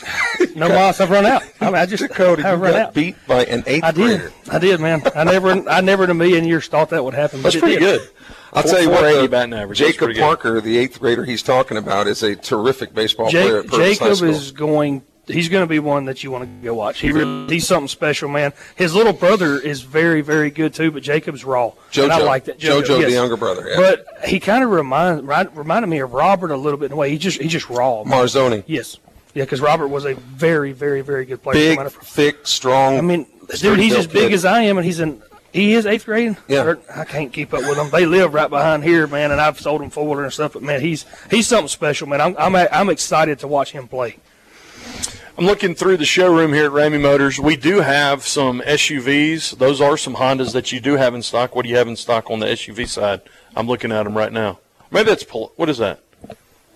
No 0.56 0.68
loss. 0.68 1.00
I've 1.02 1.10
run 1.10 1.26
out. 1.26 1.42
I, 1.62 1.66
mean, 1.66 1.76
I 1.76 1.86
just 1.88 2.04
Dakota, 2.04 2.44
you 2.44 2.48
I've 2.48 2.60
run 2.62 2.74
got 2.74 2.82
out. 2.82 2.94
beat 2.94 3.16
by 3.28 3.44
an 3.46 3.64
eighth 3.66 3.84
I 3.84 3.92
did. 3.92 4.20
grader. 4.20 4.34
I 4.52 4.60
did, 4.60 4.80
man. 4.80 5.02
I 5.16 5.24
never, 5.24 5.68
I 5.70 5.82
never 5.82 6.04
in 6.04 6.12
a 6.12 6.14
million 6.14 6.46
years 6.46 6.68
thought 6.68 6.90
that 6.92 7.04
would 7.04 7.16
happen. 7.16 7.40
but 7.42 7.54
That's 7.54 7.56
pretty 7.62 7.80
did. 7.80 8.00
good. 8.00 8.10
I'll 8.54 8.62
Four- 8.62 8.72
tell 8.72 8.82
you 8.84 8.90
what, 8.90 9.00
480 9.00 9.22
the- 9.28 9.32
batting 9.32 9.54
average. 9.54 9.80
Jacob 9.80 9.98
pretty 10.00 10.14
good. 10.16 10.22
Parker, 10.22 10.62
the 10.62 10.78
eighth 10.78 11.00
grader 11.00 11.26
he's 11.26 11.42
talking 11.42 11.78
about, 11.78 12.06
is 12.08 12.22
a 12.22 12.36
terrific 12.36 12.94
baseball 12.94 13.32
player 13.32 13.62
at 13.62 13.64
Jake, 13.64 13.72
Purvis 13.72 14.00
High 14.00 14.06
Jacob 14.06 14.18
School. 14.18 14.30
is 14.30 14.52
going. 14.52 15.02
He's 15.26 15.48
going 15.48 15.64
to 15.64 15.68
be 15.68 15.80
one 15.80 16.04
that 16.06 16.22
you 16.22 16.32
want 16.32 16.44
to 16.44 16.66
go 16.66 16.74
watch. 16.74 17.00
He 17.00 17.14
really, 17.14 17.48
he's 17.54 17.66
something 17.66 17.88
special, 17.88 18.28
man. 18.28 18.52
His 18.76 18.94
little 18.94 19.14
brother 19.14 19.58
is 19.58 19.82
very, 19.82 20.20
very 20.20 20.50
good 20.52 20.74
too, 20.74 20.92
but 20.92 21.02
Jacob's 21.02 21.46
raw. 21.46 21.72
JoJo, 21.94 22.04
And 22.04 22.12
I 22.12 22.18
like 22.24 22.44
that. 22.46 22.60
JoJo, 22.60 23.00
yes. 23.00 23.06
the 23.06 23.12
younger 23.14 23.38
brother. 23.38 23.66
Yeah. 23.70 23.78
But 23.78 24.06
he 24.28 24.42
kind 24.42 24.66
of 24.66 24.70
remind, 24.72 25.26
reminded 25.56 25.88
me 25.88 26.00
of 26.00 26.12
Robert 26.12 26.52
a 26.52 26.58
little 26.58 26.78
bit 26.78 26.88
in 26.88 26.92
a 26.92 26.96
way. 26.98 27.10
He 27.10 27.18
just, 27.18 27.42
he 27.42 27.48
just 27.48 27.70
raw. 27.70 28.04
man. 28.04 28.20
Marzoni, 28.20 28.64
Yes. 28.68 28.98
Yeah, 29.34 29.44
because 29.46 29.62
Robert 29.62 29.88
was 29.88 30.06
a 30.06 30.14
very, 30.14 30.72
very, 30.74 31.02
very 31.02 31.26
good 31.26 31.42
player. 31.42 31.54
big, 31.56 31.78
No 31.78 31.84
matter- 31.86 32.00
thick, 32.04 32.46
strong. 32.48 32.98
I 32.98 33.02
mean, 33.02 33.26
dude, 33.58 33.80
he's 33.80 33.96
as 33.96 34.06
big 34.08 34.30
kid. 34.30 34.34
as 34.34 34.46
I 34.46 34.62
am, 34.64 34.78
and 34.78 34.86
he's 34.86 35.00
in. 35.00 35.22
He 35.52 35.74
is 35.74 35.86
eighth 35.86 36.06
grade. 36.06 36.36
Yeah. 36.48 36.64
Or- 36.64 36.80
I 36.96 37.04
can't 37.06 37.32
keep 37.32 37.54
up 37.54 37.62
with 37.62 37.76
them. 37.76 37.90
They 37.92 38.06
live 38.08 38.34
right 38.34 38.50
behind 38.50 38.84
here, 38.84 39.06
man, 39.08 39.32
and 39.32 39.40
I've 39.40 39.60
sold 39.60 39.82
him 39.82 39.90
forward 39.92 40.24
and 40.24 40.34
stuff. 40.34 40.54
But 40.54 40.64
man, 40.64 40.82
he's 40.82 41.06
he's 41.30 41.48
something 41.48 41.68
special, 41.68 42.08
man. 42.08 42.22
I'm 42.22 42.36
I'm 42.38 42.56
I'm 42.56 42.90
excited 42.90 43.40
to 43.40 43.48
watch 43.48 43.72
him 43.72 43.88
play. 43.88 44.18
I'm 45.38 45.46
looking 45.46 45.74
through 45.74 45.98
the 45.98 46.06
showroom 46.06 46.54
here 46.54 46.66
at 46.66 46.72
Ramey 46.72 47.02
Motors. 47.02 47.40
We 47.40 47.56
do 47.56 47.82
have 47.82 48.26
some 48.26 48.62
SUVs. 48.62 49.58
Those 49.58 49.82
are 49.82 49.98
some 49.98 50.16
Hondas 50.16 50.54
that 50.54 50.72
you 50.72 50.80
do 50.80 50.94
have 50.96 51.16
in 51.16 51.24
stock. 51.24 51.56
What 51.56 51.64
do 51.64 51.70
you 51.70 51.78
have 51.78 51.88
in 51.88 51.96
stock 51.96 52.30
on 52.30 52.38
the 52.40 52.46
SUV 52.46 52.88
side? 52.88 53.22
I'm 53.56 53.66
looking 53.68 53.92
at 53.92 54.04
them 54.04 54.16
right 54.16 54.32
now. 54.32 54.60
Maybe 54.92 55.10
that's 55.10 55.24
Pol- 55.24 55.52
what 55.56 55.70
is 55.70 55.80
that? 55.80 56.02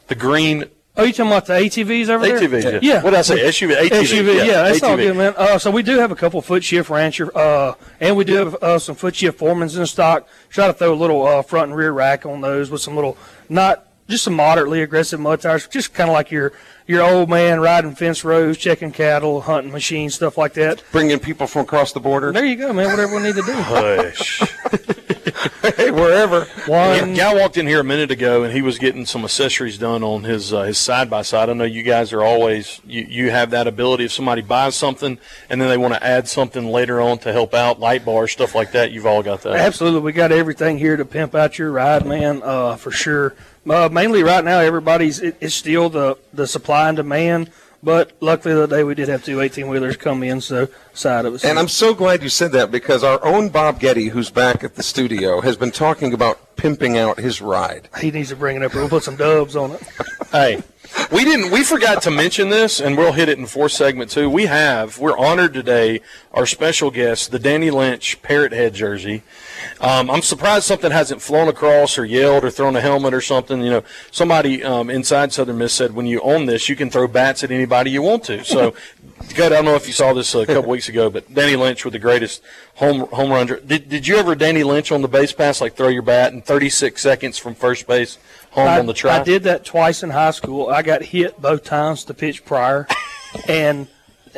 The 0.08 0.16
green 0.16 0.66
Oh, 0.98 1.04
you 1.04 1.14
talking 1.14 1.32
about 1.32 1.46
the 1.46 1.54
ATVs 1.54 2.10
over 2.10 2.26
there? 2.26 2.40
ATVs. 2.40 2.64
Yeah. 2.64 2.80
Yeah. 2.82 3.04
What 3.04 3.12
did 3.12 3.20
I 3.20 3.22
say? 3.22 3.36
SUV. 3.38 3.76
ATV. 3.76 3.90
SUV, 3.90 4.46
yeah, 4.48 4.64
that's 4.64 4.82
all 4.82 4.98
good, 4.98 5.16
man. 5.16 5.36
Uh, 5.38 5.60
so 5.60 5.70
we 5.70 5.84
do 5.84 6.00
have 6.00 6.12
a 6.12 6.16
couple 6.16 6.42
foot 6.42 6.64
shift 6.64 6.90
rancher, 6.90 7.36
uh, 7.38 7.76
and 8.00 8.18
we 8.18 8.24
do 8.24 8.34
have 8.34 8.56
uh, 8.56 8.80
some 8.80 8.96
foot 8.96 9.16
shift 9.16 9.40
foremans 9.40 9.78
in 9.78 9.86
stock. 9.86 10.28
Try 10.50 10.66
to 10.68 10.74
throw 10.74 10.92
a 10.92 10.96
little 10.96 11.26
uh, 11.26 11.44
front 11.44 11.70
and 11.70 11.78
rear 11.78 11.92
rack 11.92 12.26
on 12.26 12.42
those 12.42 12.72
with 12.72 12.82
some 12.82 12.96
little, 12.96 13.16
not 13.48 13.87
just 14.08 14.24
some 14.24 14.34
moderately 14.34 14.82
aggressive 14.82 15.20
mud 15.20 15.42
tires, 15.42 15.68
just 15.68 15.94
kind 15.94 16.10
of 16.10 16.14
like 16.14 16.32
your 16.32 16.54
your 16.88 17.04
old 17.04 17.30
man 17.30 17.60
riding 17.60 17.96
fence 17.96 18.24
rows, 18.24 18.58
checking 18.58 18.92
cattle, 18.92 19.42
hunting 19.42 19.72
machines, 19.74 20.16
stuff 20.16 20.38
like 20.38 20.54
that. 20.54 20.82
bringing 20.92 21.20
people 21.20 21.46
from 21.46 21.64
across 21.64 21.92
the 21.92 22.00
border. 22.00 22.32
There 22.32 22.46
you 22.46 22.56
go, 22.56 22.72
man. 22.72 22.90
Whatever 22.90 23.16
we 23.18 23.24
need 23.24 23.36
to 23.36 23.42
do. 23.42 23.54
Hush. 23.54 24.42
hey, 25.76 25.92
wherever. 25.92 26.46
One, 26.66 27.12
A 27.12 27.16
guy 27.16 27.34
walked 27.34 27.58
in 27.58 27.68
here 27.68 27.82
a 27.82 27.84
minute 27.84 28.12
ago, 28.12 28.44
and 28.44 28.54
he 28.54 28.62
was 28.62 28.80
getting 28.80 29.06
some 29.06 29.24
accessories 29.24 29.78
done 29.78 30.04
on 30.04 30.24
his 30.24 30.54
uh, 30.54 30.64
his 30.64 30.78
side 30.78 31.10
by 31.10 31.22
side. 31.24 31.50
I 31.50 31.54
know 31.54 31.66
you 31.66 31.84
guys 31.84 32.14
are 32.14 32.24
always 32.24 32.80
you, 32.86 33.06
you 33.10 33.32
have 33.32 33.52
that 33.52 33.68
ability. 33.68 34.06
If 34.06 34.14
somebody 34.14 34.42
buys 34.42 34.76
something 34.76 35.18
and 35.50 35.62
then 35.62 35.68
they 35.68 35.78
want 35.78 35.94
to 35.94 36.04
add 36.04 36.28
something 36.28 36.68
later 36.68 37.02
on 37.02 37.18
to 37.20 37.34
help 37.34 37.54
out, 37.54 37.80
light 37.80 38.06
bars, 38.06 38.32
stuff 38.32 38.56
like 38.56 38.72
that, 38.72 38.92
you've 38.92 39.06
all 39.06 39.22
got 39.24 39.42
that. 39.42 39.56
Absolutely, 39.56 40.00
we 40.02 40.14
got 40.14 40.32
everything 40.32 40.78
here 40.78 40.96
to 40.96 41.06
pimp 41.06 41.36
out 41.36 41.60
your 41.60 41.72
ride, 41.72 42.06
man, 42.06 42.42
uh, 42.44 42.76
for 42.78 42.92
sure. 42.92 43.36
Uh, 43.70 43.90
mainly 43.92 44.24
right 44.24 44.44
now, 44.44 44.60
everybody's 44.60 45.20
it, 45.20 45.38
it's 45.42 45.56
still 45.56 45.90
the 45.90 46.18
the 46.34 46.48
supply 46.48 46.88
and 46.88 46.98
demand. 46.98 47.52
But 47.84 48.12
luckily, 48.22 48.56
the 48.56 48.66
day 48.66 48.84
we 48.84 48.96
did 48.96 49.08
have 49.08 49.24
two 49.24 49.40
18 49.40 49.68
wheelers 49.68 49.98
come 49.98 50.24
in, 50.24 50.42
so 50.42 50.68
side 50.94 51.26
of 51.26 51.36
us. 51.36 51.46
And 51.46 51.60
I'm 51.60 51.68
so 51.68 51.94
glad 51.94 52.24
you 52.24 52.30
said 52.30 52.52
that 52.54 52.72
because 52.72 53.04
our 53.04 53.24
own 53.24 53.50
Bob 53.50 53.80
Getty, 53.80 54.08
who's 54.08 54.32
back 54.32 54.64
at 54.64 54.76
the 54.76 54.84
studio, 54.84 55.42
has 55.42 55.58
been 55.58 55.72
talking 55.72 56.12
about 56.12 56.56
pimping 56.56 56.98
out 56.98 57.20
his 57.20 57.40
ride. 57.40 57.88
he 58.02 58.10
needs 58.10 58.30
to 58.30 58.36
bring 58.36 58.58
it 58.58 58.64
up. 58.64 58.74
We'll 58.74 58.90
put 58.90 59.04
some 59.04 59.16
dubs 59.16 59.56
on 59.56 59.72
it. 59.72 59.84
Hey, 60.32 60.64
we 61.12 61.24
didn't. 61.24 61.52
We 61.52 61.64
forgot 61.64 62.02
to 62.04 62.12
mention 62.12 62.50
this, 62.50 62.80
and 62.80 62.98
we'll 62.98 63.14
hit 63.14 63.30
it 63.30 63.38
in 63.38 63.46
fourth 63.46 63.72
segment 63.72 64.12
too. 64.12 64.30
We 64.30 64.46
have. 64.46 65.00
We're 65.00 65.18
honored 65.18 65.54
today. 65.54 66.02
Our 66.34 66.46
special 66.46 66.92
guest, 66.92 67.32
the 67.32 67.40
Danny 67.40 67.72
Lynch 67.72 68.22
Parrot 68.22 68.52
Head 68.52 68.74
jersey. 68.74 69.24
Um, 69.80 70.10
I'm 70.10 70.22
surprised 70.22 70.66
something 70.66 70.92
hasn't 70.92 71.22
flown 71.22 71.48
across 71.48 71.98
or 71.98 72.06
yelled 72.06 72.44
or 72.44 72.52
thrown 72.52 72.76
a 72.76 72.82
helmet 72.82 73.14
or 73.14 73.22
something. 73.22 73.62
You 73.62 73.70
know, 73.70 73.84
somebody 74.12 74.64
um, 74.64 74.90
inside 74.90 75.32
Southern 75.32 75.58
Miss 75.58 75.74
said 75.74 75.94
when 75.94 76.06
you 76.06 76.20
own 76.22 76.46
this, 76.46 76.68
you 76.68 76.76
can 76.76 76.90
throw 76.90 77.08
bats 77.08 77.44
at 77.44 77.52
anybody 77.52 77.92
you 77.92 78.02
want 78.02 78.24
to. 78.26 78.44
So, 78.44 78.74
good. 79.36 79.52
I 79.52 79.56
don't 79.56 79.66
know 79.66 79.76
if 79.76 79.88
you 79.88 79.94
saw 79.94 80.14
this 80.14 80.36
a 80.36 80.46
couple 80.46 80.70
weeks 80.70 80.90
ago, 80.90 81.10
but 81.10 81.34
Danny 81.34 81.56
Lynch 81.56 81.86
with 81.86 81.94
the 81.94 82.00
greatest 82.00 82.44
home 82.76 83.08
home 83.08 83.32
run. 83.32 83.48
Did 83.48 83.90
Did 83.90 84.08
you 84.08 84.18
ever 84.18 84.36
Danny 84.36 84.64
Lynch 84.64 84.92
on 84.92 85.02
the 85.02 85.08
base 85.08 85.32
pass 85.32 85.62
like 85.62 85.76
throw 85.76 85.88
your 85.88 86.02
bat 86.02 86.34
in 86.34 86.42
36 86.42 87.02
seconds 87.02 87.38
from 87.38 87.56
first 87.56 87.88
base 87.88 88.18
home 88.52 88.68
I, 88.68 88.80
on 88.80 88.86
the 88.86 88.94
try? 88.94 89.20
I 89.20 89.24
did 89.24 89.44
that 89.44 89.66
twice 89.66 90.04
in 90.04 90.10
high 90.10 90.32
school. 90.32 90.70
I 90.70 90.82
got 90.82 91.02
hit 91.04 91.42
both 91.42 91.64
times 91.64 92.04
to 92.06 92.14
pitch 92.14 92.44
prior, 92.46 92.88
and 93.48 93.88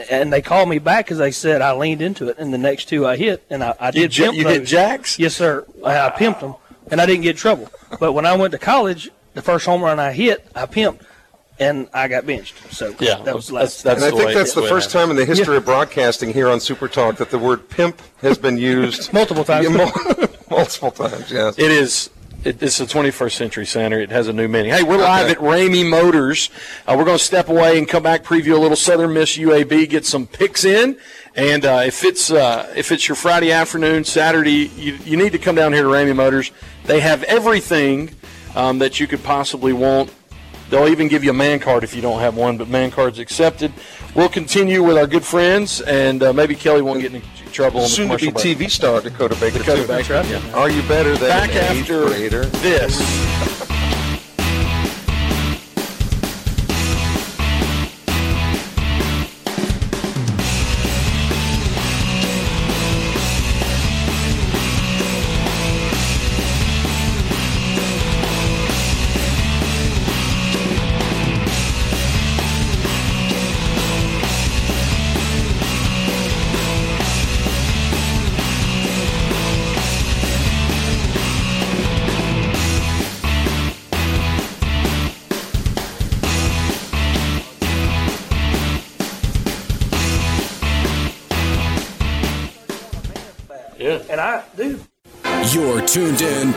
and 0.09 0.31
they 0.31 0.41
called 0.41 0.69
me 0.69 0.79
back 0.79 1.05
because 1.05 1.17
they 1.17 1.31
said 1.31 1.61
I 1.61 1.73
leaned 1.73 2.01
into 2.01 2.29
it. 2.29 2.37
And 2.37 2.53
the 2.53 2.57
next 2.57 2.85
two 2.85 3.05
I 3.05 3.17
hit, 3.17 3.43
and 3.49 3.63
I, 3.63 3.75
I 3.79 3.87
You 3.87 3.91
did 3.93 4.11
j- 4.11 4.23
pimp 4.25 4.37
you 4.37 4.47
hit 4.47 4.65
jacks? 4.65 5.19
Yes, 5.19 5.35
sir. 5.35 5.65
I, 5.85 6.07
I 6.07 6.09
pimped 6.11 6.39
them, 6.41 6.55
and 6.91 7.01
I 7.01 7.05
didn't 7.05 7.23
get 7.23 7.31
in 7.31 7.35
trouble. 7.37 7.69
But 7.99 8.13
when 8.13 8.25
I 8.25 8.35
went 8.37 8.51
to 8.53 8.57
college, 8.59 9.09
the 9.33 9.41
first 9.41 9.65
home 9.65 9.81
run 9.81 9.99
I 9.99 10.13
hit, 10.13 10.47
I 10.55 10.65
pimped, 10.67 11.01
and 11.59 11.89
I 11.93 12.07
got 12.07 12.25
benched. 12.25 12.55
So 12.73 12.95
Yeah, 12.99 13.21
that 13.23 13.35
was 13.35 13.47
the 13.47 13.53
that's- 13.53 13.83
last. 13.83 13.83
that's 13.83 14.03
and 14.03 14.13
I 14.13 14.17
think 14.17 14.33
that's 14.33 14.53
the 14.53 14.61
first 14.63 14.91
happened. 14.93 15.09
time 15.09 15.11
in 15.11 15.15
the 15.17 15.25
history 15.25 15.57
of 15.57 15.65
broadcasting 15.65 16.31
here 16.33 16.47
on 16.49 16.59
Super 16.59 16.87
Talk 16.87 17.17
that 17.17 17.29
the 17.31 17.39
word 17.39 17.67
pimp 17.69 18.01
has 18.21 18.37
been 18.37 18.57
used 18.73 19.11
Multiple 19.11 19.43
times. 19.43 19.69
Multiple 20.49 20.91
times, 20.91 21.31
yes. 21.31 21.57
It 21.59 21.71
is. 21.71 22.09
It, 22.41 22.63
it's 22.63 22.78
the 22.78 22.86
21st 22.86 23.34
century 23.34 23.65
center. 23.65 23.99
It 23.99 24.12
has 24.12 24.30
a 24.30 24.34
new 24.34 24.47
meaning. 24.47 24.71
Hey, 24.71 24.84
we're 24.84 24.97
live 24.97 25.25
Okay. 25.25 25.34
at 25.34 25.39
Ramey 25.39 25.88
Motors. 25.88 26.49
Uh, 26.88 26.95
we're 26.97 27.04
going 27.04 27.17
to 27.17 27.23
step 27.23 27.49
away 27.49 27.78
and 27.78 27.86
come 27.88 28.02
back, 28.02 28.23
preview 28.23 28.56
a 28.56 28.60
little 28.60 28.78
Southern 28.78 29.12
Miss 29.13 29.38
UAB, 29.38 29.89
get 29.89 30.06
some 30.06 30.25
picks 30.25 30.63
in, 30.63 30.97
and 31.36 31.65
uh, 31.65 31.82
if 31.86 32.06
it's 32.06 32.32
uh, 32.32 32.71
if 32.78 32.93
it's 32.93 33.10
your 33.10 33.17
Friday 33.17 33.52
afternoon, 33.52 34.06
Saturday, 34.06 34.69
you, 34.78 34.97
you 35.04 35.17
need 35.17 35.34
to 35.34 35.38
come 35.38 35.56
down 35.56 35.73
here 35.73 35.84
to 35.84 35.89
Ramey 35.89 36.15
Motors. 36.15 36.52
They 36.86 37.02
have 37.02 37.23
everything 37.23 38.12
um, 38.56 38.80
that 38.80 39.02
you 39.02 39.08
could 39.08 39.23
possibly 39.23 39.73
want. 39.73 40.13
They'll 40.69 40.88
even 40.88 41.10
give 41.10 41.25
you 41.25 41.32
a 41.32 41.34
man 41.34 41.60
card 41.60 41.84
if 41.84 41.93
you 41.93 42.02
don't 42.02 42.19
have 42.21 42.38
one, 42.38 42.58
but 42.58 42.69
man 42.69 42.89
cards 42.89 43.19
accepted. 43.19 43.73
We'll 44.15 44.30
continue 44.30 44.82
with 44.82 44.97
our 44.97 45.08
good 45.08 45.25
friends, 45.25 45.82
and 45.82 46.23
uh, 46.23 46.32
maybe 46.32 46.56
Kelly 46.56 46.82
won't 46.84 47.02
get 47.02 47.13
in 47.13 47.21
trouble 47.49 47.81
the 47.81 47.88
Soon 47.88 48.09
to 48.09 48.17
be 48.17 48.31
break. 48.31 48.45
TV 48.57 48.69
star 48.69 49.01
Dakota 49.01 49.35
Baker, 49.39 49.59
Dakota 49.59 49.81
too. 49.81 49.88
Baker, 49.88 50.23
yeah. 50.27 50.41
Are 50.53 50.69
you 50.69 50.81
better 50.83 51.17
than 51.17 51.29
Back 51.29 51.55
an 51.55 51.77
eighth 51.77 51.88
grader? 51.88 52.45
this. 52.45 53.28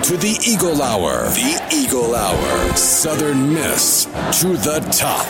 To 0.02 0.16
the 0.16 0.36
Eagle 0.44 0.82
Hour. 0.82 1.28
The 1.28 1.64
Eagle 1.72 2.16
Hour. 2.16 2.76
Southern 2.76 3.54
Miss 3.54 4.06
to 4.40 4.56
the 4.56 4.80
top. 4.90 5.24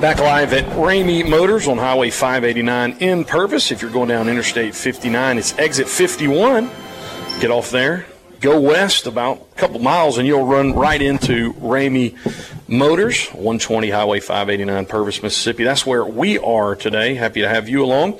Back 0.00 0.18
live 0.18 0.52
at 0.52 0.64
Ramey 0.76 1.28
Motors 1.28 1.68
on 1.68 1.78
Highway 1.78 2.10
589 2.10 2.96
in 2.98 3.24
Purvis. 3.24 3.70
If 3.70 3.82
you're 3.82 3.90
going 3.92 4.08
down 4.08 4.28
Interstate 4.28 4.74
59, 4.74 5.38
it's 5.38 5.56
exit 5.60 5.88
51. 5.88 6.70
Get 7.40 7.52
off 7.52 7.70
there, 7.70 8.04
go 8.40 8.60
west 8.60 9.06
about 9.06 9.46
a 9.52 9.54
couple 9.54 9.78
miles, 9.78 10.18
and 10.18 10.26
you'll 10.26 10.44
run 10.44 10.72
right 10.74 11.00
into 11.00 11.52
Ramey 11.54 12.16
Motors, 12.66 13.28
120 13.28 13.90
Highway 13.90 14.18
589 14.18 14.86
Purvis, 14.86 15.22
Mississippi. 15.22 15.62
That's 15.62 15.86
where 15.86 16.04
we 16.04 16.38
are 16.38 16.74
today. 16.74 17.14
Happy 17.14 17.42
to 17.42 17.48
have 17.48 17.68
you 17.68 17.84
along. 17.84 18.18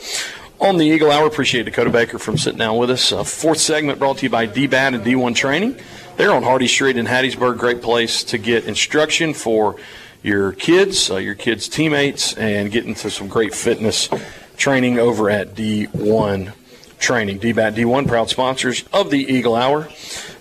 On 0.60 0.76
the 0.78 0.84
Eagle 0.84 1.10
Hour, 1.10 1.26
appreciate 1.26 1.64
Dakota 1.64 1.90
Baker 1.90 2.18
from 2.18 2.38
sitting 2.38 2.60
down 2.60 2.78
with 2.78 2.88
us. 2.88 3.10
Uh, 3.12 3.24
fourth 3.24 3.58
segment 3.58 3.98
brought 3.98 4.18
to 4.18 4.22
you 4.26 4.30
by 4.30 4.46
DBAT 4.46 4.94
and 4.94 5.04
D1 5.04 5.34
Training. 5.34 5.76
They're 6.16 6.32
on 6.32 6.44
Hardy 6.44 6.68
Street 6.68 6.96
in 6.96 7.06
Hattiesburg. 7.06 7.58
Great 7.58 7.82
place 7.82 8.22
to 8.24 8.38
get 8.38 8.64
instruction 8.64 9.34
for 9.34 9.76
your 10.22 10.52
kids, 10.52 11.10
uh, 11.10 11.16
your 11.16 11.34
kids' 11.34 11.68
teammates, 11.68 12.34
and 12.34 12.70
get 12.70 12.86
into 12.86 13.10
some 13.10 13.26
great 13.26 13.52
fitness 13.52 14.08
training 14.56 14.98
over 15.00 15.28
at 15.28 15.56
D1 15.56 16.52
Training. 17.00 17.40
DBAT 17.40 17.74
D1, 17.74 18.06
proud 18.06 18.30
sponsors 18.30 18.84
of 18.92 19.10
the 19.10 19.18
Eagle 19.18 19.56
Hour. 19.56 19.88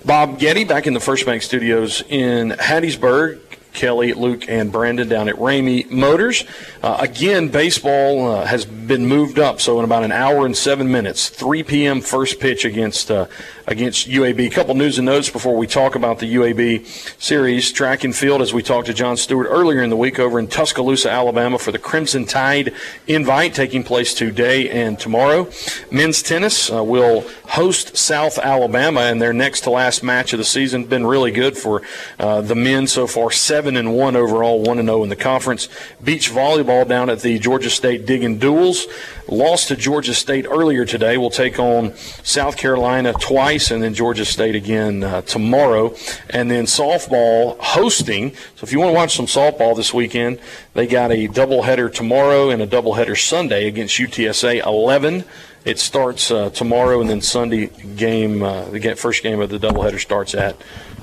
Bob 0.05 0.39
Getty 0.39 0.63
back 0.63 0.85
in 0.85 0.93
the 0.93 0.99
First 0.99 1.25
Bank 1.25 1.41
Studios 1.41 2.03
in 2.07 2.51
Hattiesburg. 2.51 3.39
Kelly, 3.73 4.13
Luke, 4.13 4.47
and 4.47 4.71
Brandon 4.71 5.09
down 5.09 5.27
at 5.27 5.35
Ramey 5.35 5.89
Motors. 5.89 6.45
Uh, 6.83 6.97
again, 6.99 7.47
baseball 7.47 8.27
uh, 8.27 8.45
has 8.45 8.65
been 8.65 9.05
moved 9.05 9.39
up, 9.39 9.61
so 9.61 9.79
in 9.79 9.85
about 9.85 10.03
an 10.03 10.11
hour 10.11 10.45
and 10.45 10.57
seven 10.57 10.91
minutes, 10.91 11.29
3 11.29 11.63
p.m. 11.63 12.01
first 12.01 12.41
pitch 12.41 12.65
against 12.65 13.09
uh, 13.09 13.25
against 13.67 14.09
UAB. 14.09 14.47
A 14.47 14.49
couple 14.49 14.75
news 14.75 14.97
and 14.97 15.05
notes 15.05 15.29
before 15.29 15.55
we 15.55 15.65
talk 15.65 15.95
about 15.95 16.19
the 16.19 16.35
UAB 16.35 16.85
series. 17.21 17.71
Track 17.71 18.03
and 18.03 18.13
field, 18.13 18.41
as 18.41 18.53
we 18.53 18.61
talked 18.61 18.87
to 18.87 18.93
John 18.93 19.15
Stewart 19.15 19.47
earlier 19.49 19.81
in 19.81 19.89
the 19.89 19.95
week 19.95 20.19
over 20.19 20.37
in 20.37 20.47
Tuscaloosa, 20.47 21.09
Alabama, 21.09 21.57
for 21.57 21.71
the 21.71 21.79
Crimson 21.79 22.25
Tide 22.25 22.73
invite 23.07 23.53
taking 23.53 23.85
place 23.85 24.13
today 24.13 24.69
and 24.69 24.99
tomorrow. 24.99 25.49
Men's 25.89 26.21
tennis 26.21 26.69
uh, 26.69 26.83
will 26.83 27.25
host 27.45 27.95
South 27.95 28.37
Alabama 28.37 29.03
in 29.03 29.19
their 29.19 29.31
next 29.31 29.61
to 29.61 29.69
last 29.69 30.03
match 30.03 30.33
of 30.33 30.37
the 30.37 30.43
season. 30.43 30.83
Been 30.83 31.05
really 31.05 31.31
good 31.31 31.57
for 31.57 31.81
uh, 32.19 32.41
the 32.41 32.55
men 32.55 32.87
so 32.87 33.07
far. 33.07 33.31
Seven 33.31 33.77
and 33.77 33.95
one 33.95 34.17
overall, 34.17 34.61
one 34.61 34.79
and 34.79 34.89
zero 34.89 34.99
oh 34.99 35.03
in 35.03 35.09
the 35.09 35.15
conference. 35.15 35.69
Beach 36.03 36.29
volleyball 36.29 36.72
down 36.81 37.11
at 37.11 37.21
the 37.21 37.37
Georgia 37.37 37.69
State 37.69 38.07
Digging 38.07 38.39
Duels 38.39 38.87
lost 39.27 39.67
to 39.67 39.75
Georgia 39.75 40.13
State 40.13 40.45
earlier 40.49 40.85
today. 40.85 41.17
We'll 41.17 41.29
take 41.29 41.59
on 41.59 41.95
South 42.23 42.57
Carolina 42.57 43.13
twice 43.13 43.71
and 43.71 43.81
then 43.81 43.93
Georgia 43.93 44.25
State 44.25 44.55
again 44.55 45.03
uh, 45.03 45.21
tomorrow. 45.21 45.95
And 46.29 46.49
then 46.49 46.65
softball 46.65 47.57
hosting. 47.59 48.33
So 48.55 48.63
if 48.63 48.71
you 48.71 48.79
want 48.79 48.89
to 48.89 48.95
watch 48.95 49.15
some 49.15 49.27
softball 49.27 49.75
this 49.75 49.93
weekend, 49.93 50.39
they 50.73 50.87
got 50.87 51.11
a 51.11 51.27
doubleheader 51.27 51.93
tomorrow 51.93 52.49
and 52.49 52.61
a 52.61 52.67
doubleheader 52.67 53.17
Sunday 53.17 53.67
against 53.67 53.97
UTSA 53.97 54.65
11. 54.65 55.23
It 55.65 55.79
starts 55.79 56.29
uh, 56.29 56.49
tomorrow, 56.49 56.99
and 56.99 57.09
then 57.09 57.21
Sunday 57.21 57.67
game, 57.95 58.43
uh, 58.43 58.65
the 58.65 58.95
first 58.95 59.23
game 59.23 59.39
of 59.39 59.49
the 59.49 59.57
doubleheader 59.57 59.99
starts 59.99 60.35
at 60.35 60.57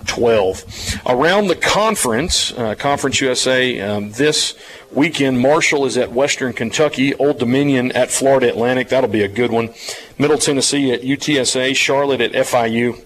12. 0.06 1.00
Around 1.06 1.48
the 1.48 1.56
conference, 1.56 2.52
uh, 2.52 2.74
Conference 2.74 3.20
USA, 3.20 3.80
um, 3.80 4.12
this 4.12 4.54
weekend, 4.92 5.40
Marshall 5.40 5.86
is 5.86 5.96
at 5.96 6.12
Western 6.12 6.52
Kentucky, 6.52 7.14
Old 7.14 7.38
Dominion 7.38 7.92
at 7.92 8.10
Florida 8.10 8.48
Atlantic. 8.48 8.88
That'll 8.88 9.08
be 9.08 9.22
a 9.22 9.28
good 9.28 9.50
one. 9.50 9.72
Middle 10.18 10.38
Tennessee 10.38 10.92
at 10.92 11.02
UTSA, 11.02 11.74
Charlotte 11.74 12.20
at 12.20 12.32
FIU. 12.32 13.02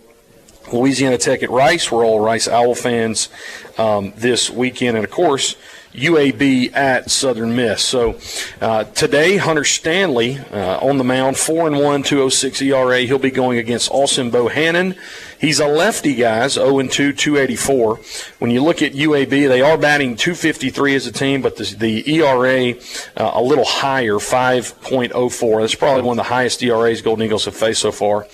Louisiana 0.73 1.19
Tech 1.19 1.43
at 1.43 1.51
Rice. 1.51 1.93
We're 1.93 2.05
all 2.05 2.21
Rice 2.21 2.49
Owl 2.49 2.75
fans 2.75 3.29
um, 3.77 4.13
this 4.17 4.49
weekend. 4.51 4.97
And 4.97 5.05
of 5.05 5.11
course, 5.11 5.57
UAB 5.95 6.75
at 6.75 7.11
Southern 7.11 7.55
Miss. 7.55 7.83
So 7.83 8.19
uh, 8.61 8.85
today, 8.85 9.37
Hunter 9.37 9.65
Stanley 9.65 10.39
uh, 10.53 10.79
on 10.79 10.99
the 10.99 11.05
mound, 11.05 11.37
4 11.37 11.69
and 11.69 11.79
1, 11.79 12.03
206 12.03 12.63
ERA. 12.63 13.01
He'll 13.03 13.19
be 13.19 13.31
going 13.31 13.59
against 13.59 13.91
Austin 13.91 14.31
Bohannon. 14.31 14.99
He's 15.41 15.61
a 15.61 15.67
lefty, 15.67 16.15
guys, 16.15 16.55
0 16.55 16.79
and 16.79 16.91
2, 16.91 17.13
284. 17.13 18.01
When 18.39 18.51
you 18.51 18.63
look 18.63 18.83
at 18.83 18.93
UAB, 18.93 19.29
they 19.29 19.61
are 19.61 19.77
batting 19.77 20.17
253 20.17 20.95
as 20.95 21.07
a 21.07 21.13
team, 21.13 21.43
but 21.43 21.57
the, 21.57 21.75
the 21.77 22.17
ERA 22.17 22.75
uh, 23.17 23.31
a 23.35 23.43
little 23.43 23.65
higher, 23.65 24.15
5.04. 24.15 25.61
That's 25.61 25.75
probably 25.75 26.03
one 26.03 26.19
of 26.19 26.25
the 26.25 26.31
highest 26.31 26.63
ERAs 26.63 27.03
Golden 27.03 27.25
Eagles 27.25 27.45
have 27.45 27.57
faced 27.57 27.83
so 27.83 27.93
far. 27.93 28.27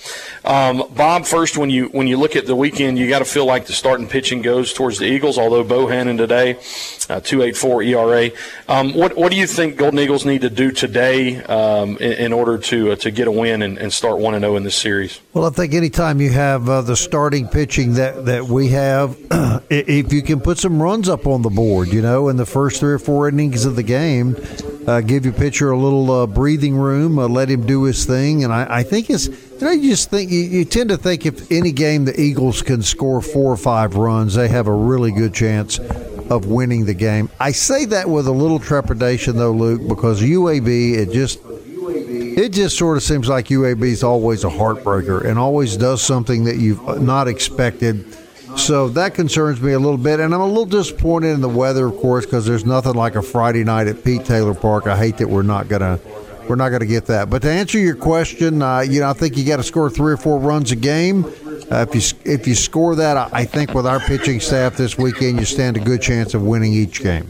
Um, 0.43 0.83
Bob, 0.95 1.25
first, 1.25 1.57
when 1.57 1.69
you 1.69 1.85
when 1.87 2.07
you 2.07 2.17
look 2.17 2.35
at 2.35 2.45
the 2.45 2.55
weekend, 2.55 2.97
you 2.97 3.07
got 3.07 3.19
to 3.19 3.25
feel 3.25 3.45
like 3.45 3.65
the 3.65 3.73
starting 3.73 4.07
pitching 4.07 4.41
goes 4.41 4.73
towards 4.73 4.97
the 4.97 5.05
Eagles. 5.05 5.37
Although 5.37 5.63
Bohannon 5.63 6.17
today, 6.17 6.51
uh, 7.09 7.19
2.84 7.19 7.87
ERA. 7.87 8.31
Um, 8.67 8.93
what 8.93 9.15
what 9.15 9.31
do 9.31 9.37
you 9.37 9.45
think 9.45 9.77
Golden 9.77 9.99
Eagles 9.99 10.25
need 10.25 10.41
to 10.41 10.49
do 10.49 10.71
today 10.71 11.37
um, 11.43 11.97
in, 11.97 12.13
in, 12.13 12.33
order 12.33 12.57
to 12.57 12.91
uh, 12.91 12.95
to 12.97 13.11
get 13.11 13.27
a 13.27 13.31
win 13.31 13.61
and, 13.61 13.77
and 13.77 13.91
start 13.91 14.17
one 14.19 14.33
and 14.33 14.43
zero 14.43 14.53
oh 14.53 14.57
in 14.57 14.63
this 14.63 14.75
series? 14.75 15.19
Well, 15.33 15.45
I 15.45 15.49
think 15.49 15.73
anytime 15.73 16.21
you 16.21 16.31
have 16.31 16.67
uh, 16.69 16.81
the 16.81 16.95
starting 17.01 17.47
pitching 17.47 17.93
that, 17.93 18.25
that 18.25 18.45
we 18.45 18.69
have, 18.69 19.17
if 19.69 20.13
you 20.13 20.21
can 20.21 20.39
put 20.39 20.57
some 20.57 20.81
runs 20.81 21.09
up 21.09 21.27
on 21.27 21.41
the 21.41 21.49
board, 21.49 21.89
you 21.89 22.01
know, 22.01 22.29
in 22.29 22.37
the 22.37 22.45
first 22.45 22.79
three 22.79 22.93
or 22.93 22.99
four 22.99 23.27
innings 23.27 23.65
of 23.65 23.75
the 23.75 23.83
game, 23.83 24.35
uh, 24.87 25.01
give 25.01 25.25
your 25.25 25.33
pitcher 25.33 25.71
a 25.71 25.77
little 25.77 26.11
uh, 26.11 26.27
breathing 26.27 26.75
room, 26.75 27.19
uh, 27.19 27.27
let 27.27 27.49
him 27.49 27.65
do 27.65 27.83
his 27.83 28.05
thing. 28.05 28.43
And 28.43 28.53
I, 28.53 28.77
I 28.79 28.83
think 28.83 29.09
it's, 29.09 29.27
you 29.27 29.59
know, 29.61 29.71
you 29.71 29.89
just 29.91 30.09
think, 30.09 30.31
you, 30.31 30.39
you 30.39 30.65
tend 30.65 30.89
to 30.89 30.97
think 30.97 31.25
if 31.25 31.51
any 31.51 31.71
game 31.71 32.05
the 32.05 32.19
Eagles 32.19 32.61
can 32.61 32.81
score 32.81 33.21
four 33.21 33.51
or 33.51 33.57
five 33.57 33.95
runs, 33.95 34.35
they 34.35 34.47
have 34.47 34.67
a 34.67 34.73
really 34.73 35.11
good 35.11 35.33
chance 35.33 35.79
of 35.79 36.45
winning 36.45 36.85
the 36.85 36.93
game. 36.93 37.29
I 37.39 37.51
say 37.51 37.85
that 37.85 38.09
with 38.09 38.27
a 38.27 38.31
little 38.31 38.59
trepidation, 38.59 39.35
though, 39.35 39.51
Luke, 39.51 39.87
because 39.87 40.21
UAB, 40.21 40.93
it 40.93 41.11
just 41.11 41.39
it 42.37 42.49
just 42.49 42.77
sort 42.77 42.97
of 42.97 43.03
seems 43.03 43.27
like 43.27 43.47
UAB 43.47 43.83
is 43.83 44.03
always 44.03 44.43
a 44.43 44.49
heartbreaker 44.49 45.23
and 45.25 45.37
always 45.37 45.77
does 45.77 46.01
something 46.01 46.45
that 46.45 46.57
you've 46.57 47.01
not 47.01 47.27
expected. 47.27 48.17
So 48.57 48.89
that 48.89 49.13
concerns 49.13 49.61
me 49.61 49.71
a 49.73 49.79
little 49.79 49.97
bit, 49.97 50.19
and 50.19 50.33
I'm 50.33 50.41
a 50.41 50.45
little 50.45 50.65
disappointed 50.65 51.29
in 51.29 51.41
the 51.41 51.49
weather, 51.49 51.87
of 51.87 51.97
course, 51.97 52.25
because 52.25 52.45
there's 52.45 52.65
nothing 52.65 52.93
like 52.93 53.15
a 53.15 53.21
Friday 53.21 53.63
night 53.63 53.87
at 53.87 54.03
Pete 54.03 54.25
Taylor 54.25 54.53
Park. 54.53 54.87
I 54.87 54.97
hate 54.97 55.17
that 55.17 55.29
we're 55.29 55.41
not 55.41 55.69
gonna 55.69 55.99
we're 56.49 56.55
not 56.55 56.69
gonna 56.69 56.85
get 56.85 57.05
that. 57.05 57.29
But 57.29 57.43
to 57.43 57.49
answer 57.49 57.79
your 57.79 57.95
question, 57.95 58.61
uh, 58.61 58.81
you 58.81 58.99
know, 58.99 59.09
I 59.09 59.13
think 59.13 59.37
you 59.37 59.45
got 59.45 59.57
to 59.57 59.63
score 59.63 59.89
three 59.89 60.13
or 60.13 60.17
four 60.17 60.37
runs 60.37 60.71
a 60.71 60.75
game. 60.75 61.25
Uh, 61.71 61.85
if 61.87 61.95
you 61.95 62.17
if 62.25 62.45
you 62.45 62.55
score 62.55 62.95
that, 62.95 63.33
I 63.33 63.45
think 63.45 63.73
with 63.73 63.87
our 63.87 64.01
pitching 64.01 64.41
staff 64.41 64.75
this 64.75 64.97
weekend, 64.97 65.39
you 65.39 65.45
stand 65.45 65.77
a 65.77 65.79
good 65.79 66.01
chance 66.01 66.33
of 66.33 66.41
winning 66.43 66.73
each 66.73 67.01
game. 67.01 67.25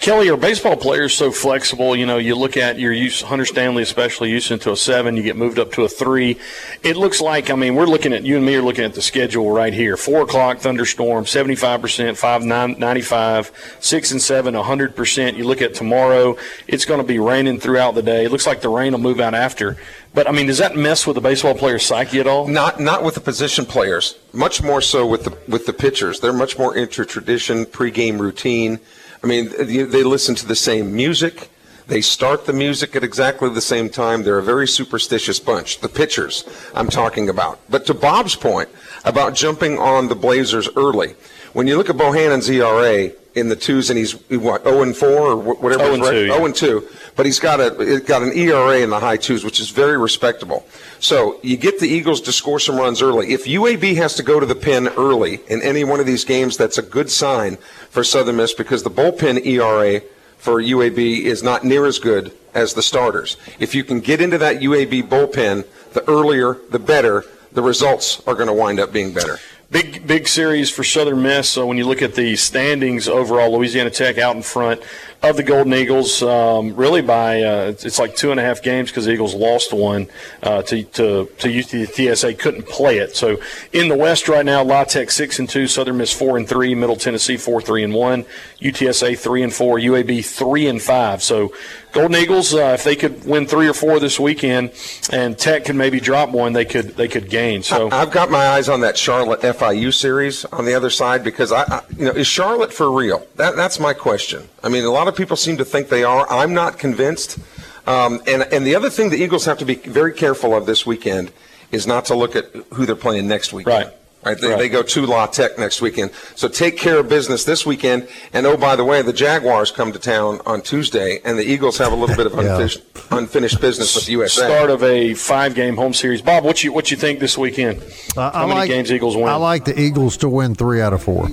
Kelly, 0.00 0.30
are 0.30 0.36
baseball 0.38 0.78
players 0.78 1.12
so 1.12 1.30
flexible? 1.30 1.94
You 1.94 2.06
know, 2.06 2.16
you 2.16 2.34
look 2.34 2.56
at 2.56 2.78
your 2.78 2.90
use, 2.90 3.20
Hunter 3.20 3.44
Stanley, 3.44 3.82
especially 3.82 4.30
used 4.30 4.50
into 4.50 4.72
a 4.72 4.76
seven, 4.76 5.14
you 5.14 5.22
get 5.22 5.36
moved 5.36 5.58
up 5.58 5.72
to 5.72 5.82
a 5.82 5.88
three. 5.90 6.38
It 6.82 6.96
looks 6.96 7.20
like, 7.20 7.50
I 7.50 7.54
mean, 7.54 7.74
we're 7.74 7.84
looking 7.84 8.14
at, 8.14 8.24
you 8.24 8.38
and 8.38 8.46
me 8.46 8.54
are 8.54 8.62
looking 8.62 8.84
at 8.84 8.94
the 8.94 9.02
schedule 9.02 9.52
right 9.52 9.74
here. 9.74 9.98
Four 9.98 10.22
o'clock 10.22 10.60
thunderstorm, 10.60 11.26
75%, 11.26 12.16
five, 12.16 12.42
nine, 12.42 12.76
95, 12.78 13.76
six 13.80 14.10
and 14.10 14.22
seven, 14.22 14.54
100%. 14.54 15.36
You 15.36 15.44
look 15.44 15.60
at 15.60 15.74
tomorrow, 15.74 16.38
it's 16.66 16.86
going 16.86 17.02
to 17.02 17.06
be 17.06 17.18
raining 17.18 17.60
throughout 17.60 17.94
the 17.94 18.02
day. 18.02 18.24
It 18.24 18.30
looks 18.30 18.46
like 18.46 18.62
the 18.62 18.70
rain 18.70 18.92
will 18.92 19.00
move 19.00 19.20
out 19.20 19.34
after. 19.34 19.76
But 20.14 20.26
I 20.26 20.32
mean, 20.32 20.46
does 20.46 20.58
that 20.58 20.76
mess 20.76 21.06
with 21.06 21.16
the 21.16 21.20
baseball 21.20 21.54
player's 21.54 21.84
psyche 21.84 22.20
at 22.20 22.26
all? 22.26 22.48
Not, 22.48 22.80
not 22.80 23.04
with 23.04 23.16
the 23.16 23.20
position 23.20 23.66
players. 23.66 24.18
Much 24.32 24.62
more 24.62 24.80
so 24.80 25.06
with 25.06 25.24
the 25.24 25.36
with 25.46 25.66
the 25.66 25.72
pitchers. 25.72 26.20
They're 26.20 26.32
much 26.32 26.58
more 26.58 26.74
into 26.74 27.04
tradition, 27.04 27.66
pregame 27.66 28.18
routine. 28.18 28.80
I 29.22 29.26
mean, 29.26 29.50
they 29.58 30.02
listen 30.02 30.34
to 30.36 30.46
the 30.46 30.56
same 30.56 30.94
music. 30.94 31.50
They 31.86 32.00
start 32.00 32.46
the 32.46 32.52
music 32.52 32.94
at 32.94 33.02
exactly 33.02 33.50
the 33.50 33.60
same 33.60 33.90
time. 33.90 34.22
They're 34.22 34.38
a 34.38 34.42
very 34.42 34.68
superstitious 34.68 35.40
bunch. 35.40 35.80
The 35.80 35.88
pitchers 35.88 36.44
I'm 36.74 36.88
talking 36.88 37.28
about. 37.28 37.58
But 37.68 37.84
to 37.86 37.94
Bob's 37.94 38.36
point 38.36 38.68
about 39.04 39.34
jumping 39.34 39.78
on 39.78 40.08
the 40.08 40.14
Blazers 40.14 40.68
early, 40.76 41.14
when 41.52 41.66
you 41.66 41.76
look 41.76 41.90
at 41.90 41.96
Bohannon's 41.96 42.48
ERA 42.48 43.10
in 43.34 43.48
the 43.48 43.56
twos 43.56 43.90
and 43.90 43.98
he's 43.98 44.12
what 44.30 44.64
0 44.64 44.82
and 44.82 44.96
4 44.96 45.08
or 45.08 45.36
whatever 45.36 45.84
0 45.84 45.94
and 45.94 46.04
2, 46.04 46.26
yeah. 46.26 46.34
0 46.34 46.44
and 46.46 46.54
2, 46.54 46.88
but 47.16 47.26
he's 47.26 47.38
got 47.38 47.60
a 47.60 48.00
got 48.00 48.22
an 48.22 48.32
ERA 48.32 48.80
in 48.80 48.90
the 48.90 48.98
high 48.98 49.16
twos, 49.16 49.44
which 49.44 49.60
is 49.60 49.70
very 49.70 49.98
respectable. 49.98 50.66
So 50.98 51.38
you 51.42 51.56
get 51.56 51.78
the 51.78 51.88
Eagles 51.88 52.20
to 52.22 52.32
score 52.32 52.58
some 52.58 52.76
runs 52.76 53.02
early. 53.02 53.32
If 53.32 53.44
UAB 53.44 53.96
has 53.96 54.14
to 54.16 54.22
go 54.22 54.40
to 54.40 54.46
the 54.46 54.54
pin 54.54 54.88
early 54.88 55.40
in 55.48 55.62
any 55.62 55.84
one 55.84 56.00
of 56.00 56.06
these 56.06 56.24
games, 56.24 56.56
that's 56.56 56.78
a 56.78 56.82
good 56.82 57.10
sign 57.10 57.56
for 57.90 58.04
Southern 58.04 58.36
Miss 58.36 58.52
because 58.54 58.82
the 58.82 58.90
bullpen 58.90 59.44
ERA 59.44 60.02
for 60.38 60.62
UAB 60.62 61.22
is 61.22 61.42
not 61.42 61.64
near 61.64 61.86
as 61.86 61.98
good 61.98 62.32
as 62.54 62.74
the 62.74 62.82
starters. 62.82 63.36
If 63.58 63.74
you 63.74 63.84
can 63.84 64.00
get 64.00 64.20
into 64.20 64.38
that 64.38 64.60
UAB 64.60 65.08
bullpen, 65.08 65.66
the 65.92 66.08
earlier, 66.08 66.58
the 66.70 66.78
better. 66.78 67.24
The 67.52 67.62
results 67.62 68.22
are 68.26 68.34
going 68.34 68.46
to 68.46 68.52
wind 68.52 68.78
up 68.78 68.92
being 68.92 69.12
better. 69.12 69.38
big 69.70 70.06
big 70.06 70.28
series 70.28 70.70
for 70.70 70.84
Southern 70.84 71.22
Miss. 71.22 71.48
So 71.48 71.66
when 71.66 71.76
you 71.76 71.86
look 71.86 72.02
at 72.02 72.14
the 72.14 72.36
standings 72.36 73.08
overall, 73.08 73.52
Louisiana 73.52 73.90
Tech 73.90 74.18
out 74.18 74.36
in 74.36 74.42
front 74.42 74.82
of 75.22 75.36
the 75.36 75.42
Golden 75.42 75.74
Eagles, 75.74 76.22
um, 76.22 76.74
really 76.74 77.02
by 77.02 77.42
uh, 77.42 77.74
it's 77.82 77.98
like 77.98 78.16
two 78.16 78.30
and 78.30 78.40
a 78.40 78.42
half 78.42 78.62
games 78.62 78.90
because 78.90 79.04
the 79.04 79.12
Eagles 79.12 79.34
lost 79.34 79.72
one 79.72 80.08
uh, 80.42 80.62
to 80.62 80.82
to 80.82 81.26
to 81.38 81.48
UTSA 81.48 82.38
couldn't 82.38 82.66
play 82.66 82.98
it. 82.98 83.14
So 83.16 83.38
in 83.72 83.88
the 83.88 83.96
West 83.96 84.28
right 84.28 84.44
now, 84.44 84.62
La 84.62 84.84
Tech 84.84 85.10
six 85.10 85.38
and 85.38 85.48
two, 85.48 85.66
Southern 85.66 85.98
Miss 85.98 86.12
four 86.12 86.38
and 86.38 86.48
three, 86.48 86.74
Middle 86.74 86.96
Tennessee 86.96 87.36
four 87.36 87.60
three 87.60 87.84
and 87.84 87.92
one, 87.92 88.24
UTSA 88.60 89.18
three 89.18 89.42
and 89.42 89.52
four, 89.52 89.78
UAB 89.78 90.24
three 90.24 90.66
and 90.66 90.80
five. 90.80 91.22
So 91.22 91.52
Golden 91.92 92.16
Eagles, 92.16 92.54
uh, 92.54 92.72
if 92.74 92.84
they 92.84 92.94
could 92.94 93.24
win 93.24 93.46
three 93.46 93.66
or 93.68 93.74
four 93.74 93.98
this 93.98 94.20
weekend, 94.20 94.70
and 95.10 95.36
Tech 95.36 95.64
could 95.64 95.74
maybe 95.74 95.98
drop 95.98 96.30
one, 96.30 96.52
they 96.52 96.64
could 96.64 96.96
they 96.96 97.08
could 97.08 97.28
gain. 97.28 97.62
So 97.62 97.90
I've 97.90 98.12
got 98.12 98.30
my 98.30 98.46
eyes 98.48 98.68
on 98.68 98.80
that 98.80 98.96
Charlotte 98.96 99.40
FIU 99.40 99.92
series 99.92 100.44
on 100.46 100.64
the 100.64 100.74
other 100.74 100.90
side 100.90 101.24
because 101.24 101.52
I, 101.52 101.62
I 101.62 101.82
you 101.96 102.04
know, 102.06 102.12
is 102.12 102.26
Charlotte 102.26 102.72
for 102.72 102.90
real? 102.90 103.26
That 103.36 103.56
that's 103.56 103.80
my 103.80 103.92
question. 103.92 104.48
I 104.62 104.68
mean, 104.68 104.84
a 104.84 104.90
lot 104.90 105.08
of 105.08 105.09
people 105.12 105.36
seem 105.36 105.56
to 105.58 105.64
think 105.64 105.88
they 105.88 106.04
are. 106.04 106.30
I'm 106.30 106.54
not 106.54 106.78
convinced. 106.78 107.38
Um, 107.86 108.20
and 108.26 108.42
and 108.52 108.66
the 108.66 108.74
other 108.74 108.90
thing 108.90 109.10
the 109.10 109.16
Eagles 109.22 109.44
have 109.46 109.58
to 109.58 109.64
be 109.64 109.74
very 109.74 110.12
careful 110.12 110.54
of 110.54 110.66
this 110.66 110.86
weekend 110.86 111.32
is 111.72 111.86
not 111.86 112.04
to 112.06 112.14
look 112.14 112.36
at 112.36 112.46
who 112.74 112.84
they're 112.86 112.96
playing 112.96 113.26
next 113.28 113.52
weekend. 113.52 113.84
Right. 113.86 113.94
Right, 114.22 114.38
they, 114.38 114.48
Right. 114.48 114.58
they 114.58 114.68
go 114.68 114.82
to 114.82 115.06
La 115.06 115.24
Tech 115.28 115.58
next 115.58 115.80
weekend. 115.80 116.10
So 116.34 116.46
take 116.46 116.76
care 116.76 116.98
of 116.98 117.08
business 117.08 117.44
this 117.44 117.64
weekend. 117.64 118.06
And 118.34 118.44
oh, 118.46 118.58
by 118.58 118.76
the 118.76 118.84
way, 118.84 119.00
the 119.00 119.14
Jaguars 119.14 119.70
come 119.70 119.92
to 119.92 119.98
town 119.98 120.42
on 120.44 120.60
Tuesday, 120.60 121.20
and 121.24 121.38
the 121.38 121.42
Eagles 121.42 121.78
have 121.78 121.90
a 121.90 121.96
little 121.96 122.14
bit 122.14 122.26
of 122.26 122.34
Yeah. 122.34 122.40
unfinished, 122.50 122.82
unfinished 123.10 123.60
business 123.62 123.94
with 123.94 124.04
the 124.04 124.12
USA. 124.12 124.42
start 124.44 124.68
of 124.68 124.82
a 124.82 125.14
five 125.14 125.54
game 125.54 125.74
home 125.74 125.94
series. 125.94 126.20
Bob, 126.20 126.44
what 126.44 126.62
you 126.62 126.70
what 126.70 126.90
you 126.90 126.98
think 126.98 127.18
this 127.18 127.38
weekend? 127.38 127.82
Uh, 128.14 128.30
How 128.30 128.46
many 128.46 128.68
games 128.68 128.92
Eagles 128.92 129.16
win? 129.16 129.26
I 129.26 129.36
like 129.36 129.64
the 129.64 129.80
Eagles 129.80 130.18
to 130.18 130.28
win 130.28 130.54
three 130.54 130.82
out 130.82 130.92
of 130.92 131.02
four. 131.02 131.30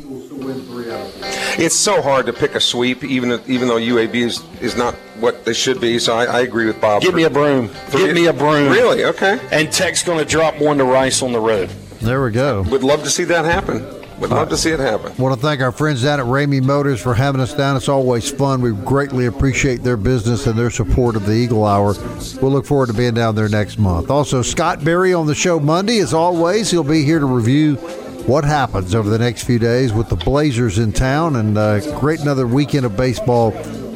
It's 1.59 1.75
so 1.75 2.01
hard 2.01 2.25
to 2.27 2.33
pick 2.33 2.55
a 2.55 2.59
sweep, 2.59 3.03
even 3.03 3.31
if- 3.31 3.49
even 3.49 3.67
though 3.67 3.77
UAB 3.77 4.15
is, 4.21 4.43
is 4.61 4.75
not 4.75 4.93
what 5.19 5.43
they 5.45 5.53
should 5.53 5.81
be. 5.81 5.97
So 5.99 6.15
I, 6.15 6.25
I 6.25 6.39
agree 6.41 6.65
with 6.67 6.79
Bob. 6.79 7.01
Give 7.01 7.15
me 7.15 7.23
a 7.23 7.29
broom. 7.29 7.69
Give 7.91 8.13
me 8.13 8.27
a 8.27 8.33
broom. 8.33 8.71
Really? 8.71 9.03
Okay. 9.05 9.39
And 9.51 9.71
Tech's 9.71 10.03
going 10.03 10.19
to 10.19 10.25
drop 10.25 10.59
one 10.59 10.77
to 10.77 10.83
Rice 10.83 11.21
on 11.23 11.31
the 11.31 11.39
road. 11.39 11.69
There 12.01 12.23
we 12.23 12.31
go. 12.31 12.61
Would 12.63 12.83
love 12.83 13.03
to 13.03 13.09
see 13.09 13.23
that 13.25 13.45
happen. 13.45 13.83
Would 14.19 14.31
love 14.31 14.49
to 14.49 14.57
see 14.57 14.71
it 14.71 14.79
happen. 14.79 15.15
want 15.17 15.35
to 15.35 15.39
thank 15.41 15.61
our 15.61 15.71
friends 15.71 16.01
down 16.01 16.19
at 16.19 16.25
Ramey 16.25 16.59
Motors 16.63 16.99
for 16.99 17.13
having 17.13 17.39
us 17.39 17.53
down. 17.53 17.75
It's 17.77 17.87
always 17.87 18.27
fun. 18.31 18.61
We 18.61 18.71
greatly 18.71 19.27
appreciate 19.27 19.83
their 19.83 19.97
business 19.97 20.47
and 20.47 20.57
their 20.57 20.71
support 20.71 21.15
of 21.15 21.27
the 21.27 21.33
Eagle 21.33 21.63
Hour. 21.65 21.93
We'll 22.41 22.51
look 22.51 22.65
forward 22.65 22.87
to 22.87 22.93
being 22.93 23.13
down 23.13 23.35
there 23.35 23.47
next 23.47 23.77
month. 23.77 24.09
Also, 24.09 24.41
Scott 24.41 24.83
Berry 24.83 25.13
on 25.13 25.27
the 25.27 25.35
show 25.35 25.59
Monday. 25.59 25.99
As 25.99 26.15
always, 26.15 26.71
he'll 26.71 26.83
be 26.83 27.03
here 27.03 27.19
to 27.19 27.27
review 27.27 27.77
what 28.27 28.43
happens 28.43 28.93
over 28.93 29.09
the 29.09 29.17
next 29.17 29.43
few 29.43 29.57
days 29.57 29.93
with 29.93 30.09
the 30.09 30.15
Blazers 30.15 30.79
in 30.79 30.91
town 30.91 31.37
and 31.37 31.57
uh, 31.57 31.79
great 31.99 32.19
another 32.19 32.45
weekend 32.45 32.85
of 32.85 32.97
baseball, 32.97 33.51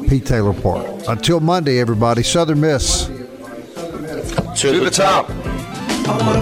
Pete 0.07 0.25
Taylor 0.25 0.53
Park. 0.53 0.87
Until 1.07 1.41
Monday, 1.41 1.79
everybody, 1.79 2.23
Southern 2.23 2.61
Miss. 2.61 3.07
To, 3.07 4.55
To 4.55 4.79
the 4.79 4.91
top. 4.91 5.29
I 5.29 6.17
wanna 6.25 6.41